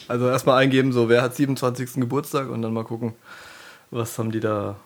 also 0.08 0.28
erstmal 0.28 0.62
eingeben, 0.62 0.92
so 0.92 1.08
wer 1.08 1.22
hat 1.22 1.36
27. 1.36 1.94
Geburtstag 1.94 2.48
und 2.48 2.62
dann 2.62 2.72
mal 2.72 2.84
gucken, 2.84 3.14
was 3.90 4.18
haben 4.18 4.32
die 4.32 4.40
da, 4.40 4.76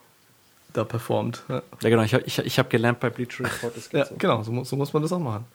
da 0.73 0.85
performt. 0.85 1.43
Ja, 1.49 1.63
ja 1.81 1.91
genau, 1.91 2.03
ich, 2.03 2.13
ich, 2.13 2.39
ich 2.39 2.59
habe 2.59 2.69
gelernt 2.69 3.01
bei 3.01 3.09
Bleacher 3.09 3.45
Report. 3.45 3.75
ja, 3.93 4.05
so. 4.05 4.15
genau, 4.19 4.43
so, 4.43 4.65
so 4.65 4.77
muss 4.77 4.93
man 4.93 5.03
das 5.03 5.13
auch 5.13 5.21
machen. 5.21 5.47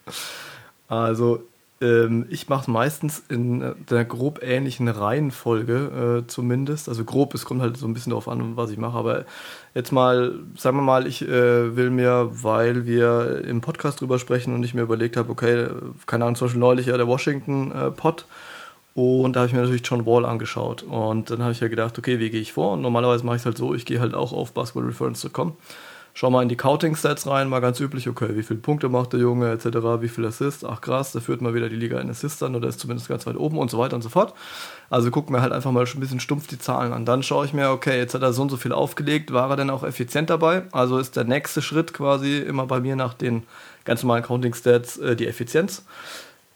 Also 0.87 1.43
ähm, 1.81 2.25
ich 2.29 2.47
mache 2.47 2.61
es 2.61 2.67
meistens 2.67 3.23
in 3.27 3.75
der 3.89 4.05
grob 4.05 4.39
ähnlichen 4.43 4.87
Reihenfolge, 4.87 6.23
äh, 6.23 6.27
zumindest. 6.27 6.87
Also 6.87 7.03
grob, 7.03 7.33
es 7.33 7.45
kommt 7.45 7.61
halt 7.61 7.77
so 7.77 7.87
ein 7.87 7.93
bisschen 7.93 8.11
darauf 8.11 8.27
an, 8.27 8.55
was 8.55 8.71
ich 8.71 8.77
mache. 8.77 8.97
Aber 8.97 9.25
jetzt 9.73 9.91
mal, 9.91 10.35
sagen 10.55 10.77
wir 10.77 10.83
mal, 10.83 11.07
ich 11.07 11.23
äh, 11.23 11.75
will 11.75 11.89
mir, 11.89 12.29
weil 12.31 12.85
wir 12.85 13.43
im 13.45 13.61
Podcast 13.61 13.99
drüber 14.01 14.19
sprechen 14.19 14.53
und 14.53 14.63
ich 14.63 14.73
mir 14.73 14.81
überlegt 14.81 15.17
habe, 15.17 15.31
okay, 15.31 15.67
keine 16.05 16.25
Ahnung, 16.25 16.35
zum 16.35 16.47
Beispiel 16.47 16.59
neulich 16.59 16.85
ja 16.85 16.97
der 16.97 17.07
Washington-Pod. 17.07 18.21
Äh, 18.21 18.99
und 18.99 19.35
da 19.35 19.41
habe 19.41 19.47
ich 19.47 19.53
mir 19.53 19.61
natürlich 19.61 19.83
John 19.85 20.05
Wall 20.05 20.25
angeschaut. 20.25 20.83
Und 20.83 21.31
dann 21.31 21.41
habe 21.41 21.53
ich 21.53 21.61
ja 21.61 21.67
gedacht, 21.67 21.97
okay, 21.97 22.19
wie 22.19 22.29
gehe 22.29 22.41
ich 22.41 22.53
vor? 22.53 22.73
Und 22.73 22.81
normalerweise 22.81 23.25
mache 23.25 23.37
ich 23.37 23.41
es 23.41 23.45
halt 23.45 23.57
so, 23.57 23.73
ich 23.73 23.85
gehe 23.85 23.99
halt 23.99 24.13
auch 24.13 24.33
auf 24.33 24.53
basketballreference.com 24.53 25.55
schau 26.13 26.29
mal 26.29 26.43
in 26.43 26.49
die 26.49 26.57
Counting-Stats 26.57 27.27
rein, 27.27 27.49
mal 27.49 27.61
ganz 27.61 27.79
üblich, 27.79 28.07
okay, 28.09 28.29
wie 28.35 28.43
viele 28.43 28.59
Punkte 28.59 28.89
macht 28.89 29.13
der 29.13 29.19
Junge, 29.19 29.51
etc., 29.51 29.65
wie 29.99 30.09
viel 30.09 30.25
Assists, 30.25 30.63
ach 30.63 30.81
krass, 30.81 31.11
der 31.13 31.21
führt 31.21 31.41
mal 31.41 31.53
wieder 31.53 31.69
die 31.69 31.75
Liga 31.75 31.99
in 31.99 32.09
Assists 32.09 32.43
an 32.43 32.55
oder 32.55 32.67
ist 32.67 32.79
zumindest 32.79 33.07
ganz 33.07 33.25
weit 33.25 33.37
oben 33.37 33.57
und 33.57 33.71
so 33.71 33.77
weiter 33.77 33.95
und 33.95 34.01
so 34.01 34.09
fort. 34.09 34.33
Also 34.89 35.09
guck 35.11 35.29
mir 35.29 35.41
halt 35.41 35.53
einfach 35.53 35.71
mal 35.71 35.85
ein 35.85 35.99
bisschen 35.99 36.19
stumpf 36.19 36.47
die 36.47 36.59
Zahlen 36.59 36.93
an. 36.93 37.05
Dann 37.05 37.23
schaue 37.23 37.45
ich 37.45 37.53
mir, 37.53 37.69
okay, 37.69 37.97
jetzt 37.97 38.13
hat 38.13 38.21
er 38.21 38.33
so 38.33 38.41
und 38.41 38.49
so 38.49 38.57
viel 38.57 38.73
aufgelegt, 38.73 39.31
war 39.31 39.49
er 39.49 39.55
denn 39.55 39.69
auch 39.69 39.83
effizient 39.83 40.29
dabei? 40.29 40.63
Also 40.71 40.97
ist 40.97 41.15
der 41.15 41.23
nächste 41.23 41.61
Schritt 41.61 41.93
quasi 41.93 42.39
immer 42.39 42.65
bei 42.65 42.79
mir 42.79 42.95
nach 42.95 43.13
den 43.13 43.43
ganz 43.85 44.03
normalen 44.03 44.23
Counting-Stats 44.23 44.97
äh, 44.97 45.15
die 45.15 45.27
Effizienz. 45.27 45.83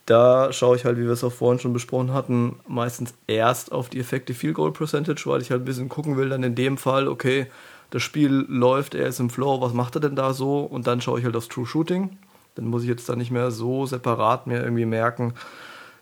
Da 0.05 0.53
schaue 0.53 0.75
ich 0.75 0.85
halt, 0.85 0.97
wie 0.97 1.05
wir 1.05 1.11
es 1.11 1.23
auch 1.23 1.31
vorhin 1.31 1.59
schon 1.59 1.73
besprochen 1.73 2.13
hatten, 2.13 2.57
meistens 2.67 3.15
erst 3.25 3.71
auf 3.71 3.89
die 3.89 3.99
Effekte 3.99 4.35
Field 4.35 4.53
Goal 4.53 4.71
Percentage, 4.71 5.23
weil 5.25 5.41
ich 5.41 5.49
halt 5.49 5.63
ein 5.63 5.65
bisschen 5.65 5.89
gucken 5.89 6.15
will, 6.15 6.29
dann 6.29 6.43
in 6.43 6.53
dem 6.53 6.77
Fall, 6.77 7.07
okay, 7.07 7.47
das 7.89 8.01
Spiel 8.01 8.45
läuft, 8.47 8.95
er 8.95 9.07
ist 9.07 9.19
im 9.19 9.29
Flow, 9.29 9.61
was 9.61 9.73
macht 9.73 9.95
er 9.95 10.01
denn 10.01 10.15
da 10.15 10.33
so? 10.33 10.59
Und 10.59 10.87
dann 10.87 11.01
schaue 11.01 11.19
ich 11.19 11.25
halt 11.25 11.35
aufs 11.35 11.47
True 11.47 11.65
Shooting. 11.65 12.17
Dann 12.55 12.65
muss 12.65 12.83
ich 12.83 12.89
jetzt 12.89 13.07
da 13.07 13.15
nicht 13.15 13.31
mehr 13.31 13.51
so 13.51 13.85
separat 13.85 14.47
mir 14.47 14.61
irgendwie 14.61 14.85
merken, 14.85 15.33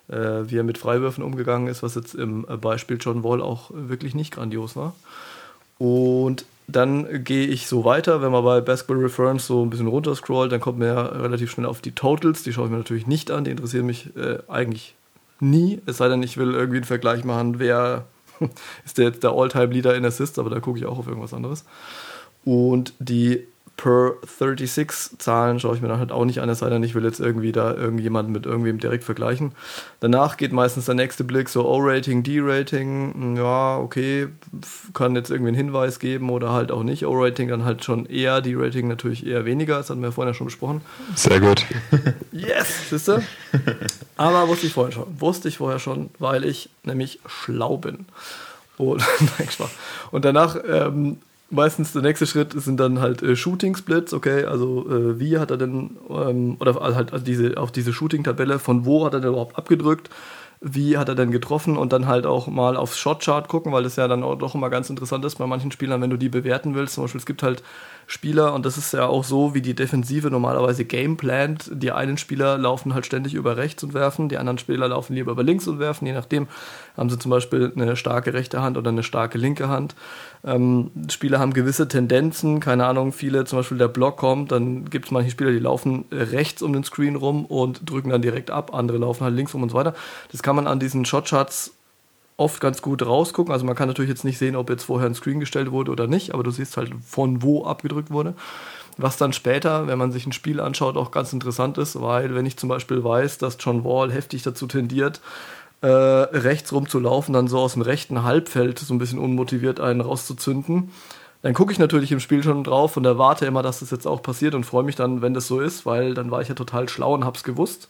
äh, 0.07 0.43
wie 0.45 0.57
er 0.57 0.63
mit 0.63 0.77
Freiwürfen 0.77 1.23
umgegangen 1.23 1.67
ist, 1.67 1.83
was 1.83 1.95
jetzt 1.95 2.15
im 2.15 2.45
Beispiel 2.61 2.97
John 2.99 3.23
Wall 3.23 3.41
auch 3.41 3.71
wirklich 3.73 4.15
nicht 4.15 4.33
grandios 4.33 4.75
war. 4.75 4.93
Und 5.79 6.45
dann 6.67 7.23
gehe 7.23 7.47
ich 7.47 7.67
so 7.67 7.83
weiter, 7.83 8.21
wenn 8.21 8.31
man 8.31 8.43
bei 8.43 8.61
Basketball 8.61 8.97
Reference 8.97 9.47
so 9.47 9.63
ein 9.63 9.69
bisschen 9.69 9.87
runterscrollt, 9.87 10.51
dann 10.51 10.61
kommt 10.61 10.79
man 10.79 10.87
ja 10.87 11.01
relativ 11.01 11.51
schnell 11.51 11.65
auf 11.65 11.81
die 11.81 11.91
Totals. 11.91 12.43
Die 12.43 12.53
schaue 12.53 12.65
ich 12.65 12.71
mir 12.71 12.77
natürlich 12.77 13.07
nicht 13.07 13.31
an, 13.31 13.43
die 13.43 13.51
interessieren 13.51 13.85
mich 13.85 14.15
äh, 14.15 14.39
eigentlich 14.47 14.95
nie. 15.39 15.81
Es 15.85 15.97
sei 15.97 16.07
denn, 16.07 16.23
ich 16.23 16.37
will 16.37 16.53
irgendwie 16.53 16.77
einen 16.77 16.85
Vergleich 16.85 17.25
machen, 17.25 17.59
wer 17.59 18.05
ist 18.85 18.97
der 18.97 19.05
jetzt 19.05 19.23
der 19.23 19.31
All-Time-Leader 19.31 19.95
in 19.95 20.05
Assists, 20.05 20.39
aber 20.39 20.49
da 20.49 20.59
gucke 20.59 20.79
ich 20.79 20.85
auch 20.85 20.97
auf 20.97 21.07
irgendwas 21.07 21.33
anderes. 21.33 21.65
Und 22.45 22.93
die 22.99 23.47
per 23.75 24.13
36 24.21 25.19
Zahlen 25.19 25.59
schaue 25.59 25.75
ich 25.75 25.81
mir 25.81 25.87
dann 25.87 25.99
halt 25.99 26.11
auch 26.11 26.25
nicht 26.25 26.39
an, 26.41 26.49
es 26.49 26.59
sei 26.59 26.69
denn, 26.69 26.83
ich 26.83 26.93
will 26.95 27.03
jetzt 27.03 27.19
irgendwie 27.19 27.51
da 27.51 27.73
irgendjemanden 27.73 28.31
mit 28.31 28.45
irgendwem 28.45 28.79
direkt 28.79 29.03
vergleichen. 29.03 29.51
Danach 29.99 30.37
geht 30.37 30.53
meistens 30.53 30.85
der 30.85 30.95
nächste 30.95 31.23
Blick 31.23 31.49
so 31.49 31.67
O-Rating, 31.67 32.23
D-Rating, 32.23 33.13
hm, 33.13 33.35
ja, 33.35 33.77
okay, 33.77 34.27
kann 34.93 35.15
jetzt 35.15 35.31
irgendwie 35.31 35.49
einen 35.49 35.57
Hinweis 35.57 35.99
geben 35.99 36.29
oder 36.29 36.51
halt 36.51 36.71
auch 36.71 36.83
nicht. 36.83 37.05
O-Rating 37.05 37.49
dann 37.49 37.65
halt 37.65 37.83
schon 37.83 38.05
eher, 38.05 38.41
D-Rating 38.41 38.87
natürlich 38.87 39.25
eher 39.25 39.45
weniger, 39.45 39.77
das 39.77 39.89
hatten 39.89 40.01
wir 40.01 40.11
vorhin 40.11 40.33
ja 40.33 40.37
schon 40.37 40.47
besprochen. 40.47 40.81
Sehr 41.15 41.39
gut. 41.39 41.65
yes, 42.31 42.89
siehst 42.89 43.07
du? 43.07 43.23
Aber 44.17 44.47
wusste 44.47 44.67
ich 44.67 44.73
vorher 44.73 44.93
schon, 44.93 45.19
wusste 45.19 45.47
ich 45.47 45.57
vorher 45.57 45.79
schon, 45.79 46.11
weil 46.19 46.45
ich 46.45 46.69
nämlich 46.83 47.19
schlau 47.25 47.77
bin. 47.77 48.05
Und, 48.77 49.03
und 50.11 50.25
danach 50.25 50.57
ähm, 50.67 51.17
meistens 51.53 51.93
der 51.93 52.01
nächste 52.01 52.27
Schritt 52.27 52.53
sind 52.53 52.79
dann 52.79 52.99
halt 52.99 53.21
äh, 53.21 53.35
Shooting 53.35 53.75
Splits, 53.75 54.13
okay, 54.13 54.45
also 54.45 54.89
äh, 54.89 55.19
wie 55.19 55.37
hat 55.37 55.51
er 55.51 55.57
denn, 55.57 55.97
ähm, 56.09 56.57
oder 56.59 56.75
halt 56.95 57.13
also 57.13 57.23
diese, 57.23 57.57
auf 57.57 57.71
diese 57.71 57.93
Shooting-Tabelle, 57.93 58.59
von 58.59 58.85
wo 58.85 59.05
hat 59.05 59.13
er 59.13 59.21
denn 59.21 59.29
überhaupt 59.29 59.57
abgedrückt, 59.57 60.09
wie 60.65 60.97
hat 60.97 61.09
er 61.09 61.15
denn 61.15 61.31
getroffen? 61.31 61.77
Und 61.77 61.91
dann 61.91 62.07
halt 62.07 62.25
auch 62.25 62.47
mal 62.47 62.77
aufs 62.77 62.97
Shotchart 62.97 63.49
gucken, 63.49 63.73
weil 63.73 63.83
das 63.83 63.97
ja 63.97 64.07
dann 64.07 64.23
auch 64.23 64.35
doch 64.35 64.55
immer 64.55 64.69
ganz 64.69 64.89
interessant 64.89 65.25
ist 65.25 65.37
bei 65.37 65.45
manchen 65.45 65.71
Spielern, 65.71 66.01
wenn 66.01 66.09
du 66.09 66.17
die 66.17 66.29
bewerten 66.29 66.73
willst. 66.73 66.95
Zum 66.95 67.03
Beispiel, 67.03 67.19
es 67.19 67.25
gibt 67.25 67.43
halt 67.43 67.61
Spieler 68.07 68.53
und 68.53 68.65
das 68.65 68.77
ist 68.77 68.93
ja 68.93 69.05
auch 69.07 69.23
so, 69.23 69.53
wie 69.53 69.61
die 69.61 69.73
Defensive 69.73 70.29
normalerweise 70.29 70.85
gameplant. 70.85 71.69
Die 71.73 71.91
einen 71.91 72.17
Spieler 72.17 72.57
laufen 72.57 72.93
halt 72.93 73.05
ständig 73.05 73.33
über 73.33 73.57
rechts 73.57 73.83
und 73.83 73.93
werfen, 73.93 74.29
die 74.29 74.37
anderen 74.37 74.57
Spieler 74.57 74.87
laufen 74.87 75.13
lieber 75.13 75.31
über 75.31 75.43
links 75.43 75.67
und 75.67 75.79
werfen, 75.79 76.05
je 76.05 76.13
nachdem 76.13 76.47
haben 76.97 77.09
sie 77.09 77.17
zum 77.17 77.31
Beispiel 77.31 77.71
eine 77.75 77.95
starke 77.95 78.33
rechte 78.33 78.61
Hand 78.61 78.77
oder 78.77 78.89
eine 78.89 79.03
starke 79.03 79.37
linke 79.37 79.67
Hand. 79.67 79.95
Ähm, 80.45 80.91
Spieler 81.09 81.39
haben 81.39 81.53
gewisse 81.53 81.87
Tendenzen, 81.87 82.59
keine 82.59 82.85
Ahnung, 82.85 83.13
viele, 83.13 83.45
zum 83.45 83.59
Beispiel 83.59 83.77
der 83.77 83.87
Block 83.87 84.17
kommt, 84.17 84.51
dann 84.51 84.89
gibt 84.89 85.05
es 85.05 85.11
manche 85.11 85.31
Spieler, 85.31 85.51
die 85.51 85.59
laufen 85.59 86.05
rechts 86.11 86.61
um 86.61 86.73
den 86.73 86.83
Screen 86.83 87.15
rum 87.15 87.45
und 87.45 87.89
drücken 87.89 88.09
dann 88.09 88.21
direkt 88.21 88.51
ab, 88.51 88.73
andere 88.73 88.97
laufen 88.97 89.23
halt 89.23 89.35
links 89.35 89.53
rum 89.53 89.63
und 89.63 89.69
so 89.69 89.77
weiter. 89.77 89.93
Das 90.31 90.43
kann 90.43 90.55
man 90.55 90.67
an 90.67 90.79
diesen 90.79 91.05
Shotcharts 91.05 91.73
oft 92.43 92.59
ganz 92.59 92.81
gut 92.81 93.05
rausgucken. 93.05 93.53
Also 93.53 93.65
man 93.65 93.75
kann 93.75 93.87
natürlich 93.87 94.09
jetzt 94.09 94.25
nicht 94.25 94.37
sehen, 94.37 94.55
ob 94.55 94.69
jetzt 94.69 94.83
vorher 94.83 95.09
ein 95.09 95.15
Screen 95.15 95.39
gestellt 95.39 95.71
wurde 95.71 95.91
oder 95.91 96.07
nicht, 96.07 96.33
aber 96.33 96.43
du 96.43 96.51
siehst 96.51 96.77
halt, 96.77 96.91
von 97.05 97.41
wo 97.41 97.65
abgedrückt 97.65 98.11
wurde. 98.11 98.35
Was 98.97 99.17
dann 99.17 99.33
später, 99.33 99.87
wenn 99.87 99.97
man 99.97 100.11
sich 100.11 100.27
ein 100.27 100.33
Spiel 100.33 100.59
anschaut, 100.59 100.97
auch 100.97 101.11
ganz 101.11 101.33
interessant 101.33 101.77
ist, 101.77 101.99
weil 101.99 102.35
wenn 102.35 102.45
ich 102.45 102.57
zum 102.57 102.69
Beispiel 102.69 103.03
weiß, 103.03 103.37
dass 103.39 103.57
John 103.59 103.83
Wall 103.83 104.11
heftig 104.11 104.43
dazu 104.43 104.67
tendiert, 104.67 105.21
äh, 105.81 105.87
rechts 105.87 106.71
rumzulaufen, 106.71 107.33
dann 107.33 107.47
so 107.47 107.59
aus 107.59 107.73
dem 107.73 107.81
rechten 107.81 108.23
Halbfeld 108.23 108.77
so 108.79 108.93
ein 108.93 108.99
bisschen 108.99 109.19
unmotiviert 109.19 109.79
einen 109.79 110.01
rauszuzünden, 110.01 110.91
dann 111.41 111.53
gucke 111.53 111.73
ich 111.73 111.79
natürlich 111.79 112.11
im 112.11 112.19
Spiel 112.19 112.43
schon 112.43 112.63
drauf 112.63 112.95
und 112.95 113.05
erwarte 113.05 113.45
immer, 113.45 113.63
dass 113.63 113.79
das 113.79 113.91
jetzt 113.91 114.07
auch 114.07 114.21
passiert 114.21 114.55
und 114.55 114.65
freue 114.65 114.83
mich 114.83 114.95
dann, 114.95 115.21
wenn 115.21 115.33
das 115.33 115.47
so 115.47 115.59
ist, 115.59 115.85
weil 115.85 116.13
dann 116.13 116.31
war 116.31 116.41
ich 116.41 116.47
ja 116.47 116.55
total 116.55 116.87
schlau 116.87 117.13
und 117.13 117.25
hab's 117.25 117.43
gewusst. 117.43 117.89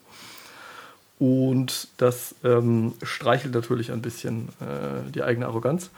Und 1.20 1.88
das 1.98 2.36
ähm, 2.44 2.94
streichelt 3.04 3.54
natürlich 3.54 3.92
ein 3.92 4.02
bisschen 4.02 4.50
äh, 4.60 5.10
die 5.14 5.24
eigene 5.24 5.46
Arroganz. 5.46 5.90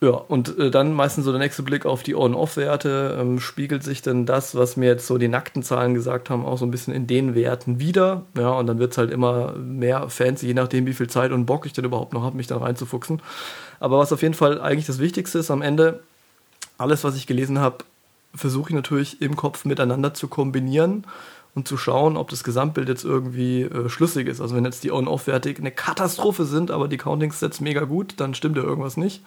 Ja, 0.00 0.10
und 0.10 0.58
äh, 0.58 0.70
dann 0.70 0.92
meistens 0.92 1.24
so 1.24 1.30
der 1.30 1.40
nächste 1.40 1.62
Blick 1.62 1.86
auf 1.86 2.02
die 2.02 2.14
On-Off-Werte. 2.14 3.16
Ähm, 3.18 3.40
spiegelt 3.40 3.82
sich 3.82 4.02
denn 4.02 4.26
das, 4.26 4.54
was 4.54 4.76
mir 4.76 4.86
jetzt 4.86 5.06
so 5.06 5.16
die 5.16 5.28
nackten 5.28 5.62
Zahlen 5.62 5.94
gesagt 5.94 6.28
haben, 6.28 6.44
auch 6.44 6.58
so 6.58 6.66
ein 6.66 6.70
bisschen 6.70 6.92
in 6.92 7.06
den 7.06 7.34
Werten 7.34 7.80
wieder? 7.80 8.22
Ja, 8.36 8.50
und 8.50 8.66
dann 8.66 8.78
wird 8.78 8.92
es 8.92 8.98
halt 8.98 9.10
immer 9.10 9.52
mehr 9.52 10.10
fancy, 10.10 10.48
je 10.48 10.54
nachdem, 10.54 10.84
wie 10.86 10.92
viel 10.92 11.08
Zeit 11.08 11.32
und 11.32 11.46
Bock 11.46 11.64
ich 11.64 11.72
denn 11.72 11.86
überhaupt 11.86 12.12
noch 12.12 12.22
habe, 12.22 12.36
mich 12.36 12.46
da 12.46 12.58
reinzufuchsen. 12.58 13.22
Aber 13.80 13.98
was 13.98 14.12
auf 14.12 14.20
jeden 14.20 14.34
Fall 14.34 14.60
eigentlich 14.60 14.86
das 14.86 14.98
Wichtigste 14.98 15.38
ist 15.38 15.50
am 15.50 15.62
Ende, 15.62 16.02
alles, 16.76 17.02
was 17.04 17.16
ich 17.16 17.26
gelesen 17.26 17.58
habe, 17.58 17.78
versuche 18.34 18.70
ich 18.70 18.74
natürlich 18.74 19.22
im 19.22 19.36
Kopf 19.36 19.64
miteinander 19.64 20.12
zu 20.12 20.28
kombinieren 20.28 21.06
und 21.54 21.68
zu 21.68 21.76
schauen, 21.76 22.16
ob 22.16 22.30
das 22.30 22.44
Gesamtbild 22.44 22.88
jetzt 22.88 23.04
irgendwie 23.04 23.62
äh, 23.62 23.88
schlüssig 23.88 24.26
ist. 24.26 24.40
Also 24.40 24.56
wenn 24.56 24.64
jetzt 24.64 24.84
die 24.84 24.92
On-Off-Werte 24.92 25.54
eine 25.56 25.70
Katastrophe 25.70 26.44
sind, 26.44 26.70
aber 26.70 26.88
die 26.88 26.96
Counting-Sets 26.96 27.60
mega 27.60 27.84
gut, 27.84 28.14
dann 28.16 28.34
stimmt 28.34 28.56
ja 28.56 28.62
irgendwas 28.62 28.96
nicht. 28.96 29.22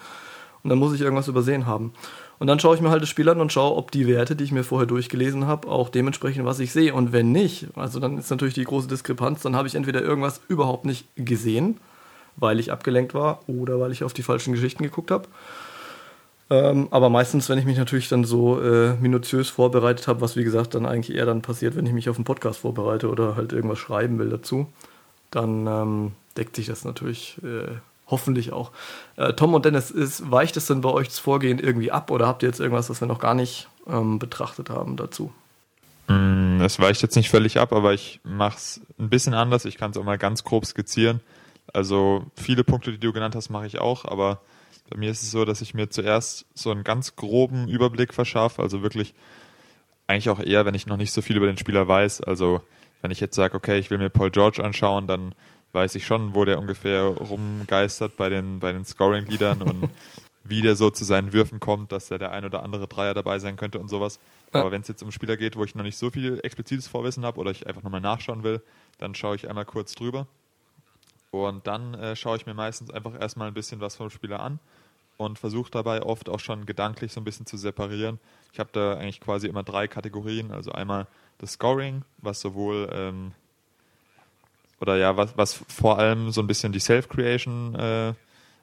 Und 0.63 0.69
dann 0.69 0.79
muss 0.79 0.93
ich 0.93 1.01
irgendwas 1.01 1.27
übersehen 1.27 1.65
haben. 1.65 1.93
Und 2.39 2.47
dann 2.47 2.59
schaue 2.59 2.75
ich 2.75 2.81
mir 2.81 2.89
halt 2.89 3.01
das 3.01 3.09
Spiel 3.09 3.29
an 3.29 3.39
und 3.39 3.53
schaue, 3.53 3.75
ob 3.75 3.91
die 3.91 4.07
Werte, 4.07 4.35
die 4.35 4.43
ich 4.43 4.51
mir 4.51 4.63
vorher 4.63 4.85
durchgelesen 4.85 5.47
habe, 5.47 5.69
auch 5.69 5.89
dementsprechend, 5.89 6.45
was 6.45 6.59
ich 6.59 6.71
sehe. 6.73 6.93
Und 6.93 7.13
wenn 7.13 7.31
nicht, 7.31 7.67
also 7.75 7.99
dann 7.99 8.17
ist 8.17 8.29
natürlich 8.29 8.53
die 8.53 8.65
große 8.65 8.87
Diskrepanz, 8.87 9.41
dann 9.41 9.55
habe 9.55 9.67
ich 9.67 9.75
entweder 9.75 10.01
irgendwas 10.01 10.41
überhaupt 10.47 10.85
nicht 10.85 11.07
gesehen, 11.15 11.77
weil 12.35 12.59
ich 12.59 12.71
abgelenkt 12.71 13.13
war 13.13 13.39
oder 13.47 13.79
weil 13.79 13.91
ich 13.91 14.03
auf 14.03 14.13
die 14.13 14.23
falschen 14.23 14.53
Geschichten 14.53 14.83
geguckt 14.83 15.09
habe. 15.09 15.27
Ähm, 16.49 16.87
aber 16.91 17.09
meistens, 17.09 17.49
wenn 17.49 17.59
ich 17.59 17.65
mich 17.65 17.77
natürlich 17.77 18.07
dann 18.07 18.23
so 18.23 18.61
äh, 18.61 18.93
minutiös 18.95 19.49
vorbereitet 19.49 20.07
habe, 20.07 20.21
was 20.21 20.37
wie 20.37 20.43
gesagt 20.43 20.75
dann 20.75 20.85
eigentlich 20.85 21.15
eher 21.15 21.25
dann 21.25 21.41
passiert, 21.41 21.75
wenn 21.75 21.85
ich 21.85 21.93
mich 21.93 22.09
auf 22.09 22.15
einen 22.15 22.25
Podcast 22.25 22.59
vorbereite 22.59 23.09
oder 23.09 23.35
halt 23.35 23.51
irgendwas 23.51 23.79
schreiben 23.79 24.17
will 24.17 24.29
dazu, 24.29 24.67
dann 25.29 25.67
ähm, 25.67 26.11
deckt 26.37 26.55
sich 26.55 26.67
das 26.67 26.85
natürlich 26.85 27.37
äh, 27.43 27.75
hoffentlich 28.07 28.53
auch. 28.53 28.71
Äh, 29.17 29.33
Tom 29.33 29.53
und 29.53 29.65
Dennis, 29.65 29.91
ist, 29.91 30.31
weicht 30.31 30.55
es 30.55 30.67
denn 30.67 30.81
bei 30.81 30.89
euch 30.89 31.09
das 31.09 31.19
Vorgehen 31.19 31.59
irgendwie 31.59 31.91
ab 31.91 32.11
oder 32.11 32.27
habt 32.27 32.43
ihr 32.43 32.49
jetzt 32.49 32.61
irgendwas, 32.61 32.89
was 32.89 33.01
wir 33.01 33.07
noch 33.07 33.19
gar 33.19 33.33
nicht 33.33 33.67
ähm, 33.85 34.19
betrachtet 34.19 34.69
haben 34.69 34.95
dazu? 34.95 35.33
Mm, 36.07 36.61
es 36.61 36.79
weicht 36.79 37.01
jetzt 37.01 37.17
nicht 37.17 37.29
völlig 37.29 37.59
ab, 37.59 37.73
aber 37.73 37.93
ich 37.93 38.21
mache 38.23 38.55
es 38.55 38.81
ein 38.97 39.09
bisschen 39.09 39.33
anders. 39.33 39.65
Ich 39.65 39.77
kann 39.77 39.91
es 39.91 39.97
auch 39.97 40.05
mal 40.05 40.17
ganz 40.17 40.45
grob 40.45 40.65
skizzieren. 40.65 41.19
Also 41.73 42.23
viele 42.35 42.63
Punkte, 42.63 42.91
die 42.91 42.99
du 42.99 43.11
genannt 43.11 43.35
hast, 43.35 43.49
mache 43.49 43.67
ich 43.67 43.79
auch, 43.79 44.05
aber 44.05 44.39
bei 44.89 44.97
mir 44.97 45.11
ist 45.11 45.23
es 45.23 45.31
so, 45.31 45.45
dass 45.45 45.61
ich 45.61 45.73
mir 45.73 45.89
zuerst 45.89 46.45
so 46.53 46.71
einen 46.71 46.83
ganz 46.83 47.15
groben 47.15 47.67
Überblick 47.67 48.13
verschaffe, 48.13 48.61
also 48.61 48.83
wirklich 48.83 49.13
eigentlich 50.07 50.29
auch 50.29 50.39
eher, 50.39 50.65
wenn 50.65 50.75
ich 50.75 50.87
noch 50.87 50.97
nicht 50.97 51.11
so 51.11 51.21
viel 51.21 51.37
über 51.37 51.47
den 51.47 51.57
Spieler 51.57 51.87
weiß. 51.87 52.21
Also 52.21 52.61
wenn 53.01 53.11
ich 53.11 53.19
jetzt 53.19 53.35
sage, 53.35 53.55
okay, 53.55 53.77
ich 53.77 53.89
will 53.89 53.97
mir 53.97 54.09
Paul 54.09 54.31
George 54.31 54.63
anschauen, 54.63 55.07
dann 55.07 55.35
weiß 55.73 55.95
ich 55.95 56.05
schon, 56.05 56.33
wo 56.33 56.45
der 56.45 56.59
ungefähr 56.59 57.03
rumgeistert 57.03 58.15
bei 58.15 58.29
den, 58.29 58.59
bei 58.59 58.71
den 58.71 58.85
Scoring-Liedern 58.85 59.61
und 59.61 59.89
wie 60.43 60.61
der 60.61 60.77
so 60.77 60.89
zu 60.89 61.03
seinen 61.03 61.33
Würfen 61.33 61.59
kommt, 61.59 61.91
dass 61.91 62.07
da 62.07 62.17
der 62.17 62.31
ein 62.31 62.45
oder 62.45 62.63
andere 62.63 62.87
Dreier 62.87 63.13
dabei 63.13 63.37
sein 63.39 63.57
könnte 63.57 63.79
und 63.79 63.89
sowas. 63.89 64.19
Aber 64.53 64.71
wenn 64.71 64.81
es 64.81 64.87
jetzt 64.87 65.03
um 65.03 65.11
Spieler 65.11 65.35
geht, 65.35 65.57
wo 65.57 65.65
ich 65.65 65.75
noch 65.75 65.83
nicht 65.83 65.97
so 65.97 66.09
viel 66.09 66.39
explizites 66.41 66.87
Vorwissen 66.87 67.25
habe 67.25 67.37
oder 67.41 67.51
ich 67.51 67.67
einfach 67.67 67.83
nochmal 67.83 67.99
nachschauen 67.99 68.43
will, 68.43 68.61
dann 68.97 69.13
schaue 69.13 69.35
ich 69.35 69.49
einmal 69.49 69.65
kurz 69.65 69.93
drüber. 69.93 70.25
Und 71.31 71.67
dann 71.67 71.93
äh, 71.95 72.15
schaue 72.15 72.37
ich 72.37 72.45
mir 72.45 72.53
meistens 72.53 72.89
einfach 72.91 73.19
erstmal 73.19 73.49
ein 73.49 73.53
bisschen 73.53 73.81
was 73.81 73.97
vom 73.97 74.09
Spieler 74.09 74.39
an 74.39 74.59
und 75.17 75.39
versuche 75.39 75.71
dabei 75.71 76.03
oft 76.03 76.29
auch 76.29 76.39
schon 76.39 76.65
gedanklich 76.65 77.11
so 77.11 77.19
ein 77.19 77.23
bisschen 77.23 77.45
zu 77.45 77.57
separieren. 77.57 78.19
Ich 78.53 78.59
habe 78.59 78.69
da 78.71 78.93
eigentlich 78.93 79.19
quasi 79.19 79.47
immer 79.47 79.63
drei 79.63 79.87
Kategorien. 79.87 80.51
Also 80.51 80.71
einmal 80.71 81.07
das 81.39 81.53
Scoring, 81.53 82.03
was 82.19 82.39
sowohl 82.39 82.89
ähm, 82.93 83.33
oder 84.79 84.95
ja, 84.97 85.17
was, 85.17 85.35
was 85.37 85.53
vor 85.53 85.97
allem 85.97 86.31
so 86.31 86.41
ein 86.41 86.47
bisschen 86.47 86.71
die 86.71 86.79
Self-Creation 86.79 87.75
äh, 87.75 88.13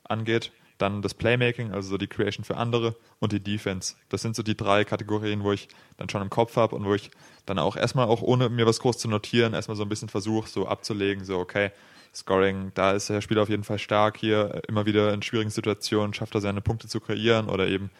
angeht. 0.05 0.53
Dann 0.79 1.03
das 1.03 1.15
Playmaking, 1.15 1.73
also 1.73 1.91
so 1.91 1.99
die 1.99 2.09
Creation 2.09 2.45
für 2.45 2.57
andere 2.57 2.97
und 3.21 3.33
die 3.33 3.41
Defense. 3.41 3.95
Das 4.09 4.23
sind 4.23 4.35
so 4.35 4.43
die 4.43 4.57
drei 4.57 4.85
Kategorien, 4.85 5.45
wo 5.45 5.53
ich 5.53 5.69
dann 5.97 6.09
schon 6.09 6.23
im 6.23 6.31
Kopf 6.31 6.57
habe 6.57 6.75
und 6.75 6.85
wo 6.85 6.95
ich 6.95 7.11
dann 7.47 7.59
auch 7.59 7.77
erstmal 7.77 8.07
auch 8.07 8.23
ohne 8.23 8.49
mir 8.49 8.67
was 8.67 8.81
groß 8.81 8.99
zu 8.99 9.09
notieren, 9.09 9.55
erstmal 9.55 9.77
so 9.77 9.85
ein 9.85 9.89
bisschen 9.89 10.09
versuche, 10.09 10.49
so 10.49 10.67
abzulegen, 10.67 11.25
so 11.25 11.39
okay, 11.39 11.71
Scoring, 12.15 12.73
da 12.75 12.93
ist 12.93 13.09
der 13.09 13.21
Spieler 13.21 13.43
auf 13.43 13.49
jeden 13.49 13.65
Fall 13.65 13.79
stark 13.79 14.17
hier, 14.17 14.63
immer 14.69 14.87
wieder 14.87 15.13
in 15.13 15.23
schwierigen 15.23 15.51
Situationen 15.51 16.15
schafft 16.15 16.35
er 16.35 16.41
seine 16.41 16.61
Punkte 16.61 16.89
zu 16.89 17.01
kreieren 17.01 17.49
oder 17.49 17.67
eben 17.67 17.91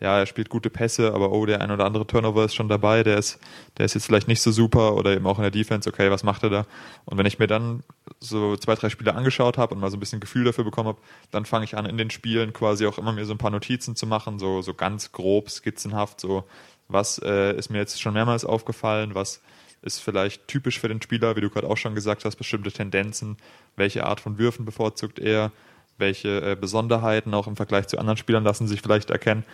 ja, 0.00 0.18
er 0.18 0.26
spielt 0.26 0.48
gute 0.48 0.70
Pässe, 0.70 1.12
aber 1.12 1.30
oh, 1.30 1.44
der 1.44 1.60
ein 1.60 1.70
oder 1.70 1.84
andere 1.84 2.06
Turnover 2.06 2.46
ist 2.46 2.54
schon 2.54 2.68
dabei, 2.68 3.02
der 3.02 3.18
ist, 3.18 3.38
der 3.76 3.84
ist 3.84 3.94
jetzt 3.94 4.06
vielleicht 4.06 4.28
nicht 4.28 4.40
so 4.40 4.50
super 4.50 4.94
oder 4.94 5.12
eben 5.14 5.26
auch 5.26 5.36
in 5.36 5.42
der 5.42 5.50
Defense, 5.50 5.88
okay, 5.88 6.10
was 6.10 6.22
macht 6.22 6.42
er 6.42 6.48
da? 6.48 6.66
Und 7.04 7.18
wenn 7.18 7.26
ich 7.26 7.38
mir 7.38 7.46
dann 7.46 7.82
so 8.18 8.56
zwei, 8.56 8.74
drei 8.76 8.88
Spiele 8.88 9.14
angeschaut 9.14 9.58
habe 9.58 9.74
und 9.74 9.80
mal 9.80 9.90
so 9.90 9.98
ein 9.98 10.00
bisschen 10.00 10.20
Gefühl 10.20 10.44
dafür 10.44 10.64
bekommen 10.64 10.88
habe, 10.88 11.00
dann 11.30 11.44
fange 11.44 11.66
ich 11.66 11.76
an, 11.76 11.84
in 11.84 11.98
den 11.98 12.08
Spielen 12.08 12.54
quasi 12.54 12.86
auch 12.86 12.96
immer 12.96 13.12
mir 13.12 13.26
so 13.26 13.34
ein 13.34 13.38
paar 13.38 13.50
Notizen 13.50 13.94
zu 13.94 14.06
machen, 14.06 14.38
so, 14.38 14.62
so 14.62 14.72
ganz 14.72 15.12
grob, 15.12 15.50
skizzenhaft, 15.50 16.18
so, 16.18 16.44
was 16.88 17.18
äh, 17.18 17.54
ist 17.56 17.68
mir 17.68 17.78
jetzt 17.78 18.00
schon 18.00 18.14
mehrmals 18.14 18.46
aufgefallen, 18.46 19.14
was 19.14 19.42
ist 19.82 20.00
vielleicht 20.00 20.46
typisch 20.48 20.78
für 20.78 20.88
den 20.88 21.00
Spieler, 21.00 21.36
wie 21.36 21.40
du 21.40 21.50
gerade 21.50 21.68
auch 21.68 21.76
schon 21.76 21.94
gesagt 21.94 22.24
hast, 22.24 22.36
bestimmte 22.36 22.70
Tendenzen, 22.70 23.36
welche 23.76 24.04
Art 24.04 24.20
von 24.20 24.38
Würfen 24.38 24.64
bevorzugt 24.64 25.18
er, 25.18 25.52
welche 25.96 26.40
äh, 26.52 26.56
Besonderheiten 26.56 27.32
auch 27.34 27.46
im 27.46 27.56
Vergleich 27.56 27.88
zu 27.88 27.98
anderen 27.98 28.16
Spielern 28.16 28.44
lassen 28.44 28.68
sich 28.68 28.82
vielleicht 28.82 29.10
erkennen. 29.10 29.44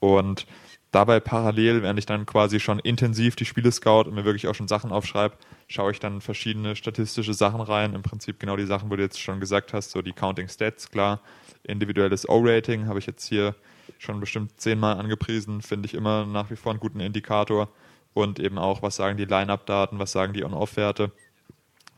Und 0.00 0.46
dabei 0.92 1.20
parallel, 1.20 1.82
während 1.82 1.98
ich 1.98 2.06
dann 2.06 2.26
quasi 2.26 2.60
schon 2.60 2.78
intensiv 2.78 3.36
die 3.36 3.44
Spiele 3.44 3.72
scout 3.72 4.02
und 4.02 4.14
mir 4.14 4.24
wirklich 4.24 4.48
auch 4.48 4.54
schon 4.54 4.68
Sachen 4.68 4.92
aufschreibe, 4.92 5.36
schaue 5.68 5.90
ich 5.90 6.00
dann 6.00 6.20
verschiedene 6.20 6.76
statistische 6.76 7.34
Sachen 7.34 7.60
rein. 7.60 7.94
Im 7.94 8.02
Prinzip 8.02 8.38
genau 8.40 8.56
die 8.56 8.66
Sachen, 8.66 8.90
wo 8.90 8.96
du 8.96 9.02
jetzt 9.02 9.20
schon 9.20 9.40
gesagt 9.40 9.72
hast, 9.72 9.90
so 9.90 10.02
die 10.02 10.12
Counting 10.12 10.48
Stats, 10.48 10.90
klar. 10.90 11.20
Individuelles 11.64 12.28
O-Rating 12.28 12.86
habe 12.86 12.98
ich 12.98 13.06
jetzt 13.06 13.26
hier 13.26 13.54
schon 13.98 14.20
bestimmt 14.20 14.60
zehnmal 14.60 14.98
angepriesen, 14.98 15.62
finde 15.62 15.86
ich 15.86 15.94
immer 15.94 16.24
nach 16.26 16.50
wie 16.50 16.56
vor 16.56 16.72
einen 16.72 16.80
guten 16.80 17.00
Indikator. 17.00 17.68
Und 18.16 18.38
eben 18.38 18.56
auch, 18.56 18.80
was 18.80 18.96
sagen 18.96 19.18
die 19.18 19.26
Line-Up-Daten, 19.26 19.98
was 19.98 20.10
sagen 20.10 20.32
die 20.32 20.42
On-Off-Werte, 20.42 21.12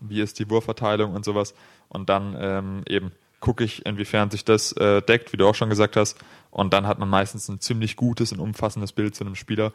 wie 0.01 0.21
ist 0.21 0.41
die 0.41 0.51
Wurfverteilung 0.51 1.15
und 1.15 1.25
sowas. 1.25 1.55
Und 1.89 2.09
dann 2.09 2.37
ähm, 2.41 2.83
eben 2.89 3.13
gucke 3.39 3.63
ich, 3.63 3.87
inwiefern 3.87 4.29
sich 4.29 4.45
das 4.45 4.73
äh, 4.73 5.01
deckt, 5.01 5.33
wie 5.33 5.37
du 5.37 5.47
auch 5.47 5.55
schon 5.55 5.71
gesagt 5.71 5.95
hast. 5.95 6.19
Und 6.51 6.73
dann 6.73 6.89
hat 6.89 6.99
man 6.99 7.09
meistens 7.09 7.49
ein 7.49 7.61
ziemlich 7.61 7.95
gutes 7.95 8.33
und 8.33 8.41
umfassendes 8.41 8.91
Bild 8.91 9.15
zu 9.15 9.23
einem 9.23 9.37
Spieler. 9.37 9.73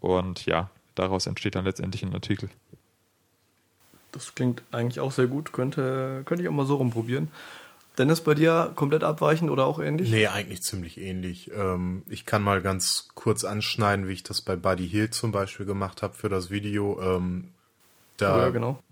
Und 0.00 0.46
ja, 0.46 0.68
daraus 0.96 1.28
entsteht 1.28 1.54
dann 1.54 1.64
letztendlich 1.64 2.02
ein 2.02 2.12
Artikel. 2.12 2.50
Das 4.10 4.34
klingt 4.34 4.64
eigentlich 4.72 4.98
auch 4.98 5.12
sehr 5.12 5.28
gut. 5.28 5.52
Könnte, 5.52 6.22
könnte 6.24 6.42
ich 6.42 6.48
auch 6.48 6.54
mal 6.54 6.66
so 6.66 6.74
rumprobieren. 6.74 7.28
Dennis, 7.96 8.22
bei 8.22 8.34
dir 8.34 8.72
komplett 8.74 9.04
abweichend 9.04 9.50
oder 9.50 9.66
auch 9.66 9.78
ähnlich? 9.78 10.10
Nee, 10.10 10.26
eigentlich 10.26 10.62
ziemlich 10.62 11.00
ähnlich. 11.00 11.52
Ähm, 11.54 12.02
ich 12.08 12.26
kann 12.26 12.42
mal 12.42 12.60
ganz 12.60 13.08
kurz 13.14 13.44
anschneiden, 13.44 14.08
wie 14.08 14.14
ich 14.14 14.24
das 14.24 14.42
bei 14.42 14.56
Buddy 14.56 14.88
Hill 14.88 15.10
zum 15.10 15.30
Beispiel 15.30 15.64
gemacht 15.64 16.02
habe 16.02 16.14
für 16.14 16.28
das 16.28 16.50
Video. 16.50 17.00
Ähm, 17.00 17.50
da 18.16 18.38
ja, 18.38 18.50
genau. 18.50 18.82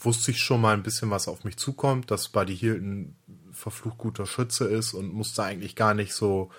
wusste 0.00 0.30
ich 0.30 0.38
schon 0.38 0.60
mal 0.60 0.74
ein 0.74 0.84
bisschen, 0.84 1.10
was 1.10 1.26
auf 1.26 1.44
mich 1.44 1.56
zukommt, 1.56 2.10
dass 2.10 2.28
Buddy 2.28 2.56
Hill 2.56 2.74
ein 2.76 3.16
verflucht 3.52 3.98
guter 3.98 4.26
Schütze 4.26 4.64
ist 4.66 4.94
und 4.94 5.12
musste 5.12 5.42
eigentlich 5.42 5.74
gar 5.74 5.94
nicht 5.94 6.14
so, 6.14 6.50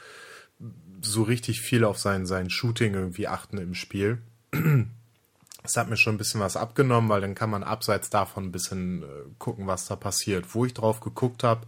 so 1.01 1.23
richtig 1.23 1.61
viel 1.61 1.85
auf 1.85 1.99
sein, 1.99 2.25
sein 2.25 2.49
Shooting 2.49 2.93
irgendwie 2.93 3.27
achten 3.27 3.57
im 3.57 3.75
Spiel. 3.75 4.19
Das 5.63 5.77
hat 5.77 5.89
mir 5.89 5.95
schon 5.95 6.15
ein 6.15 6.17
bisschen 6.17 6.41
was 6.41 6.57
abgenommen, 6.57 7.09
weil 7.09 7.21
dann 7.21 7.35
kann 7.35 7.49
man 7.49 7.63
abseits 7.63 8.09
davon 8.09 8.43
ein 8.43 8.51
bisschen 8.51 9.03
äh, 9.03 9.05
gucken, 9.39 9.65
was 9.65 9.85
da 9.85 9.95
passiert. 9.95 10.53
Wo 10.53 10.65
ich 10.65 10.73
drauf 10.73 10.99
geguckt 10.99 11.41
habe, 11.45 11.65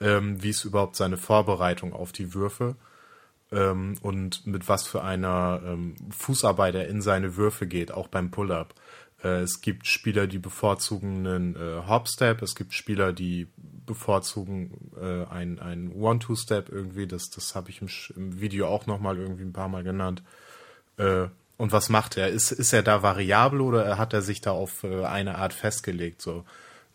ähm, 0.00 0.42
wie 0.42 0.50
ist 0.50 0.64
überhaupt 0.64 0.96
seine 0.96 1.16
Vorbereitung 1.16 1.92
auf 1.92 2.12
die 2.12 2.34
Würfe 2.34 2.76
ähm, 3.52 3.96
und 4.02 4.46
mit 4.46 4.68
was 4.68 4.86
für 4.86 5.02
einer 5.02 5.60
ähm, 5.64 5.96
Fußarbeit 6.10 6.74
er 6.74 6.88
in 6.88 7.02
seine 7.02 7.36
Würfe 7.36 7.66
geht, 7.66 7.92
auch 7.92 8.08
beim 8.08 8.30
Pull-up. 8.30 8.74
Äh, 9.22 9.40
es 9.42 9.60
gibt 9.60 9.86
Spieler, 9.86 10.26
die 10.26 10.38
bevorzugen 10.38 11.26
einen 11.26 11.56
äh, 11.56 11.82
Hop-Step, 11.86 12.42
es 12.42 12.54
gibt 12.54 12.74
Spieler, 12.74 13.12
die 13.12 13.48
bevorzugen 13.86 14.90
äh, 15.00 15.24
ein, 15.26 15.58
ein 15.58 15.92
One-Two-Step 15.92 16.68
irgendwie, 16.68 17.06
das, 17.06 17.30
das 17.30 17.54
habe 17.54 17.70
ich 17.70 17.80
im, 17.80 17.88
im 18.16 18.40
Video 18.40 18.66
auch 18.66 18.86
nochmal 18.86 19.16
irgendwie 19.18 19.44
ein 19.44 19.52
paar 19.52 19.68
Mal 19.68 19.84
genannt. 19.84 20.22
Äh, 20.96 21.28
und 21.56 21.72
was 21.72 21.88
macht 21.88 22.16
er? 22.18 22.28
Ist, 22.28 22.52
ist 22.52 22.72
er 22.72 22.82
da 22.82 23.02
variabel 23.02 23.60
oder 23.62 23.96
hat 23.96 24.12
er 24.12 24.22
sich 24.22 24.40
da 24.40 24.50
auf 24.50 24.84
äh, 24.84 25.04
eine 25.04 25.36
Art 25.38 25.54
festgelegt? 25.54 26.20
So, 26.20 26.44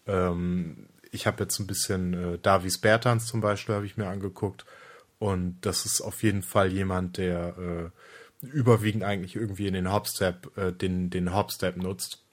ähm, 0.06 0.88
ich 1.12 1.28
habe 1.28 1.44
jetzt 1.44 1.60
ein 1.60 1.68
bisschen 1.68 2.14
äh, 2.14 2.38
Davis 2.40 2.78
Bertans 2.80 3.28
zum 3.28 3.42
Beispiel 3.42 3.76
habe 3.76 3.86
ich 3.86 3.98
mir 3.98 4.08
angeguckt 4.08 4.66
und 5.20 5.58
das 5.62 5.86
ist 5.86 6.02
auf 6.02 6.24
jeden 6.24 6.42
Fall 6.42 6.72
jemand, 6.72 7.18
der 7.18 7.58
äh, 7.58 8.46
überwiegend 8.46 9.04
eigentlich 9.04 9.36
irgendwie 9.36 9.68
in 9.68 9.74
den 9.74 9.92
Hopstep 9.92 10.58
äh, 10.58 10.72
den 10.72 11.10
den 11.10 11.36
Hopstep 11.36 11.78
nutzt. 11.78 12.24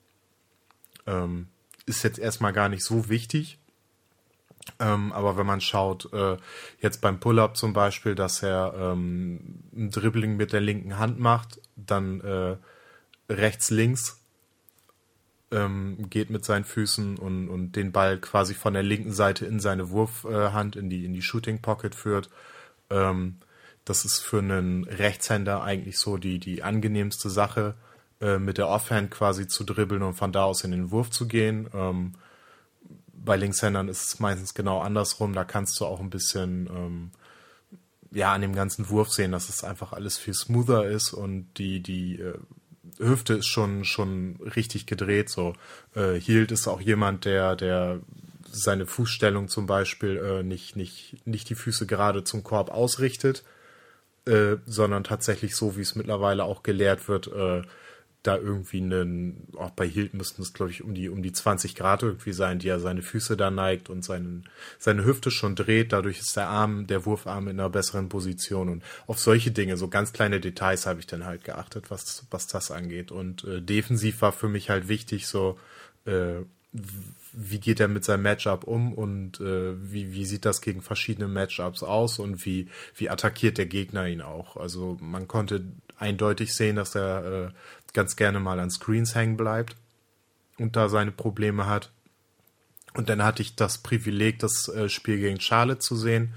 Ähm, 1.07 1.49
ist 1.87 2.03
jetzt 2.05 2.19
erstmal 2.19 2.53
gar 2.53 2.69
nicht 2.69 2.85
so 2.85 3.09
wichtig, 3.09 3.59
ähm, 4.79 5.13
aber 5.13 5.37
wenn 5.37 5.47
man 5.47 5.61
schaut, 5.61 6.13
äh, 6.13 6.37
jetzt 6.81 7.01
beim 7.01 7.21
Pull-up 7.21 7.57
zum 7.57 7.73
Beispiel, 7.73 8.15
dass 8.15 8.43
er 8.43 8.75
ähm, 8.77 9.63
ein 9.75 9.91
Dribbling 9.91 10.37
mit 10.37 10.53
der 10.53 10.61
linken 10.61 10.99
Hand 10.99 11.19
macht, 11.19 11.61
dann 11.77 12.21
äh, 12.21 12.57
rechts 13.33 13.71
links 13.71 14.21
ähm, 15.51 16.09
geht 16.11 16.31
mit 16.31 16.45
seinen 16.45 16.65
Füßen 16.65 17.19
und, 17.19 17.49
und 17.49 17.73
den 17.77 17.93
Ball 17.93 18.19
quasi 18.19 18.55
von 18.55 18.75
der 18.75 18.83
linken 18.83 19.13
Seite 19.13 19.47
in 19.47 19.61
seine 19.61 19.91
Wurfhand 19.91 20.77
in 20.77 20.91
die 20.91 21.05
in 21.05 21.15
die 21.15 21.23
Shooting 21.23 21.61
Pocket 21.61 21.95
führt. 21.95 22.31
Ähm, 22.91 23.37
das 23.85 24.05
ist 24.05 24.21
für 24.21 24.39
einen 24.39 24.85
Rechtshänder 24.85 25.63
eigentlich 25.63 25.99
so 25.99 26.19
die 26.19 26.39
die 26.39 26.63
angenehmste 26.63 27.31
Sache, 27.31 27.75
äh, 28.21 28.39
mit 28.39 28.59
der 28.59 28.69
Offhand 28.69 29.11
quasi 29.11 29.47
zu 29.47 29.65
dribbeln 29.65 30.03
und 30.03 30.15
von 30.15 30.33
da 30.33 30.45
aus 30.45 30.65
in 30.65 30.73
den 30.73 30.91
Wurf 30.91 31.11
zu 31.11 31.27
gehen. 31.29 31.69
Ähm, 31.73 32.15
bei 33.13 33.37
Linkshändern 33.37 33.89
ist 33.89 34.07
es 34.07 34.21
meistens 34.21 34.55
genau 34.55 34.81
andersrum. 34.81 35.33
Da 35.33 35.45
kannst 35.45 35.79
du 35.81 35.87
auch 35.87 36.01
ein 36.01 36.11
bisschen 36.11 36.69
ähm, 36.71 37.11
ja 38.11 38.33
an 38.33 38.41
dem 38.43 38.55
ganzen 38.55 38.89
Wurf 38.91 39.11
sehen, 39.11 39.33
dass 39.33 39.49
es 39.49 39.65
einfach 39.65 39.93
alles 39.93 40.19
viel 40.19 40.35
smoother 40.35 40.87
ist 40.87 41.13
und 41.13 41.49
die 41.59 41.81
die 41.81 42.21
äh, 42.21 42.39
Hüfte 42.99 43.35
ist 43.35 43.47
schon 43.47 43.85
schon 43.85 44.37
richtig 44.57 44.87
gedreht. 44.87 45.29
So 45.29 45.55
äh, 45.95 46.15
Hield 46.15 46.53
ist 46.53 46.69
auch 46.69 46.81
jemand, 46.81 47.25
der 47.25 47.57
der 47.57 48.01
seine 48.51 48.87
Fußstellung 48.87 49.49
zum 49.49 49.67
Beispiel 49.67 50.17
äh, 50.17 50.43
nicht 50.43 50.77
nicht 50.77 51.27
nicht 51.27 51.49
die 51.49 51.55
Füße 51.55 51.87
gerade 51.87 52.25
zum 52.25 52.43
Korb 52.43 52.71
ausrichtet, 52.71 53.45
äh, 54.27 54.57
sondern 54.67 55.05
tatsächlich 55.05 55.57
so, 55.57 55.77
wie 55.77 55.83
es 55.83 55.95
mittlerweile 55.95 56.45
auch 56.45 56.63
gelehrt 56.63 57.09
wird. 57.09 57.29
Äh, 57.29 57.63
da 58.29 58.37
irgendwie 58.37 58.83
einen, 58.83 59.49
auch 59.57 59.71
bei 59.71 59.89
Hilt 59.89 60.13
müssten 60.13 60.43
es, 60.43 60.53
glaube 60.53 60.71
ich, 60.71 60.85
um 60.85 60.95
die, 60.95 61.09
um 61.09 61.23
die 61.23 61.33
20 61.33 61.75
Grad 61.75 62.03
irgendwie 62.03 62.33
sein, 62.33 62.59
die 62.59 62.69
er 62.69 62.79
seine 62.79 63.03
Füße 63.03 63.37
da 63.37 63.51
neigt 63.51 63.89
und 63.89 64.05
seinen, 64.05 64.45
seine 64.79 65.05
Hüfte 65.05 65.31
schon 65.31 65.57
dreht. 65.57 65.93
Dadurch 65.93 66.21
ist 66.21 66.37
der 66.37 66.49
Arm, 66.49 66.87
der 66.87 67.07
Wurfarm 67.07 67.49
in 67.49 67.59
einer 67.59 67.71
besseren 67.71 68.11
Position. 68.11 68.69
Und 68.69 68.85
auf 69.07 69.19
solche 69.19 69.51
Dinge, 69.51 69.79
so 69.79 69.89
ganz 69.89 70.13
kleine 70.13 70.41
Details 70.41 70.87
habe 70.87 71.01
ich 71.01 71.07
dann 71.07 71.25
halt 71.25 71.45
geachtet, 71.45 71.91
was, 71.91 72.27
was 72.31 72.47
das 72.47 72.71
angeht. 72.71 73.11
Und 73.11 73.45
äh, 73.45 73.63
defensiv 73.63 74.21
war 74.21 74.33
für 74.33 74.49
mich 74.49 74.69
halt 74.69 74.89
wichtig, 74.89 75.27
so, 75.27 75.59
äh, 76.05 76.43
wie 77.33 77.61
geht 77.61 77.81
er 77.81 77.89
mit 77.89 78.05
seinem 78.05 78.23
Matchup 78.23 78.65
um 78.65 78.93
und 78.93 79.41
äh, 79.41 79.75
wie, 79.91 80.13
wie 80.13 80.27
sieht 80.27 80.45
das 80.45 80.61
gegen 80.61 80.83
verschiedene 80.83 81.29
Matchups 81.29 81.83
aus 81.83 82.19
und 82.19 82.45
wie, 82.45 82.69
wie 82.95 83.09
attackiert 83.09 83.57
der 83.57 83.67
Gegner 83.67 84.07
ihn 84.07 84.21
auch. 84.21 84.57
Also 84.57 84.99
man 85.01 85.29
konnte 85.29 85.65
eindeutig 85.99 86.55
sehen, 86.55 86.77
dass 86.77 86.95
er 86.95 87.25
äh, 87.25 87.49
ganz 87.93 88.17
gerne 88.17 88.41
mal 88.41 88.61
an 88.61 88.71
Screens 88.71 89.15
hängen 89.15 89.37
bleibt 89.37 89.77
und 90.59 90.77
da 90.77 90.89
seine 90.89 91.13
Probleme 91.13 91.67
hat. 91.67 91.91
Und 92.95 93.09
dann 93.09 93.23
hatte 93.23 93.43
ich 93.43 93.55
das 93.55 93.79
Privileg, 93.79 94.39
das 94.39 94.69
äh, 94.69 94.89
Spiel 94.89 95.19
gegen 95.19 95.41
Charlotte 95.41 95.81
zu 95.81 95.97
sehen. 95.97 96.35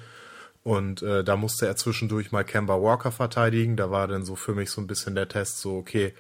Und 0.64 1.02
äh, 1.02 1.24
da 1.24 1.38
musste 1.38 1.66
er 1.66 1.76
zwischendurch 1.76 2.32
mal 2.32 2.44
Kemba 2.44 2.82
Walker 2.82 3.12
verteidigen. 3.12 3.78
Da 3.78 3.90
war 3.90 4.08
dann 4.08 4.26
so 4.26 4.36
für 4.36 4.54
mich 4.54 4.70
so 4.70 4.80
ein 4.80 4.88
bisschen 4.88 5.16
der 5.16 5.28
Test, 5.28 5.60
so, 5.60 5.78
okay, 5.78 6.14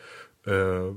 äh, 0.46 0.92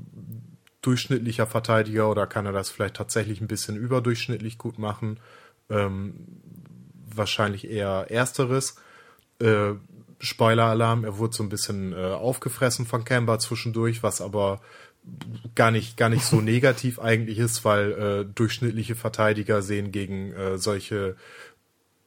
durchschnittlicher 0.80 1.46
Verteidiger 1.46 2.10
oder 2.10 2.26
kann 2.26 2.46
er 2.46 2.52
das 2.52 2.70
vielleicht 2.70 2.96
tatsächlich 2.96 3.40
ein 3.40 3.48
bisschen 3.48 3.76
überdurchschnittlich 3.76 4.58
gut 4.58 4.78
machen? 4.78 5.20
Ähm, 5.68 6.14
wahrscheinlich 7.14 7.68
eher 7.68 8.06
ersteres. 8.10 8.76
Äh, 9.40 9.72
Spoiler-Alarm, 10.20 11.04
er 11.04 11.18
wurde 11.18 11.36
so 11.36 11.42
ein 11.42 11.48
bisschen 11.48 11.92
äh, 11.92 11.96
aufgefressen 11.96 12.86
von 12.86 13.04
Kemba 13.04 13.38
zwischendurch, 13.38 14.02
was 14.02 14.20
aber 14.20 14.60
gar 15.54 15.70
nicht 15.70 15.96
gar 15.96 16.08
nicht 16.08 16.24
so 16.24 16.40
negativ 16.40 16.98
eigentlich 16.98 17.38
ist, 17.38 17.64
weil 17.64 17.92
äh, 17.92 18.24
durchschnittliche 18.24 18.94
Verteidiger 18.94 19.62
sehen 19.62 19.92
gegen 19.92 20.32
äh, 20.32 20.58
solche 20.58 21.16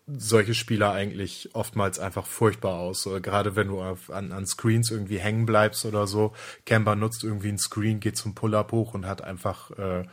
solche 0.07 0.53
Spieler 0.53 0.93
eigentlich 0.93 1.49
oftmals 1.53 1.99
einfach 1.99 2.25
furchtbar 2.25 2.79
aus. 2.79 3.09
Gerade 3.21 3.57
wenn 3.57 3.67
du 3.67 3.81
auf, 3.81 4.09
an, 4.09 4.31
an 4.31 4.47
Screens 4.47 4.89
irgendwie 4.89 5.19
hängen 5.19 5.45
bleibst 5.45 5.85
oder 5.85 6.07
so. 6.07 6.33
Kemba 6.65 6.95
nutzt 6.95 7.25
irgendwie 7.25 7.49
einen 7.49 7.57
Screen, 7.57 7.99
geht 7.99 8.15
zum 8.15 8.33
Pull-up 8.33 8.71
hoch 8.71 8.93
und 8.93 9.05
hat 9.05 9.21
einfach 9.21 9.71
äh, 9.71 10.05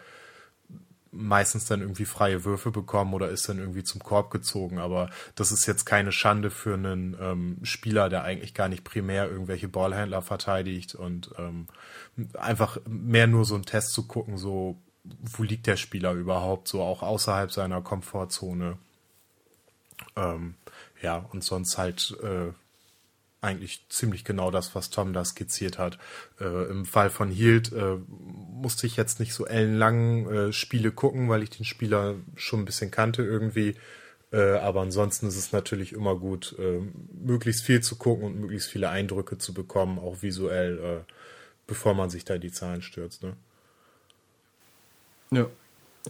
meistens 1.14 1.66
dann 1.66 1.80
irgendwie 1.80 2.04
freie 2.04 2.44
Würfe 2.44 2.70
bekommen 2.70 3.14
oder 3.14 3.28
ist 3.28 3.48
dann 3.48 3.58
irgendwie 3.58 3.84
zum 3.84 4.02
Korb 4.02 4.30
gezogen. 4.30 4.78
Aber 4.78 5.10
das 5.34 5.52
ist 5.52 5.66
jetzt 5.66 5.84
keine 5.84 6.12
Schande 6.12 6.50
für 6.50 6.74
einen 6.74 7.16
ähm, 7.20 7.58
Spieler, 7.62 8.08
der 8.08 8.24
eigentlich 8.24 8.54
gar 8.54 8.68
nicht 8.68 8.84
primär 8.84 9.30
irgendwelche 9.30 9.68
Ballhändler 9.68 10.22
verteidigt 10.22 10.94
und 10.94 11.30
ähm, 11.38 11.66
einfach 12.34 12.78
mehr 12.86 13.26
nur 13.26 13.44
so 13.44 13.54
einen 13.54 13.64
Test 13.64 13.92
zu 13.92 14.06
gucken, 14.06 14.36
so 14.38 14.76
wo 15.04 15.42
liegt 15.42 15.66
der 15.66 15.76
Spieler 15.76 16.12
überhaupt, 16.12 16.68
so 16.68 16.82
auch 16.82 17.02
außerhalb 17.02 17.52
seiner 17.52 17.82
Komfortzone. 17.82 18.78
Ähm, 20.16 20.54
ja, 21.02 21.18
und 21.32 21.44
sonst 21.44 21.76
halt 21.78 22.16
äh, 22.22 22.52
eigentlich 23.44 23.84
ziemlich 23.88 24.24
genau 24.24 24.50
das, 24.50 24.74
was 24.74 24.90
Tom 24.90 25.12
da 25.12 25.24
skizziert 25.24 25.78
hat. 25.78 25.98
Äh, 26.40 26.70
Im 26.70 26.84
Fall 26.86 27.10
von 27.10 27.30
Hield 27.30 27.72
äh, 27.72 27.98
musste 28.08 28.86
ich 28.86 28.96
jetzt 28.96 29.20
nicht 29.20 29.34
so 29.34 29.46
ellenlang 29.46 30.26
äh, 30.28 30.52
Spiele 30.52 30.90
gucken, 30.90 31.28
weil 31.28 31.42
ich 31.42 31.50
den 31.50 31.64
Spieler 31.64 32.14
schon 32.34 32.60
ein 32.60 32.64
bisschen 32.64 32.90
kannte 32.90 33.22
irgendwie. 33.22 33.76
Äh, 34.32 34.58
aber 34.58 34.80
ansonsten 34.80 35.28
ist 35.28 35.36
es 35.36 35.52
natürlich 35.52 35.92
immer 35.92 36.16
gut, 36.16 36.56
äh, 36.58 36.80
möglichst 37.24 37.62
viel 37.64 37.80
zu 37.82 37.94
gucken 37.96 38.24
und 38.24 38.40
möglichst 38.40 38.68
viele 38.70 38.88
Eindrücke 38.88 39.38
zu 39.38 39.54
bekommen, 39.54 39.98
auch 40.00 40.22
visuell, 40.22 40.78
äh, 40.78 41.12
bevor 41.68 41.94
man 41.94 42.10
sich 42.10 42.24
da 42.24 42.34
in 42.34 42.40
die 42.40 42.50
Zahlen 42.50 42.82
stürzt. 42.82 43.22
Ne? 43.22 43.36
Ja. 45.30 45.46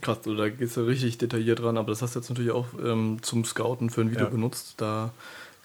Krass, 0.00 0.18
da 0.24 0.48
gehst 0.48 0.76
du 0.76 0.80
richtig 0.86 1.18
detailliert 1.18 1.62
ran, 1.62 1.78
aber 1.78 1.92
das 1.92 2.02
hast 2.02 2.16
du 2.16 2.18
jetzt 2.18 2.28
natürlich 2.28 2.50
auch 2.50 2.66
ähm, 2.82 3.18
zum 3.22 3.44
Scouten 3.44 3.90
für 3.90 4.00
ein 4.00 4.10
Video 4.10 4.24
Ja. 4.24 4.30
benutzt. 4.30 4.74
Da 4.78 5.12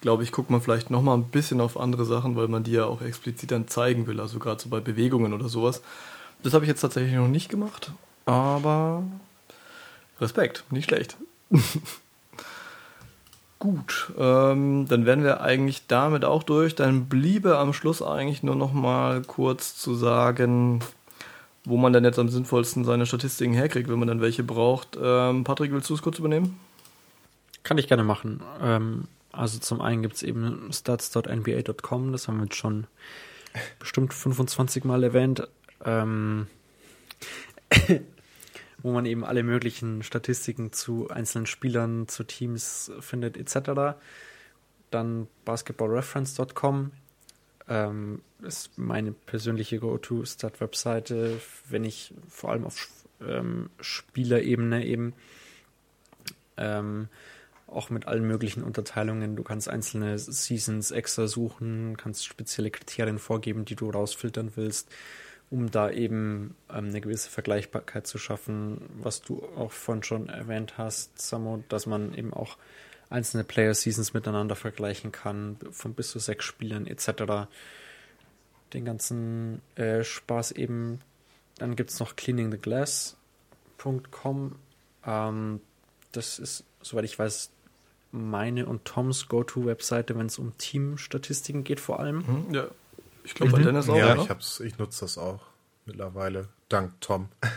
glaube 0.02 0.24
ich, 0.24 0.32
guckt 0.32 0.50
man 0.50 0.62
vielleicht 0.62 0.90
nochmal 0.90 1.18
ein 1.18 1.26
bisschen 1.26 1.62
auf 1.62 1.80
andere 1.80 2.06
Sachen, 2.06 2.36
weil 2.36 2.48
man 2.48 2.64
die 2.64 2.72
ja 2.72 2.86
auch 2.86 3.02
explizit 3.02 3.52
dann 3.52 3.68
zeigen 3.68 4.08
will, 4.08 4.20
also 4.20 4.40
gerade 4.40 4.62
so 4.62 4.70
bei 4.70 4.80
Bewegungen 4.80 5.34
oder 5.34 5.50
sowas. 5.50 5.82
Das 6.44 6.54
habe 6.54 6.66
ich 6.66 6.70
jetzt 6.70 6.82
tatsächlich 6.82 7.14
noch 7.16 7.28
nicht 7.28 7.50
gemacht, 7.50 7.92
aber 8.26 9.04
Respekt, 10.22 10.64
nicht 10.70 10.86
schlecht. 10.90 11.18
Gut, 13.60 14.14
ähm, 14.18 14.86
dann 14.88 15.06
wären 15.06 15.24
wir 15.24 15.42
eigentlich 15.42 15.86
damit 15.88 16.24
auch 16.24 16.44
durch. 16.44 16.76
Dann 16.76 17.08
bliebe 17.08 17.58
am 17.58 17.74
Schluss 17.74 18.02
eigentlich 18.02 18.42
nur 18.42 18.56
noch 18.56 18.72
mal 18.72 19.22
kurz 19.22 19.76
zu 19.76 19.96
sagen, 19.96 20.80
wo 21.66 21.76
man 21.76 21.92
dann 21.92 22.06
jetzt 22.06 22.20
am 22.20 22.30
sinnvollsten 22.30 22.86
seine 22.86 23.06
Statistiken 23.06 23.54
herkriegt, 23.54 23.90
wenn 23.90 24.00
man 24.00 24.08
dann 24.08 24.22
welche 24.22 24.44
braucht. 24.44 24.98
Ähm, 25.02 25.44
Patrick, 25.44 25.74
willst 25.74 25.90
du 25.90 25.94
es 25.96 26.02
kurz 26.02 26.20
übernehmen? 26.20 26.58
Kann 27.64 27.78
ich 27.78 27.90
gerne 27.90 28.06
machen. 28.06 28.40
Ähm, 28.62 29.10
also 29.32 29.60
zum 29.60 29.82
einen 29.82 30.02
gibt 30.02 30.16
es 30.16 30.24
eben 30.24 30.72
stats.nba.com, 30.72 32.12
das 32.12 32.28
haben 32.28 32.38
wir 32.38 32.46
jetzt 32.46 32.56
schon 32.56 32.88
bestimmt 33.80 34.14
25 34.14 34.84
Mal 34.84 35.04
erwähnt, 35.04 35.48
ähm, 35.86 36.48
wo 38.80 38.92
man 38.92 39.06
eben 39.06 39.24
alle 39.24 39.44
möglichen 39.44 40.04
Statistiken 40.04 40.72
zu 40.72 41.10
einzelnen 41.10 41.46
Spielern, 41.46 42.08
zu 42.08 42.24
Teams 42.24 42.92
findet 43.00 43.38
etc. 43.38 43.98
Dann 44.92 45.28
basketballreference.com 45.46 46.92
ähm, 47.68 48.22
ist 48.42 48.78
meine 48.78 49.12
persönliche 49.12 49.80
Go-To-Stat-Webseite, 49.80 51.40
wenn 51.70 51.84
ich 51.84 52.14
vor 52.28 52.52
allem 52.52 52.66
auf 52.66 52.88
ähm, 53.22 53.70
Spielerebene 53.80 54.86
eben 54.86 55.14
ähm, 56.58 57.10
auch 57.72 57.90
mit 57.90 58.08
allen 58.08 58.26
möglichen 58.26 58.64
Unterteilungen. 58.64 59.36
Du 59.36 59.44
kannst 59.44 59.70
einzelne 59.70 60.18
Seasons 60.18 60.92
extra 60.92 61.28
suchen, 61.28 61.98
kannst 61.98 62.26
spezielle 62.26 62.72
Kriterien 62.72 63.20
vorgeben, 63.20 63.66
die 63.66 63.76
du 63.76 63.90
rausfiltern 63.90 64.54
willst, 64.56 64.90
um 65.50 65.72
da 65.72 65.90
eben 65.90 66.56
ähm, 66.70 66.90
eine 66.90 67.02
gewisse 67.02 67.30
Vergleichbarkeit 67.30 68.08
zu 68.08 68.18
schaffen, 68.18 68.82
was 69.02 69.22
du 69.22 69.44
auch 69.56 69.72
vorhin 69.72 70.04
schon 70.04 70.30
erwähnt 70.30 70.78
hast, 70.78 71.22
Samo, 71.22 71.64
dass 71.70 71.86
man 71.86 72.14
eben 72.14 72.34
auch 72.34 72.58
einzelne 73.10 73.44
Player 73.44 73.74
Seasons 73.74 74.14
miteinander 74.14 74.56
vergleichen 74.56 75.12
kann, 75.12 75.58
von 75.72 75.94
bis 75.94 76.12
zu 76.12 76.20
sechs 76.20 76.46
Spielern 76.46 76.88
etc. 76.88 77.50
Den 78.74 78.86
ganzen 78.86 79.62
äh, 79.76 80.04
Spaß 80.04 80.52
eben. 80.52 81.02
Dann 81.58 81.76
gibt 81.76 81.90
es 81.90 82.00
noch 82.00 82.16
cleaningtheglass.com. 82.16 84.56
Ähm, 85.06 85.62
das 86.12 86.40
ist, 86.40 86.64
soweit 86.82 87.06
ich 87.06 87.20
weiß, 87.20 87.52
meine 88.12 88.66
und 88.66 88.86
Toms 88.86 89.28
Go-To-Webseite, 89.28 90.18
wenn 90.18 90.26
es 90.28 90.40
um 90.40 90.58
Teamstatistiken 90.58 91.64
geht, 91.64 91.80
vor 91.80 92.00
allem. 92.00 92.26
Hm, 92.26 92.54
ja. 92.54 92.68
Ich 93.24 93.36
glaube, 93.36 93.52
bei 93.52 93.60
Mhm. 93.60 93.64
Dennis 93.66 93.90
auch, 93.90 93.96
ja, 93.96 94.14
oder? 94.14 94.24
ich, 94.24 94.30
hab's, 94.30 94.60
ich 94.60 94.78
nutze 94.78 95.02
das 95.02 95.18
auch 95.18 95.42
mittlerweile. 95.86 96.48
Dank 96.70 97.00
Tom. 97.02 97.30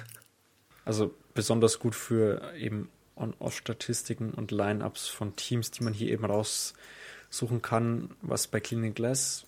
Also 0.84 1.14
besonders 1.34 1.78
gut 1.78 1.94
für 1.94 2.54
eben 2.56 2.88
On-Off-Statistiken 3.14 4.32
und 4.34 4.50
Line-Ups 4.50 5.06
von 5.06 5.36
Teams, 5.36 5.70
die 5.70 5.84
man 5.84 5.92
hier 5.92 6.10
eben 6.10 6.24
raussuchen 6.24 7.62
kann, 7.62 8.10
was 8.20 8.48
bei 8.48 8.58
Cleaning 8.58 8.92
Glass 8.92 9.44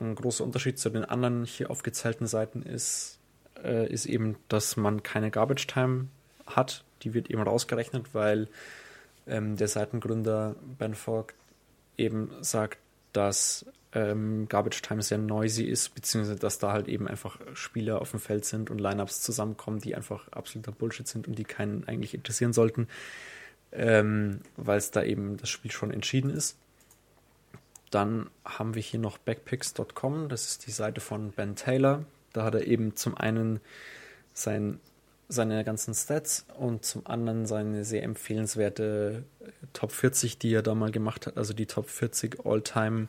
ein 0.00 0.14
großer 0.14 0.42
Unterschied 0.44 0.78
zu 0.78 0.88
den 0.88 1.04
anderen 1.04 1.44
hier 1.44 1.70
aufgezählten 1.70 2.26
Seiten 2.26 2.62
ist, 2.62 3.18
äh, 3.62 3.86
ist 3.92 4.06
eben, 4.06 4.36
dass 4.48 4.78
man 4.78 5.02
keine 5.02 5.30
Garbage 5.30 5.66
Time 5.66 6.08
hat. 6.46 6.84
Die 7.02 7.12
wird 7.12 7.30
eben 7.30 7.42
rausgerechnet, 7.42 8.14
weil 8.14 8.48
ähm, 9.26 9.56
der 9.56 9.68
Seitengründer 9.68 10.56
Ben 10.78 10.94
Fogg 10.94 11.34
eben 11.96 12.30
sagt, 12.40 12.78
dass 13.12 13.66
ähm, 13.94 14.48
Garbage 14.48 14.82
Time 14.82 15.02
sehr 15.02 15.18
noisy 15.18 15.64
ist, 15.64 15.94
beziehungsweise 15.94 16.38
dass 16.38 16.58
da 16.58 16.72
halt 16.72 16.88
eben 16.88 17.06
einfach 17.06 17.38
Spieler 17.54 18.00
auf 18.00 18.10
dem 18.10 18.20
Feld 18.20 18.44
sind 18.44 18.70
und 18.70 18.80
Lineups 18.80 19.20
zusammenkommen, 19.20 19.80
die 19.80 19.94
einfach 19.94 20.28
absoluter 20.28 20.72
Bullshit 20.72 21.06
sind 21.06 21.28
und 21.28 21.38
die 21.38 21.44
keinen 21.44 21.86
eigentlich 21.86 22.14
interessieren 22.14 22.52
sollten, 22.52 22.88
ähm, 23.70 24.40
weil 24.56 24.78
es 24.78 24.90
da 24.90 25.02
eben 25.02 25.36
das 25.36 25.50
Spiel 25.50 25.70
schon 25.70 25.90
entschieden 25.90 26.30
ist. 26.30 26.56
Dann 27.90 28.30
haben 28.44 28.74
wir 28.74 28.80
hier 28.82 29.00
noch 29.00 29.18
backpicks.com, 29.18 30.30
das 30.30 30.46
ist 30.46 30.66
die 30.66 30.70
Seite 30.70 31.00
von 31.00 31.32
Ben 31.32 31.56
Taylor. 31.56 32.04
Da 32.32 32.44
hat 32.44 32.54
er 32.54 32.66
eben 32.66 32.96
zum 32.96 33.14
einen 33.14 33.60
sein, 34.32 34.80
seine 35.28 35.64
ganzen 35.64 35.94
Stats 35.94 36.46
und 36.58 36.84
zum 36.84 37.06
anderen 37.06 37.46
seine 37.46 37.84
sehr 37.84 38.02
empfehlenswerte 38.02 39.24
äh, 39.40 39.50
Top 39.72 39.92
40, 39.92 40.38
die 40.38 40.52
er 40.52 40.62
da 40.62 40.74
mal 40.74 40.90
gemacht 40.90 41.26
hat, 41.26 41.36
also 41.36 41.54
die 41.54 41.66
Top 41.66 41.88
40 41.88 42.44
All-Time 42.44 43.08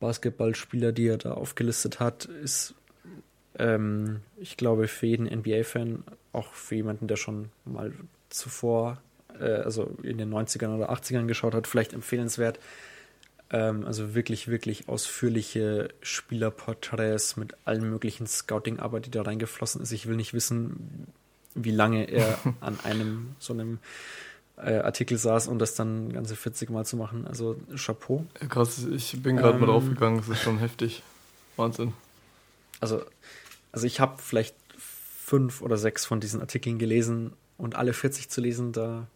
Basketballspieler, 0.00 0.92
die 0.92 1.06
er 1.06 1.18
da 1.18 1.32
aufgelistet 1.32 2.00
hat, 2.00 2.24
ist, 2.24 2.74
ähm, 3.58 4.20
ich 4.36 4.56
glaube, 4.56 4.88
für 4.88 5.06
jeden 5.06 5.26
NBA-Fan, 5.26 6.04
auch 6.32 6.52
für 6.52 6.74
jemanden, 6.74 7.06
der 7.06 7.16
schon 7.16 7.50
mal 7.64 7.92
zuvor, 8.28 9.00
äh, 9.38 9.44
also 9.44 9.96
in 10.02 10.18
den 10.18 10.32
90ern 10.32 10.74
oder 10.74 10.90
80ern 10.90 11.26
geschaut 11.26 11.54
hat, 11.54 11.66
vielleicht 11.66 11.92
empfehlenswert. 11.92 12.58
Ähm, 13.52 13.84
also 13.84 14.14
wirklich, 14.14 14.48
wirklich 14.48 14.88
ausführliche 14.88 15.90
Spielerporträts 16.00 17.36
mit 17.36 17.54
allen 17.66 17.88
möglichen 17.88 18.26
Scouting-Arbeit, 18.26 19.06
die 19.06 19.10
da 19.10 19.22
reingeflossen 19.22 19.82
ist. 19.82 19.92
Ich 19.92 20.06
will 20.06 20.16
nicht 20.16 20.32
wissen, 20.32 21.06
wie 21.54 21.70
lange 21.70 22.04
er 22.10 22.38
an 22.60 22.78
einem 22.82 23.36
so 23.38 23.52
einem 23.52 23.78
äh, 24.56 24.76
Artikel 24.76 25.18
saß 25.18 25.48
und 25.48 25.58
das 25.58 25.74
dann 25.74 26.12
ganze 26.12 26.34
40 26.34 26.70
Mal 26.70 26.86
zu 26.86 26.96
machen. 26.96 27.26
Also 27.26 27.56
Chapeau. 27.76 28.24
Ja, 28.40 28.46
krass, 28.48 28.86
ich 28.90 29.22
bin 29.22 29.36
gerade 29.36 29.58
mal 29.58 29.66
Ähm. 29.66 29.72
draufgegangen, 29.72 30.18
das 30.18 30.28
ist 30.28 30.42
schon 30.42 30.58
heftig. 30.58 31.02
Wahnsinn. 31.56 31.92
Also, 32.80 33.02
also 33.70 33.86
ich 33.86 34.00
habe 34.00 34.20
vielleicht 34.22 34.56
fünf 34.78 35.60
oder 35.62 35.76
sechs 35.76 36.06
von 36.06 36.20
diesen 36.20 36.40
Artikeln 36.40 36.78
gelesen 36.78 37.32
und 37.58 37.76
alle 37.76 37.92
40 37.92 38.30
zu 38.30 38.40
lesen, 38.40 38.72
da 38.72 39.06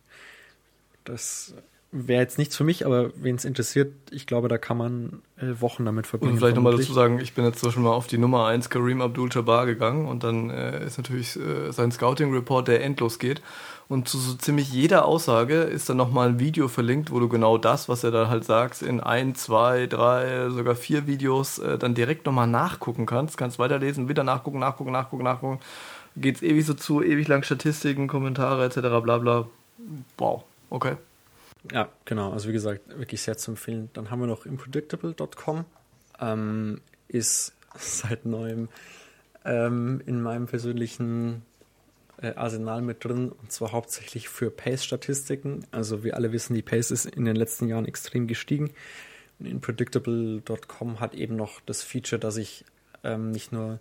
das 1.05 1.55
wäre 1.93 2.21
jetzt 2.21 2.39
nichts 2.39 2.57
für 2.57 2.65
mich, 2.65 2.85
aber 2.85 3.11
wen 3.17 3.37
es 3.37 3.45
interessiert, 3.45 3.93
ich 4.11 4.27
glaube, 4.27 4.49
da 4.49 4.59
kann 4.59 4.77
man 4.77 5.23
äh, 5.39 5.61
Wochen 5.61 5.85
damit 5.85 6.07
verbringen. 6.07 6.33
Und 6.33 6.39
vielleicht 6.39 6.57
nochmal 6.57 6.77
dazu 6.77 6.93
sagen, 6.93 7.21
ich 7.21 7.35
bin 7.35 7.45
jetzt 7.45 7.61
zum 7.61 7.69
Beispiel 7.69 7.85
mal 7.85 7.93
auf 7.93 8.07
die 8.07 8.19
Nummer 8.19 8.47
1 8.47 8.71
Kareem 8.71 9.01
Abdul-Jabbar 9.01 9.67
gegangen 9.67 10.07
und 10.07 10.25
dann 10.25 10.51
äh, 10.51 10.85
ist 10.85 10.99
natürlich 10.99 11.37
äh, 11.37 11.73
sein 11.73 11.93
Scouting-Report, 11.93 12.69
der 12.69 12.83
endlos 12.83 13.19
geht. 13.19 13.41
Und 13.89 14.09
zu 14.09 14.19
so 14.19 14.35
ziemlich 14.35 14.73
jeder 14.73 15.05
Aussage 15.05 15.61
ist 15.61 15.89
dann 15.89 15.97
nochmal 15.97 16.29
ein 16.29 16.41
Video 16.41 16.67
verlinkt, 16.67 17.13
wo 17.13 17.21
du 17.21 17.29
genau 17.29 17.57
das, 17.57 17.89
was 17.89 18.03
er 18.03 18.11
da 18.11 18.29
halt 18.29 18.45
sagt, 18.45 18.83
in 18.83 19.01
ein, 19.01 19.37
zwei, 19.37 19.87
drei, 19.87 20.51
sogar 20.51 20.75
vier 20.75 21.07
Videos 21.07 21.59
äh, 21.59 21.79
dann 21.79 21.95
direkt 21.95 22.27
nochmal 22.27 22.49
nachgucken 22.49 23.07
kannst. 23.07 23.39
Kannst 23.39 23.61
weiterlesen, 23.61 24.09
wieder 24.09 24.25
nachgucken, 24.25 24.59
nachgucken, 24.59 24.91
nachgucken, 24.91 25.23
nachgucken. 25.23 25.61
Geht's 26.17 26.43
ewig 26.43 26.67
so 26.67 26.75
zu, 26.75 27.03
ewig 27.03 27.29
lang 27.29 27.45
Statistiken, 27.45 28.09
Kommentare 28.09 28.65
etc. 28.65 28.81
bla 29.03 29.19
bla. 29.19 29.47
Wow, 30.19 30.43
okay. 30.71 30.97
Ja, 31.73 31.91
genau. 32.05 32.33
Also 32.33 32.49
wie 32.49 32.53
gesagt, 32.53 32.99
wirklich 32.99 33.23
sehr 33.23 33.37
zu 33.37 33.53
empfehlen. 33.53 33.91
Dann 33.93 34.11
haben 34.11 34.21
wir 34.21 34.27
noch 34.27 34.47
impredictable.com. 34.47 35.65
Ähm, 36.21 36.81
ist 37.09 37.55
seit 37.79 38.25
neuem 38.27 38.69
ähm, 39.45 40.03
in 40.07 40.23
meinem 40.23 40.47
persönlichen 40.47 41.43
äh, 42.21 42.35
Arsenal 42.35 42.83
mit 42.83 43.05
drin 43.05 43.31
und 43.31 43.53
zwar 43.53 43.73
hauptsächlich 43.73 44.29
für 44.29 44.51
Pace-Statistiken. 44.51 45.67
Also 45.71 46.05
wir 46.05 46.17
alle 46.17 46.33
wissen, 46.33 46.55
die 46.55 46.63
Pace 46.63 46.91
ist 46.91 47.07
in 47.07 47.25
den 47.25 47.37
letzten 47.37 47.69
Jahren 47.69 47.87
extrem 47.87 48.27
gestiegen. 48.27 48.71
Und 49.39 49.47
impredictable.com 49.47 51.01
hat 51.01 51.15
eben 51.15 51.37
noch 51.37 51.61
das 51.67 51.83
Feature, 51.83 52.19
dass 52.19 52.37
ich 52.39 52.65
ähm, 53.05 53.31
nicht 53.31 53.53
nur 53.53 53.79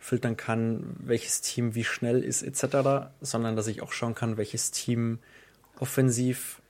filtern 0.00 0.36
kann, 0.36 0.96
welches 0.98 1.40
Team 1.40 1.74
wie 1.74 1.84
schnell 1.84 2.22
ist 2.22 2.42
etc., 2.42 3.10
sondern 3.20 3.56
dass 3.56 3.66
ich 3.66 3.82
auch 3.82 3.92
schauen 3.92 4.14
kann, 4.14 4.36
welches 4.36 4.70
Team 4.70 5.18
offensiv 5.78 6.60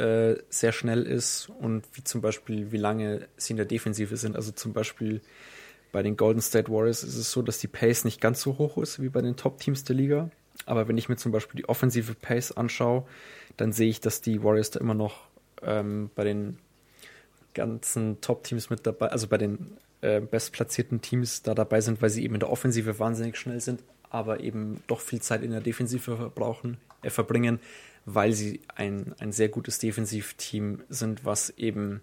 äh, 0.00 0.42
sehr 0.48 0.72
schnell 0.72 1.02
ist 1.02 1.50
und 1.60 1.84
wie 1.92 2.02
zum 2.02 2.22
Beispiel, 2.22 2.72
wie 2.72 2.78
lange 2.78 3.28
sie 3.36 3.52
in 3.52 3.58
der 3.58 3.66
Defensive 3.66 4.16
sind. 4.16 4.34
Also 4.34 4.50
zum 4.50 4.72
Beispiel 4.72 5.20
bei 5.92 6.02
den 6.02 6.16
Golden 6.16 6.40
State 6.40 6.70
Warriors 6.70 7.02
ist 7.02 7.16
es 7.16 7.30
so, 7.30 7.42
dass 7.42 7.58
die 7.58 7.68
Pace 7.68 8.04
nicht 8.04 8.20
ganz 8.20 8.40
so 8.40 8.58
hoch 8.58 8.78
ist 8.78 9.02
wie 9.02 9.10
bei 9.10 9.20
den 9.20 9.36
Top-Teams 9.36 9.84
der 9.84 9.96
Liga. 9.96 10.30
Aber 10.66 10.88
wenn 10.88 10.96
ich 10.96 11.08
mir 11.08 11.16
zum 11.16 11.32
Beispiel 11.32 11.60
die 11.60 11.68
offensive 11.68 12.14
Pace 12.14 12.52
anschaue, 12.52 13.04
dann 13.56 13.72
sehe 13.72 13.90
ich, 13.90 14.00
dass 14.00 14.20
die 14.20 14.42
Warriors 14.42 14.70
da 14.70 14.80
immer 14.80 14.94
noch 14.94 15.28
ähm, 15.62 16.10
bei 16.14 16.24
den 16.24 16.58
ganzen 17.54 18.20
Top-Teams 18.20 18.70
mit 18.70 18.86
dabei, 18.86 19.08
also 19.08 19.26
bei 19.26 19.36
den 19.36 19.76
äh, 20.00 20.20
bestplatzierten 20.20 21.02
Teams 21.02 21.42
da 21.42 21.54
dabei 21.54 21.80
sind, 21.80 22.00
weil 22.00 22.10
sie 22.10 22.24
eben 22.24 22.34
in 22.34 22.40
der 22.40 22.50
Offensive 22.50 22.98
wahnsinnig 22.98 23.36
schnell 23.36 23.60
sind, 23.60 23.82
aber 24.08 24.40
eben 24.40 24.82
doch 24.86 25.00
viel 25.00 25.20
Zeit 25.20 25.42
in 25.42 25.50
der 25.50 25.60
Defensive 25.60 26.16
verbrauchen, 26.16 26.78
äh, 27.02 27.10
verbringen, 27.10 27.60
weil 28.06 28.32
sie 28.32 28.60
ein, 28.74 29.14
ein 29.18 29.32
sehr 29.32 29.48
gutes 29.48 29.78
Defensivteam 29.78 30.80
sind, 30.88 31.24
was 31.24 31.50
eben 31.50 32.00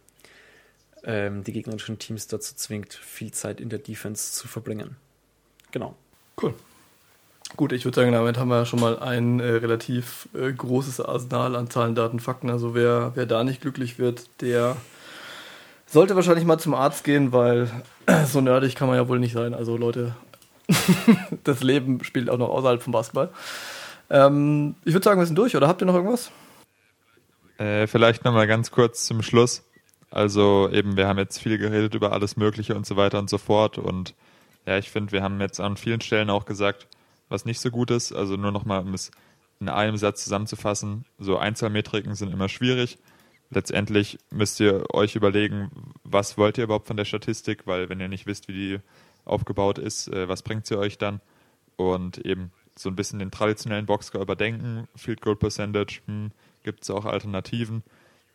ähm, 1.04 1.44
die 1.44 1.54
gegnerischen 1.54 2.00
Teams 2.00 2.28
dazu 2.28 2.56
zwingt, 2.56 2.94
viel 2.94 3.32
Zeit 3.32 3.60
in 3.60 3.70
der 3.70 3.80
Defense 3.80 4.34
zu 4.34 4.48
verbringen. 4.48 4.96
Genau. 5.72 5.96
Cool. 6.42 6.54
Gut, 7.56 7.72
ich 7.72 7.86
würde 7.86 7.96
sagen, 7.96 8.12
damit 8.12 8.38
haben 8.38 8.50
wir 8.50 8.66
schon 8.66 8.82
mal 8.82 9.00
ein 9.00 9.40
äh, 9.40 9.44
relativ 9.44 10.28
äh, 10.34 10.52
großes 10.52 11.00
Arsenal 11.00 11.56
an 11.56 11.70
Zahlen, 11.70 11.96
Daten, 11.96 12.20
Fakten. 12.20 12.50
Also 12.50 12.76
wer, 12.76 13.14
wer 13.16 13.26
da 13.26 13.44
nicht 13.44 13.62
glücklich 13.62 13.98
wird, 14.00 14.30
der 14.42 14.76
sollte 15.86 16.16
wahrscheinlich 16.16 16.46
mal 16.46 16.60
zum 16.60 16.74
Arzt 16.74 17.06
gehen, 17.06 17.32
weil 17.32 17.72
so 18.26 18.42
nerdig 18.42 18.76
kann 18.76 18.90
man 18.90 18.98
ja 18.98 19.08
wohl 19.08 19.20
nicht 19.20 19.34
sein. 19.34 19.54
Also 19.54 19.78
Leute, 19.78 20.16
das 21.46 21.64
Leben 21.64 22.04
spielt 22.04 22.30
auch 22.30 22.38
noch 22.38 22.50
außerhalb 22.50 22.82
vom 22.84 22.92
Basketball. 22.92 23.30
Ähm, 24.10 24.76
ich 24.86 24.94
würde 24.94 25.04
sagen, 25.04 25.20
wir 25.20 25.26
sind 25.26 25.38
durch, 25.38 25.56
oder 25.56 25.68
habt 25.68 25.82
ihr 25.82 25.86
noch 25.86 25.96
irgendwas? 25.96 26.32
Äh, 27.58 27.88
vielleicht 27.88 28.24
nochmal 28.24 28.48
ganz 28.48 28.72
kurz 28.72 29.06
zum 29.06 29.22
Schluss. 29.22 29.64
Also 30.10 30.70
eben, 30.72 30.96
wir 30.96 31.08
haben 31.08 31.18
jetzt 31.18 31.40
viel 31.40 31.58
geredet 31.58 31.94
über 31.94 32.14
alles 32.14 32.38
Mögliche 32.38 32.76
und 32.76 32.86
so 32.86 32.96
weiter 32.96 33.20
und 33.20 33.30
so 33.30 33.38
fort. 33.38 33.78
Und 33.78 34.14
ja, 34.66 34.78
ich 34.78 34.90
finde, 34.90 35.12
wir 35.12 35.24
haben 35.24 35.42
jetzt 35.42 35.60
an 35.60 35.78
vielen 35.78 36.02
Stellen 36.02 36.30
auch 36.30 36.46
gesagt, 36.46 36.88
was 37.30 37.46
nicht 37.46 37.60
so 37.60 37.72
gut 37.72 37.92
ist. 37.92 38.14
Also 38.14 38.36
nur 38.38 38.52
nochmal, 38.52 38.82
um 38.82 38.94
es 38.94 39.12
in 39.60 39.70
einem 39.70 39.98
Satz 39.98 40.24
zusammenzufassen, 40.24 41.06
so 41.18 41.38
Einzelmetriken 41.38 42.16
sind 42.16 42.32
immer 42.32 42.48
schwierig. 42.48 43.00
Letztendlich 43.50 44.20
müsst 44.30 44.60
ihr 44.60 44.86
euch 44.94 45.16
überlegen, 45.16 45.72
was 46.04 46.38
wollt 46.38 46.58
ihr 46.58 46.66
überhaupt 46.66 46.88
von 46.88 46.98
der 46.98 47.06
Statistik, 47.06 47.66
weil 47.66 47.90
wenn 47.90 48.00
ihr 48.00 48.10
nicht 48.10 48.28
wisst, 48.28 48.48
wie 48.48 48.54
die 48.54 48.80
aufgebaut 49.26 49.78
ist, 49.78 50.08
äh, 50.10 50.30
was 50.30 50.42
bringt 50.42 50.66
sie 50.66 50.78
euch 50.78 50.98
dann? 50.98 51.22
Und 51.76 52.18
eben 52.20 52.52
so 52.78 52.90
ein 52.90 52.96
bisschen 52.96 53.20
den 53.20 53.32
traditionellen 53.32 53.86
Boxscore 53.86 54.24
überdenken, 54.24 54.88
Field 54.96 55.22
Goal 55.22 55.36
Percentage, 55.36 56.02
hm, 56.06 56.32
gibt 56.64 56.84
es 56.84 56.90
auch 56.90 57.06
Alternativen. 57.06 57.84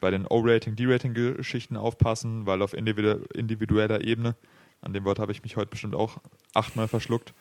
Bei 0.00 0.10
den 0.10 0.26
O-Rating, 0.26 0.74
D-Rating-Geschichten 0.74 1.76
aufpassen, 1.76 2.44
weil 2.46 2.60
auf 2.62 2.74
individueller 2.74 4.02
Ebene, 4.02 4.34
an 4.80 4.92
dem 4.92 5.04
Wort 5.04 5.20
habe 5.20 5.30
ich 5.30 5.44
mich 5.44 5.56
heute 5.56 5.70
bestimmt 5.70 5.94
auch 5.94 6.18
achtmal 6.54 6.88
verschluckt, 6.88 7.34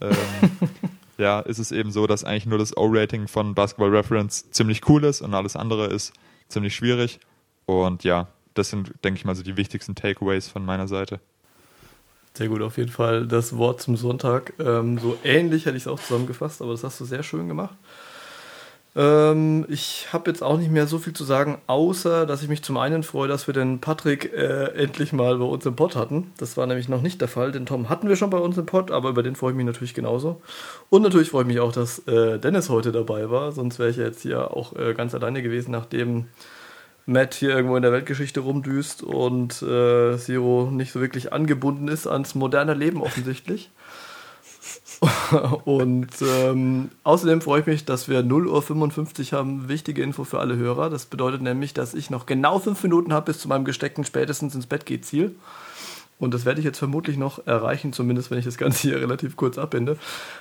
ähm, 0.00 0.16
ja, 1.18 1.40
ist 1.40 1.58
es 1.58 1.72
eben 1.72 1.92
so, 1.92 2.06
dass 2.06 2.24
eigentlich 2.24 2.46
nur 2.46 2.58
das 2.58 2.76
O-Rating 2.76 3.28
von 3.28 3.54
Basketball 3.54 3.94
Reference 3.94 4.50
ziemlich 4.50 4.88
cool 4.88 5.04
ist 5.04 5.20
und 5.20 5.34
alles 5.34 5.56
andere 5.56 5.86
ist 5.86 6.12
ziemlich 6.48 6.74
schwierig. 6.74 7.20
Und 7.66 8.04
ja, 8.04 8.28
das 8.54 8.70
sind, 8.70 8.92
denke 9.04 9.18
ich 9.18 9.24
mal, 9.24 9.34
so 9.34 9.42
die 9.42 9.56
wichtigsten 9.56 9.94
Takeaways 9.94 10.48
von 10.48 10.64
meiner 10.64 10.88
Seite. 10.88 11.20
Sehr 12.38 12.46
gut, 12.46 12.62
auf 12.62 12.76
jeden 12.76 12.92
Fall 12.92 13.26
das 13.26 13.56
Wort 13.56 13.82
zum 13.82 13.96
Sonntag. 13.96 14.52
Ähm, 14.60 14.96
so 14.98 15.18
ähnlich 15.24 15.66
hätte 15.66 15.76
ich 15.76 15.82
es 15.82 15.88
auch 15.88 15.98
zusammengefasst, 15.98 16.62
aber 16.62 16.70
das 16.70 16.84
hast 16.84 17.00
du 17.00 17.04
sehr 17.04 17.24
schön 17.24 17.48
gemacht. 17.48 17.74
Ähm, 18.94 19.66
ich 19.68 20.12
habe 20.12 20.30
jetzt 20.30 20.44
auch 20.44 20.56
nicht 20.56 20.70
mehr 20.70 20.86
so 20.86 21.00
viel 21.00 21.14
zu 21.14 21.24
sagen, 21.24 21.58
außer 21.66 22.26
dass 22.26 22.44
ich 22.44 22.48
mich 22.48 22.62
zum 22.62 22.76
einen 22.76 23.02
freue, 23.02 23.26
dass 23.26 23.48
wir 23.48 23.54
den 23.54 23.80
Patrick 23.80 24.32
äh, 24.32 24.66
endlich 24.80 25.12
mal 25.12 25.36
bei 25.38 25.46
uns 25.46 25.66
im 25.66 25.74
Pod 25.74 25.96
hatten. 25.96 26.30
Das 26.38 26.56
war 26.56 26.68
nämlich 26.68 26.88
noch 26.88 27.02
nicht 27.02 27.20
der 27.20 27.26
Fall. 27.26 27.50
Den 27.50 27.66
Tom 27.66 27.88
hatten 27.88 28.08
wir 28.08 28.14
schon 28.14 28.30
bei 28.30 28.38
uns 28.38 28.56
im 28.56 28.66
Pod, 28.66 28.92
aber 28.92 29.08
über 29.08 29.24
den 29.24 29.34
freue 29.34 29.50
ich 29.50 29.56
mich 29.56 29.66
natürlich 29.66 29.94
genauso. 29.94 30.40
Und 30.90 31.02
natürlich 31.02 31.30
freue 31.30 31.42
ich 31.42 31.48
mich 31.48 31.58
auch, 31.58 31.72
dass 31.72 32.06
äh, 32.06 32.38
Dennis 32.38 32.68
heute 32.68 32.92
dabei 32.92 33.30
war. 33.30 33.50
Sonst 33.50 33.80
wäre 33.80 33.90
ich 33.90 33.96
ja 33.96 34.04
jetzt 34.04 34.22
hier 34.22 34.56
auch 34.56 34.76
äh, 34.76 34.94
ganz 34.94 35.12
alleine 35.12 35.42
gewesen, 35.42 35.72
nachdem 35.72 36.26
Matt 37.08 37.34
hier 37.34 37.50
irgendwo 37.50 37.74
in 37.74 37.82
der 37.82 37.90
Weltgeschichte 37.90 38.40
rumdüst 38.40 39.02
und 39.02 39.62
äh, 39.62 40.18
Zero 40.18 40.70
nicht 40.70 40.92
so 40.92 41.00
wirklich 41.00 41.32
angebunden 41.32 41.88
ist 41.88 42.06
ans 42.06 42.34
moderne 42.34 42.74
Leben 42.74 43.02
offensichtlich. 43.02 43.70
Und 45.64 46.10
ähm, 46.20 46.90
außerdem 47.04 47.40
freue 47.40 47.60
ich 47.60 47.66
mich, 47.66 47.84
dass 47.84 48.08
wir 48.08 48.20
0.55 48.20 49.32
Uhr 49.32 49.38
haben. 49.38 49.68
Wichtige 49.68 50.02
Info 50.02 50.24
für 50.24 50.40
alle 50.40 50.56
Hörer. 50.56 50.90
Das 50.90 51.06
bedeutet 51.06 51.40
nämlich, 51.40 51.72
dass 51.72 51.94
ich 51.94 52.10
noch 52.10 52.26
genau 52.26 52.58
fünf 52.58 52.82
Minuten 52.82 53.12
habe 53.12 53.26
bis 53.26 53.38
zu 53.38 53.48
meinem 53.48 53.64
gesteckten 53.64 54.04
spätestens 54.04 54.54
ins 54.54 54.66
Bett 54.66 54.86
geht 54.86 55.06
Ziel. 55.06 55.36
Und 56.20 56.34
das 56.34 56.44
werde 56.44 56.58
ich 56.58 56.64
jetzt 56.64 56.78
vermutlich 56.78 57.16
noch 57.16 57.46
erreichen, 57.46 57.92
zumindest 57.92 58.30
wenn 58.30 58.38
ich 58.38 58.44
das 58.44 58.58
Ganze 58.58 58.88
hier 58.88 59.00
relativ 59.00 59.36
kurz 59.36 59.56
abbinde. 59.56 59.96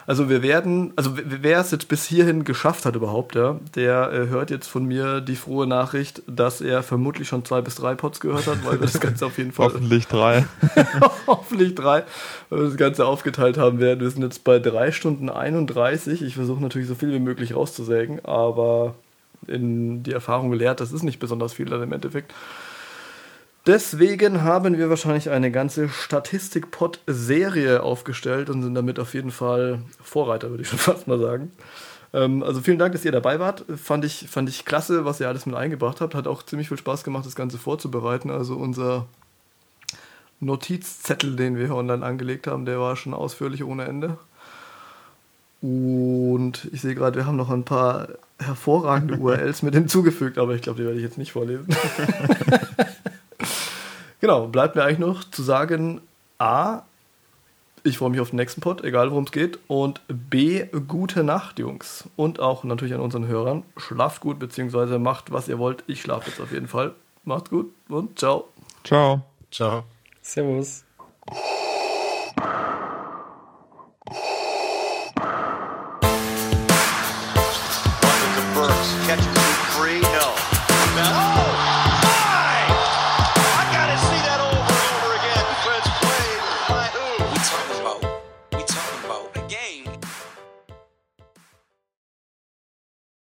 Also 0.08 0.28
wir 0.28 0.42
werden, 0.42 0.92
also 0.96 1.12
wer 1.16 1.60
es 1.60 1.70
jetzt 1.70 1.88
bis 1.88 2.06
hierhin 2.06 2.44
geschafft 2.46 2.86
hat 2.86 2.96
überhaupt, 2.96 3.36
ja, 3.36 3.60
der 3.76 4.12
äh, 4.12 4.28
hört 4.28 4.50
jetzt 4.50 4.68
von 4.68 4.86
mir 4.86 5.22
die 5.22 5.36
frohe 5.36 5.68
Nachricht, 5.68 6.24
dass 6.26 6.62
er 6.62 6.82
vermutlich 6.82 7.28
schon 7.28 7.46
zwei 7.46 7.62
bis 7.62 7.76
drei 7.76 7.94
Pots 7.94 8.20
gehört 8.20 8.48
hat, 8.48 8.66
weil 8.66 8.80
wir 8.80 8.88
das 8.88 9.00
Ganze 9.00 9.28
auf 9.28 9.38
jeden 9.38 9.52
Fall. 9.52 9.68
Hoffentlich 9.68 10.08
drei. 10.08 10.46
Hoffentlich 11.28 11.76
drei, 11.76 12.04
weil 12.50 12.60
wir 12.60 12.68
das 12.68 12.78
Ganze 12.78 13.06
aufgeteilt 13.06 13.60
haben 13.60 13.80
werden. 13.80 14.00
Wir 14.00 14.10
sind 14.10 14.24
jetzt 14.24 14.44
bei 14.44 14.58
drei 14.58 14.92
Stunden 14.92 15.30
31. 15.30 16.24
Ich 16.24 16.34
versuche 16.34 16.62
natürlich 16.62 16.88
so 16.88 16.96
viel 16.96 17.14
wie 17.14 17.20
möglich 17.20 17.56
rauszusägen, 17.56 18.26
aber 18.26 18.96
in 19.46 20.02
die 20.02 20.12
Erfahrung 20.12 20.50
gelehrt, 20.50 20.80
das 20.80 20.92
ist 20.92 21.04
nicht 21.04 21.20
besonders 21.20 21.54
viel 21.54 21.66
dann 21.66 21.84
im 21.84 21.94
Endeffekt. 21.94 22.34
Deswegen 23.68 24.44
haben 24.44 24.78
wir 24.78 24.90
wahrscheinlich 24.90 25.30
eine 25.30 25.52
ganze 25.52 25.90
Statistik-Pod-Serie 25.90 27.84
aufgestellt 27.84 28.50
und 28.50 28.64
sind 28.64 28.76
damit 28.76 28.98
auf 28.98 29.14
jeden 29.14 29.30
Fall 29.32 29.82
Vorreiter, 30.02 30.50
würde 30.50 30.64
ich 30.64 30.70
schon 30.70 30.80
fast 30.80 31.06
mal 31.06 31.20
sagen. 31.20 31.52
Ähm, 32.14 32.44
also 32.44 32.62
vielen 32.62 32.80
Dank, 32.80 32.94
dass 32.94 33.04
ihr 33.04 33.12
dabei 33.12 33.42
wart. 33.42 33.66
Fand 33.76 34.06
ich, 34.06 34.28
fand 34.30 34.48
ich 34.48 34.64
klasse, 34.64 35.04
was 35.04 35.20
ihr 35.20 35.28
alles 35.28 35.46
mit 35.46 35.56
eingebracht 35.56 36.00
habt. 36.00 36.16
Hat 36.16 36.28
auch 36.28 36.44
ziemlich 36.44 36.70
viel 36.70 36.78
Spaß 36.78 37.04
gemacht, 37.04 37.26
das 37.26 37.36
Ganze 37.36 37.58
vorzubereiten. 37.58 38.32
Also 38.32 38.56
unser 38.56 39.06
Notizzettel, 40.40 41.36
den 41.36 41.58
wir 41.58 41.76
online 41.76 42.06
angelegt 42.06 42.48
haben, 42.48 42.64
der 42.64 42.80
war 42.80 42.96
schon 42.96 43.14
ausführlich 43.14 43.66
ohne 43.66 43.84
Ende. 43.84 44.18
Und 45.62 46.70
ich 46.72 46.82
sehe 46.82 46.96
gerade, 46.96 47.18
wir 47.18 47.26
haben 47.26 47.36
noch 47.36 47.50
ein 47.50 47.66
paar 47.66 48.08
hervorragende 48.40 49.18
URLs 49.18 49.62
mit 49.62 49.74
hinzugefügt, 49.74 50.38
aber 50.38 50.56
ich 50.56 50.62
glaube, 50.62 50.80
die 50.80 50.86
werde 50.86 51.00
ich 51.00 51.04
jetzt 51.04 51.18
nicht 51.18 51.34
vorlesen. 51.34 51.68
Genau, 54.20 54.48
bleibt 54.48 54.76
mir 54.76 54.84
eigentlich 54.84 55.00
noch 55.00 55.24
zu 55.24 55.44
sagen, 55.44 56.02
A, 56.40 56.82
ich 57.84 57.98
freue 57.98 58.10
mich 58.10 58.20
auf 58.20 58.32
den 58.32 58.38
nächsten 58.38 58.62
Pod, 58.62 58.84
egal 58.84 59.12
worum 59.12 59.24
es 59.26 59.32
geht. 59.32 59.60
Und 59.68 60.02
B, 60.08 60.66
gute 60.88 61.24
Nacht, 61.24 61.60
Jungs. 61.60 62.10
Und 62.16 62.40
auch 62.40 62.64
natürlich 62.64 62.94
an 62.94 63.00
unseren 63.00 63.28
Hörern. 63.28 63.64
Schlaft 63.78 64.22
gut, 64.22 64.40
beziehungsweise 64.40 65.00
macht, 65.00 65.32
was 65.32 65.48
ihr 65.48 65.60
wollt. 65.60 65.84
Ich 65.88 66.02
schlafe 66.02 66.30
jetzt 66.30 66.42
auf 66.42 66.52
jeden 66.52 66.68
Fall. 66.68 66.94
Macht's 67.24 67.50
gut 67.50 67.72
und 67.90 68.18
ciao. 68.20 68.48
Ciao. 68.84 69.22
Ciao. 69.52 69.84
Servus. 70.22 70.84